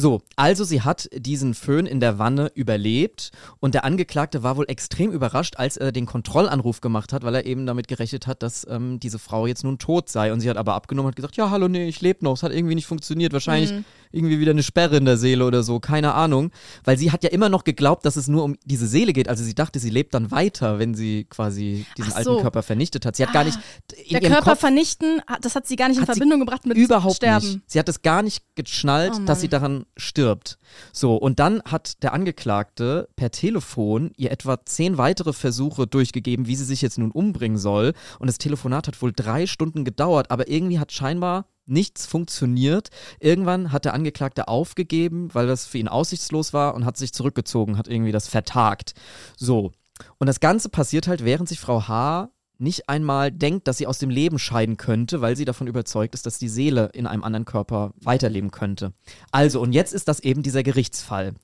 so, 0.00 0.22
also 0.36 0.64
sie 0.64 0.82
hat 0.82 1.08
diesen 1.14 1.54
Föhn 1.54 1.86
in 1.86 2.00
der 2.00 2.18
Wanne 2.18 2.50
überlebt 2.54 3.30
und 3.60 3.74
der 3.74 3.84
Angeklagte 3.84 4.42
war 4.42 4.56
wohl 4.56 4.64
extrem 4.68 5.12
überrascht, 5.12 5.56
als 5.56 5.76
er 5.76 5.92
den 5.92 6.06
Kontrollanruf 6.06 6.80
gemacht 6.80 7.12
hat, 7.12 7.22
weil 7.22 7.34
er 7.34 7.46
eben 7.46 7.66
damit 7.66 7.86
gerechnet 7.88 8.26
hat, 8.26 8.42
dass 8.42 8.66
ähm, 8.68 8.98
diese 8.98 9.18
Frau 9.18 9.46
jetzt 9.46 9.64
nun 9.64 9.78
tot 9.78 10.08
sei. 10.08 10.32
Und 10.32 10.40
sie 10.40 10.50
hat 10.50 10.56
aber 10.56 10.74
abgenommen 10.74 11.08
und 11.08 11.16
gesagt, 11.16 11.36
ja, 11.36 11.50
hallo, 11.50 11.68
nee, 11.68 11.86
ich 11.88 12.00
lebe 12.00 12.24
noch. 12.24 12.34
Es 12.34 12.42
hat 12.42 12.52
irgendwie 12.52 12.74
nicht 12.74 12.86
funktioniert. 12.86 13.32
Wahrscheinlich 13.32 13.70
Mhm. 13.70 13.84
Irgendwie 14.12 14.40
wieder 14.40 14.50
eine 14.52 14.62
Sperre 14.62 14.96
in 14.96 15.04
der 15.04 15.16
Seele 15.16 15.44
oder 15.46 15.62
so, 15.62 15.80
keine 15.80 16.14
Ahnung. 16.14 16.50
Weil 16.84 16.98
sie 16.98 17.12
hat 17.12 17.22
ja 17.24 17.30
immer 17.30 17.48
noch 17.48 17.64
geglaubt, 17.64 18.04
dass 18.04 18.16
es 18.16 18.28
nur 18.28 18.44
um 18.44 18.56
diese 18.64 18.86
Seele 18.86 19.12
geht. 19.12 19.28
Also 19.28 19.44
sie 19.44 19.54
dachte, 19.54 19.78
sie 19.78 19.90
lebt 19.90 20.14
dann 20.14 20.30
weiter, 20.30 20.78
wenn 20.78 20.94
sie 20.94 21.24
quasi 21.30 21.86
diesen 21.96 22.10
so. 22.10 22.16
alten 22.16 22.42
Körper 22.42 22.62
vernichtet 22.62 23.06
hat. 23.06 23.16
Sie 23.16 23.24
hat 23.24 23.32
gar 23.32 23.44
nicht 23.44 23.58
in 24.04 24.18
Der 24.20 24.28
Körper 24.30 24.50
Kopf 24.52 24.60
vernichten, 24.60 25.22
hat- 25.26 25.44
das 25.44 25.54
hat 25.54 25.66
sie 25.66 25.76
gar 25.76 25.88
nicht 25.88 25.98
in 25.98 26.06
Verbindung 26.06 26.40
gebracht 26.40 26.66
mit 26.66 26.76
überhaupt 26.76 27.16
Sterben. 27.16 27.46
nicht. 27.46 27.60
Sie 27.66 27.78
hat 27.78 27.88
es 27.88 28.02
gar 28.02 28.22
nicht 28.22 28.42
geschnallt, 28.56 29.12
Oh 29.16 29.24
dass 29.24 29.40
sie 29.40 29.48
daran 29.48 29.84
stirbt. 29.96 30.58
So, 30.92 31.16
und 31.16 31.38
dann 31.38 31.62
hat 31.64 32.02
der 32.02 32.12
Angeklagte 32.12 33.08
per 33.16 33.30
Telefon 33.30 34.10
ihr 34.16 34.30
etwa 34.30 34.64
zehn 34.64 34.98
weitere 34.98 35.32
Versuche 35.32 35.86
durchgegeben, 35.86 36.46
wie 36.46 36.56
sie 36.56 36.64
sich 36.64 36.82
jetzt 36.82 36.98
nun 36.98 37.10
umbringen 37.10 37.58
soll. 37.58 37.92
Und 38.18 38.26
das 38.28 38.38
Telefonat 38.38 38.86
hat 38.88 39.00
wohl 39.02 39.12
drei 39.14 39.46
Stunden 39.46 39.84
gedauert, 39.84 40.30
aber 40.30 40.48
irgendwie 40.48 40.78
hat 40.78 40.92
scheinbar 40.92 41.46
nichts 41.66 42.06
funktioniert. 42.06 42.88
Irgendwann 43.20 43.72
hat 43.72 43.84
der 43.84 43.94
Angeklagte 43.94 44.48
aufgegeben, 44.48 45.28
weil 45.32 45.46
das 45.46 45.66
für 45.66 45.78
ihn 45.78 45.88
aussichtslos 45.88 46.52
war 46.52 46.74
und 46.74 46.84
hat 46.84 46.96
sich 46.96 47.12
zurückgezogen, 47.12 47.78
hat 47.78 47.88
irgendwie 47.88 48.12
das 48.12 48.28
vertagt. 48.28 48.94
So. 49.36 49.72
Und 50.18 50.26
das 50.26 50.40
Ganze 50.40 50.68
passiert 50.68 51.06
halt, 51.08 51.24
während 51.24 51.48
sich 51.48 51.60
Frau 51.60 51.86
H 51.86 52.30
nicht 52.58 52.88
einmal 52.90 53.30
denkt, 53.32 53.68
dass 53.68 53.78
sie 53.78 53.86
aus 53.86 53.98
dem 53.98 54.10
Leben 54.10 54.38
scheiden 54.38 54.76
könnte, 54.76 55.20
weil 55.22 55.34
sie 55.36 55.44
davon 55.46 55.66
überzeugt 55.66 56.14
ist, 56.14 56.26
dass 56.26 56.38
die 56.38 56.48
Seele 56.48 56.90
in 56.92 57.06
einem 57.06 57.24
anderen 57.24 57.46
Körper 57.46 57.92
weiterleben 58.02 58.50
könnte. 58.50 58.92
Also, 59.30 59.60
und 59.60 59.72
jetzt 59.72 59.94
ist 59.94 60.08
das 60.08 60.20
eben 60.20 60.42
dieser 60.42 60.62
Gerichtsfall. 60.62 61.34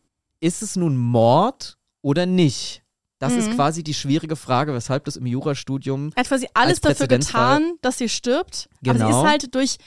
Ist 0.40 0.62
es 0.62 0.76
nun 0.76 0.96
Mord 0.96 1.78
oder 2.02 2.26
nicht? 2.26 2.82
Das 3.18 3.32
ist 3.32 3.48
Mhm. 3.48 3.54
quasi 3.54 3.82
die 3.82 3.94
schwierige 3.94 4.36
Frage, 4.36 4.74
weshalb 4.74 5.04
das 5.06 5.16
im 5.16 5.24
Jurastudium 5.24 6.10
Er 6.14 6.20
hat 6.20 6.28
quasi 6.28 6.48
alles 6.52 6.82
dafür 6.82 7.06
getan, 7.06 7.72
dass 7.80 7.96
sie 7.96 8.10
stirbt. 8.10 8.68
Aber 8.86 8.92
Genau. 8.92 9.10
sie 9.10 9.18
ist 9.18 9.26
halt 9.30 9.54
durch 9.54 9.78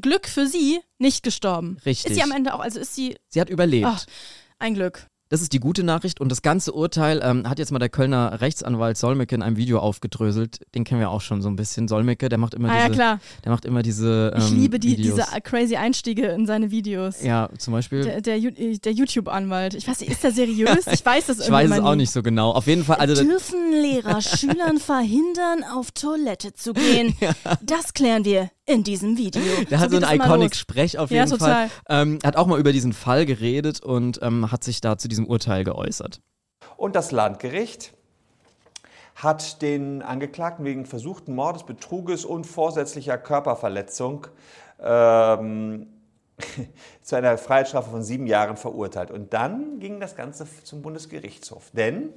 Glück 0.00 0.26
für 0.26 0.46
sie 0.46 0.80
nicht 0.98 1.22
gestorben. 1.22 1.76
Richtig. 1.84 2.10
Ist 2.10 2.16
sie 2.16 2.22
am 2.22 2.32
Ende 2.32 2.54
auch, 2.54 2.60
also 2.60 2.80
ist 2.80 2.94
sie 2.94 3.16
Sie 3.28 3.40
hat 3.40 3.50
überlebt. 3.50 3.86
Ach, 3.88 4.04
ein 4.58 4.74
Glück. 4.74 5.06
Das 5.28 5.40
ist 5.40 5.54
die 5.54 5.60
gute 5.60 5.82
Nachricht 5.82 6.20
und 6.20 6.28
das 6.28 6.42
ganze 6.42 6.72
Urteil 6.74 7.22
ähm, 7.24 7.48
hat 7.48 7.58
jetzt 7.58 7.72
mal 7.72 7.78
der 7.78 7.88
Kölner 7.88 8.42
Rechtsanwalt 8.42 8.98
Solmecke 8.98 9.34
in 9.34 9.40
einem 9.42 9.56
Video 9.56 9.78
aufgedröselt. 9.78 10.60
Den 10.74 10.84
kennen 10.84 11.00
wir 11.00 11.08
auch 11.08 11.22
schon 11.22 11.40
so 11.40 11.48
ein 11.48 11.56
bisschen. 11.56 11.88
Solmecke, 11.88 12.28
der 12.28 12.36
macht 12.36 12.52
immer 12.52 12.68
Ah 12.68 12.76
ja, 12.76 12.82
diese, 12.88 12.94
klar. 12.96 13.18
der 13.42 13.50
macht 13.50 13.64
immer 13.64 13.80
diese. 13.82 14.34
Ähm, 14.36 14.42
Ich 14.42 14.50
liebe 14.50 14.78
die, 14.78 14.94
diese 14.94 15.24
crazy 15.42 15.76
Einstiege 15.76 16.26
in 16.26 16.44
seine 16.44 16.70
Videos. 16.70 17.22
Ja, 17.22 17.48
zum 17.56 17.72
Beispiel. 17.72 18.02
Der, 18.02 18.20
der, 18.20 18.38
Ju- 18.38 18.78
der 18.78 18.92
YouTube-Anwalt. 18.92 19.72
Ich 19.72 19.88
weiß 19.88 20.00
nicht, 20.00 20.10
ist 20.12 20.22
der 20.22 20.32
seriös? 20.32 20.86
Ich 20.92 21.02
weiß 21.06 21.24
das 21.24 21.38
ich 21.38 21.46
irgendwie 21.48 21.70
weiß 21.70 21.78
es 21.78 21.84
auch 21.84 21.94
nicht 21.94 22.10
so 22.10 22.22
genau. 22.22 22.50
Auf 22.50 22.66
jeden 22.66 22.84
Fall, 22.84 22.96
also 22.96 23.14
Dürfen 23.24 23.72
Lehrer 23.72 24.20
Schülern 24.20 24.76
verhindern, 24.76 25.64
auf 25.72 25.92
Toilette 25.92 26.52
zu 26.52 26.74
gehen? 26.74 27.16
Das 27.62 27.94
klären 27.94 28.26
wir 28.26 28.50
in 28.66 28.84
diesem 28.84 29.16
Video. 29.16 29.42
Der 29.70 29.80
hat 29.80 29.90
so 29.90 29.96
einen 29.96 30.04
es 30.04 30.12
immer 30.12 30.24
iconic 30.24 30.50
los. 30.50 30.58
Sprech 30.58 30.98
auf 30.98 31.10
Ja, 31.10 31.24
jeden 31.24 31.30
total. 31.38 31.68
Fall. 31.68 31.70
Ähm, 31.88 32.18
hat 32.24 32.36
auch 32.36 32.46
mal 32.46 32.58
über 32.58 32.72
diesen 32.72 32.92
Fall 32.92 33.26
geredet 33.26 33.82
und 33.82 34.20
ähm, 34.22 34.50
hat 34.52 34.64
sich 34.64 34.80
da 34.80 34.98
zu 34.98 35.08
diesem 35.08 35.26
Urteil 35.26 35.64
geäußert. 35.64 36.20
Und 36.76 36.96
das 36.96 37.12
Landgericht 37.12 37.92
hat 39.14 39.62
den 39.62 40.02
Angeklagten 40.02 40.64
wegen 40.64 40.86
versuchten 40.86 41.34
Mordes, 41.34 41.64
Betruges 41.64 42.24
und 42.24 42.46
vorsätzlicher 42.46 43.18
Körperverletzung 43.18 44.26
ähm, 44.80 45.86
zu 47.02 47.16
einer 47.16 47.36
Freiheitsstrafe 47.38 47.90
von 47.90 48.02
sieben 48.02 48.26
Jahren 48.26 48.56
verurteilt. 48.56 49.10
Und 49.10 49.32
dann 49.32 49.80
ging 49.80 50.00
das 50.00 50.16
Ganze 50.16 50.46
zum 50.64 50.82
Bundesgerichtshof. 50.82 51.70
Denn 51.72 52.10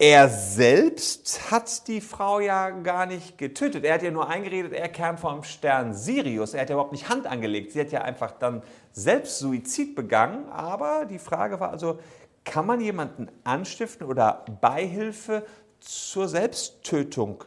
er 0.00 0.30
selbst 0.30 1.50
hat 1.50 1.86
die 1.86 2.00
Frau 2.00 2.40
ja 2.40 2.70
gar 2.70 3.04
nicht 3.04 3.36
getötet. 3.36 3.84
Er 3.84 3.94
hat 3.94 4.02
ja 4.02 4.10
nur 4.10 4.30
eingeredet, 4.30 4.72
er 4.72 4.88
kam 4.88 5.18
vom 5.18 5.44
Stern 5.44 5.92
Sirius. 5.92 6.54
Er 6.54 6.62
hat 6.62 6.70
ja 6.70 6.76
überhaupt 6.76 6.92
nicht 6.92 7.10
Hand 7.10 7.26
angelegt. 7.26 7.72
Sie 7.72 7.80
hat 7.80 7.92
ja 7.92 8.00
einfach 8.00 8.30
dann 8.30 8.62
selbst 8.92 9.40
Suizid 9.40 9.94
begangen. 9.94 10.48
Aber 10.48 11.04
die 11.04 11.18
Frage 11.18 11.60
war 11.60 11.68
also, 11.68 11.98
kann 12.46 12.64
man 12.64 12.80
jemanden 12.80 13.28
anstiften 13.44 14.06
oder 14.06 14.46
Beihilfe 14.62 15.44
zur 15.80 16.28
Selbsttötung 16.28 17.44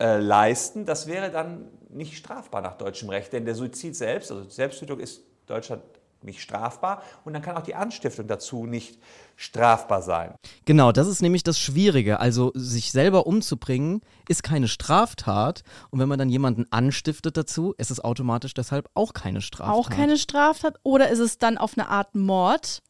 äh, 0.00 0.16
leisten? 0.16 0.86
Das 0.86 1.06
wäre 1.06 1.30
dann 1.30 1.68
nicht 1.90 2.16
strafbar 2.16 2.62
nach 2.62 2.78
deutschem 2.78 3.10
Recht, 3.10 3.34
denn 3.34 3.44
der 3.44 3.54
Suizid 3.54 3.94
selbst, 3.94 4.30
also 4.32 4.48
Selbsttötung 4.48 4.98
ist 4.98 5.20
Deutschland 5.46 5.82
nicht 6.26 6.42
strafbar 6.42 7.02
und 7.24 7.32
dann 7.32 7.42
kann 7.42 7.56
auch 7.56 7.62
die 7.62 7.74
Anstiftung 7.74 8.26
dazu 8.26 8.66
nicht 8.66 8.98
strafbar 9.36 10.02
sein. 10.02 10.34
Genau, 10.64 10.92
das 10.92 11.08
ist 11.08 11.22
nämlich 11.22 11.42
das 11.42 11.58
Schwierige. 11.58 12.20
Also 12.20 12.52
sich 12.54 12.92
selber 12.92 13.26
umzubringen 13.26 14.00
ist 14.28 14.42
keine 14.42 14.68
Straftat 14.68 15.62
und 15.90 16.00
wenn 16.00 16.08
man 16.08 16.18
dann 16.18 16.28
jemanden 16.28 16.66
anstiftet 16.70 17.36
dazu, 17.36 17.74
ist 17.78 17.90
es 17.90 18.00
automatisch 18.00 18.54
deshalb 18.54 18.90
auch 18.94 19.12
keine 19.12 19.40
Straftat. 19.40 19.76
Auch 19.76 19.90
keine 19.90 20.18
Straftat? 20.18 20.78
Oder 20.82 21.08
ist 21.10 21.20
es 21.20 21.38
dann 21.38 21.58
auf 21.58 21.78
eine 21.78 21.88
Art 21.88 22.14
Mord? 22.14 22.82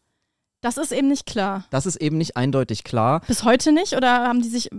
Das 0.62 0.78
ist 0.78 0.90
eben 0.92 1.08
nicht 1.08 1.26
klar. 1.26 1.64
Das 1.70 1.86
ist 1.86 1.96
eben 1.96 2.18
nicht 2.18 2.36
eindeutig 2.36 2.82
klar. 2.82 3.20
Bis 3.28 3.44
heute 3.44 3.72
nicht? 3.72 3.92
Oder 3.94 4.26
haben 4.26 4.42
die 4.42 4.48
sich. 4.48 4.70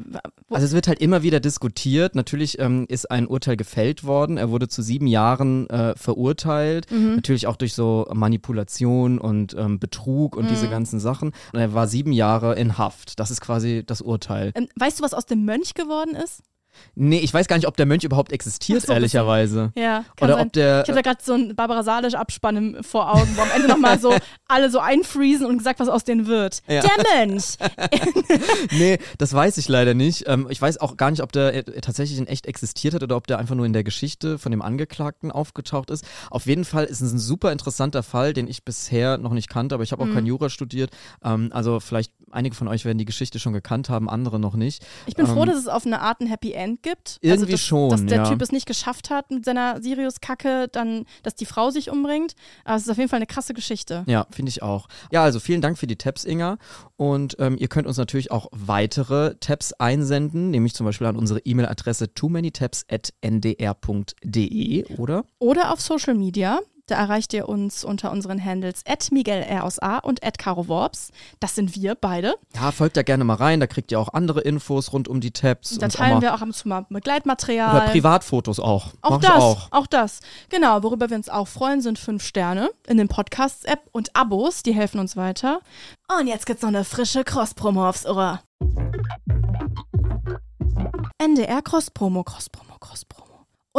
Also 0.49 0.65
es 0.65 0.73
wird 0.73 0.88
halt 0.88 0.99
immer 0.99 1.23
wieder 1.23 1.39
diskutiert. 1.39 2.15
Natürlich 2.15 2.59
ähm, 2.59 2.86
ist 2.89 3.09
ein 3.11 3.28
Urteil 3.28 3.55
gefällt 3.57 4.03
worden. 4.03 4.38
Er 4.38 4.49
wurde 4.49 4.67
zu 4.67 4.82
sieben 4.82 5.07
Jahren 5.07 5.69
äh, 5.69 5.95
verurteilt. 5.95 6.91
Mhm. 6.91 7.15
Natürlich 7.15 7.47
auch 7.47 7.55
durch 7.55 7.73
so 7.73 8.07
Manipulation 8.13 9.19
und 9.19 9.53
ähm, 9.57 9.80
Betrug 9.80 10.36
und 10.36 10.45
Mhm. 10.45 10.49
diese 10.49 10.67
ganzen 10.69 10.99
Sachen. 10.99 11.32
Und 11.53 11.59
er 11.59 11.73
war 11.73 11.88
sieben 11.88 12.11
Jahre 12.11 12.55
in 12.55 12.78
Haft. 12.78 13.19
Das 13.19 13.32
ist 13.32 13.41
quasi 13.41 13.84
das 13.86 14.01
Urteil. 14.01 14.51
Ähm, 14.55 14.67
weißt 14.75 14.99
du, 14.99 15.03
was 15.03 15.13
aus 15.13 15.25
dem 15.25 15.45
Mönch 15.45 15.73
geworden 15.73 16.15
ist? 16.15 16.41
Nee, 16.95 17.19
ich 17.19 17.34
weiß 17.34 17.47
gar 17.47 17.55
nicht, 17.57 17.67
ob 17.67 17.78
der 17.78 17.86
Mönch 17.86 18.03
überhaupt 18.03 18.32
existiert, 18.32 18.84
so, 18.86 18.93
ehrlicherweise. 18.93 19.71
Ja, 19.75 20.03
Oder 20.21 20.34
sein. 20.36 20.45
ob 20.47 20.53
der. 20.53 20.82
Ich 20.84 20.89
habe 20.89 21.01
da 21.01 21.01
gerade 21.01 21.23
so 21.23 21.34
einen 21.34 21.55
Barbara 21.55 21.84
Salisch-Abspann 21.84 22.78
vor 22.82 23.13
Augen, 23.13 23.30
wo 23.36 23.41
am 23.41 23.49
Ende 23.55 23.67
nochmal 23.67 23.99
so 23.99 24.13
alle 24.47 24.69
so 24.69 24.80
einfriesen 24.80 25.45
und 25.45 25.57
gesagt, 25.57 25.80
was 25.80 25.89
aus 25.89 26.03
denen 26.03 26.28
wird. 26.28 26.61
Ja. 26.67 26.82
Der 26.82 27.25
Mönch! 27.28 27.57
nee, 28.71 28.97
das 29.17 29.34
weiß 29.34 29.57
ich 29.57 29.67
leider 29.67 29.93
nicht. 29.93 30.25
Ähm, 30.28 30.47
ich 30.49 30.61
weiß 30.61 30.80
auch 30.80 30.97
gar 30.97 31.11
nicht, 31.11 31.21
ob 31.21 31.32
der 31.32 31.53
äh, 31.53 31.82
tatsächlich 31.82 32.17
in 32.19 32.28
echt 32.28 32.45
existiert 32.45 32.93
hat 32.93 33.03
oder 33.03 33.15
ob 33.15 33.28
der 33.28 33.39
einfach 33.39 33.55
nur 33.55 33.65
in 33.65 33.73
der 33.73 33.84
Geschichte 33.84 34.38
von 34.39 34.51
dem 34.51 34.61
Angeklagten 34.61 35.32
aufgetaucht 35.32 35.89
ist. 35.91 36.05
Auf 36.30 36.45
jeden 36.45 36.65
Fall 36.65 36.86
ist 36.86 37.01
es 37.01 37.11
ein 37.11 37.19
super 37.19 37.51
interessanter 37.51 38.03
Fall, 38.03 38.34
den 38.34 38.47
ich 38.47 38.63
bisher 38.63 39.17
noch 39.17 39.34
nicht 39.34 39.49
kannte, 39.49 39.75
aber 39.75 39.84
ich 39.84 39.91
habe 39.91 40.03
auch 40.03 40.07
Mhm. 40.07 40.13
kein 40.13 40.25
Jura 40.25 40.49
studiert. 40.49 40.91
Ähm, 41.23 41.49
also 41.53 41.80
vielleicht 41.80 42.11
einige 42.32 42.55
von 42.55 42.67
euch 42.67 42.86
werden 42.86 42.97
die 42.97 43.05
Geschichte 43.05 43.39
schon 43.39 43.53
gekannt 43.53 43.89
haben, 43.89 44.09
andere 44.09 44.39
noch 44.39 44.55
nicht. 44.55 44.86
Ich 45.05 45.15
bin 45.15 45.25
froh, 45.28 45.41
Ähm, 45.43 45.47
dass 45.47 45.57
es 45.57 45.67
auf 45.67 45.86
eine 45.86 46.01
Art 46.01 46.19
ein 46.21 46.28
Happy 46.28 46.51
End 46.53 46.66
gibt. 46.76 47.18
Irgendwie 47.22 47.32
also, 47.32 47.45
dass, 47.51 47.61
schon, 47.61 47.89
Dass 47.89 48.05
der 48.05 48.18
ja. 48.18 48.30
Typ 48.30 48.41
es 48.41 48.51
nicht 48.51 48.65
geschafft 48.65 49.09
hat 49.09 49.32
mit 49.32 49.45
seiner 49.45 49.82
Sirius-Kacke, 49.82 50.68
dann, 50.72 51.05
dass 51.24 51.36
die 51.36 51.45
Frau 51.45 51.70
sich 51.72 51.89
umbringt. 51.89 52.36
Aber 52.65 52.76
es 52.76 52.84
ist 52.84 52.89
auf 52.89 52.97
jeden 52.97 53.09
Fall 53.09 53.18
eine 53.18 53.26
krasse 53.26 53.53
Geschichte. 53.53 54.03
Ja, 54.07 54.28
finde 54.30 54.49
ich 54.49 54.61
auch. 54.61 54.88
Ja, 55.11 55.24
also 55.24 55.39
vielen 55.39 55.61
Dank 55.61 55.78
für 55.78 55.88
die 55.88 55.95
Tabs, 55.95 56.26
Inga. 56.26 56.57
Und 56.97 57.36
ähm, 57.39 57.57
ihr 57.57 57.68
könnt 57.68 57.88
uns 57.88 57.97
natürlich 57.97 58.32
auch 58.32 58.47
weitere 58.51 59.36
Tabs 59.39 59.74
einsenden, 59.74 60.51
nämlich 60.51 60.74
zum 60.74 60.86
Beispiel 60.86 61.07
an 61.07 61.15
unsere 61.15 61.39
E-Mail-Adresse 61.39 62.13
too 62.13 62.30
many 62.30 62.51
tabs 62.51 62.86
at 62.91 63.13
ndr.de, 63.22 64.86
oder? 64.97 65.24
Oder 65.39 65.72
auf 65.72 65.82
Social 65.82 66.15
Media. 66.15 66.59
Da 66.88 66.95
erreicht 66.95 67.33
ihr 67.33 67.49
uns 67.49 67.83
unter 67.83 68.11
unseren 68.11 68.43
Handles 68.43 68.81
at 68.88 69.11
Miguel 69.11 69.43
R 69.43 69.65
aus 69.65 69.77
A 69.79 69.97
und 69.97 70.25
at 70.25 70.38
Caro 70.38 70.69
Worps. 70.69 71.11
Das 71.41 71.53
sind 71.53 71.75
wir 71.75 71.95
beide. 71.95 72.35
Ja, 72.55 72.71
folgt 72.71 72.95
da 72.95 73.03
gerne 73.03 73.25
mal 73.25 73.35
rein, 73.35 73.59
da 73.59 73.67
kriegt 73.67 73.91
ihr 73.91 73.99
auch 73.99 74.13
andere 74.13 74.39
Infos 74.39 74.93
rund 74.93 75.09
um 75.09 75.19
die 75.19 75.31
Tabs. 75.31 75.77
Da 75.77 75.88
und 75.88 75.93
teilen 75.93 76.17
auch 76.17 76.21
wir 76.21 76.33
auch 76.33 76.41
ab 76.41 76.47
und 76.47 76.53
zu 76.53 76.69
mal 76.69 76.85
Begleitmaterial. 76.89 77.75
Oder 77.75 77.91
Privatfotos 77.91 78.61
auch. 78.61 78.93
Auch 79.01 79.11
Mach 79.11 79.19
das, 79.19 79.31
auch. 79.31 79.67
auch 79.71 79.88
das. 79.88 80.21
Genau, 80.47 80.81
worüber 80.81 81.09
wir 81.09 81.17
uns 81.17 81.27
auch 81.27 81.49
freuen, 81.49 81.81
sind 81.81 81.99
fünf 81.99 82.23
Sterne 82.23 82.69
in 82.88 82.97
den 82.97 83.09
Podcasts-App 83.09 83.81
und 83.91 84.15
Abos, 84.15 84.63
die 84.63 84.73
helfen 84.73 85.01
uns 85.01 85.17
weiter. 85.17 85.59
Und 86.17 86.27
jetzt 86.27 86.45
gibt's 86.45 86.61
noch 86.61 86.69
eine 86.69 86.85
frische 86.85 87.25
Cross-Promo 87.25 87.89
aufs 87.89 88.05
Ohr. 88.05 88.39
NDR 91.17 91.61
Cross-Promo, 91.61 92.23
Cross-Promo, 92.23 92.77
Cross-Promo. 92.79 93.16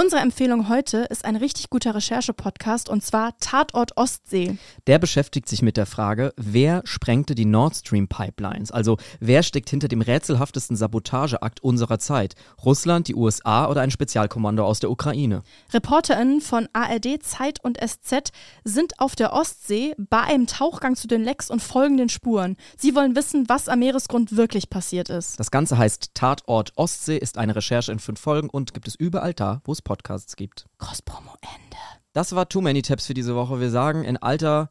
Unsere 0.00 0.22
Empfehlung 0.22 0.68
heute 0.68 0.98
ist 1.10 1.24
ein 1.24 1.34
richtig 1.34 1.70
guter 1.70 1.92
Recherche-Podcast 1.92 2.88
und 2.88 3.02
zwar 3.02 3.36
Tatort 3.40 3.96
Ostsee. 3.96 4.56
Der 4.86 5.00
beschäftigt 5.00 5.48
sich 5.48 5.60
mit 5.60 5.76
der 5.76 5.86
Frage, 5.86 6.32
wer 6.36 6.82
sprengte 6.84 7.34
die 7.34 7.44
Nord 7.44 7.74
Stream 7.74 8.06
Pipelines? 8.06 8.70
Also 8.70 8.96
wer 9.18 9.42
steckt 9.42 9.68
hinter 9.70 9.88
dem 9.88 10.00
rätselhaftesten 10.00 10.76
Sabotageakt 10.76 11.64
unserer 11.64 11.98
Zeit? 11.98 12.36
Russland, 12.64 13.08
die 13.08 13.16
USA 13.16 13.68
oder 13.68 13.80
ein 13.80 13.90
Spezialkommando 13.90 14.64
aus 14.64 14.78
der 14.78 14.92
Ukraine? 14.92 15.42
ReporterInnen 15.74 16.42
von 16.42 16.68
ARD, 16.74 17.20
Zeit 17.20 17.58
und 17.64 17.76
SZ 17.84 18.30
sind 18.62 19.00
auf 19.00 19.16
der 19.16 19.32
Ostsee 19.32 19.96
bei 19.98 20.20
einem 20.20 20.46
Tauchgang 20.46 20.94
zu 20.94 21.08
den 21.08 21.24
Lecks 21.24 21.50
und 21.50 21.60
folgenden 21.60 22.08
Spuren. 22.08 22.56
Sie 22.76 22.94
wollen 22.94 23.16
wissen, 23.16 23.46
was 23.48 23.68
am 23.68 23.80
Meeresgrund 23.80 24.36
wirklich 24.36 24.70
passiert 24.70 25.08
ist. 25.08 25.40
Das 25.40 25.50
Ganze 25.50 25.76
heißt 25.76 26.14
Tatort 26.14 26.70
Ostsee, 26.76 27.18
ist 27.18 27.36
eine 27.36 27.56
Recherche 27.56 27.90
in 27.90 27.98
fünf 27.98 28.20
Folgen 28.20 28.48
und 28.48 28.74
gibt 28.74 28.86
es 28.86 28.94
überall 28.94 29.34
da, 29.34 29.60
wo 29.64 29.72
es 29.72 29.87
Podcasts 29.88 30.36
gibt. 30.36 30.66
Cross-Promo 30.76 31.32
Ende. 31.40 31.78
Das 32.12 32.34
war 32.34 32.46
Too 32.46 32.60
Many 32.60 32.82
Tabs 32.82 33.06
für 33.06 33.14
diese 33.14 33.34
Woche. 33.34 33.58
Wir 33.58 33.70
sagen 33.70 34.04
in 34.04 34.18
alter 34.18 34.70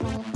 Bye. 0.00 0.33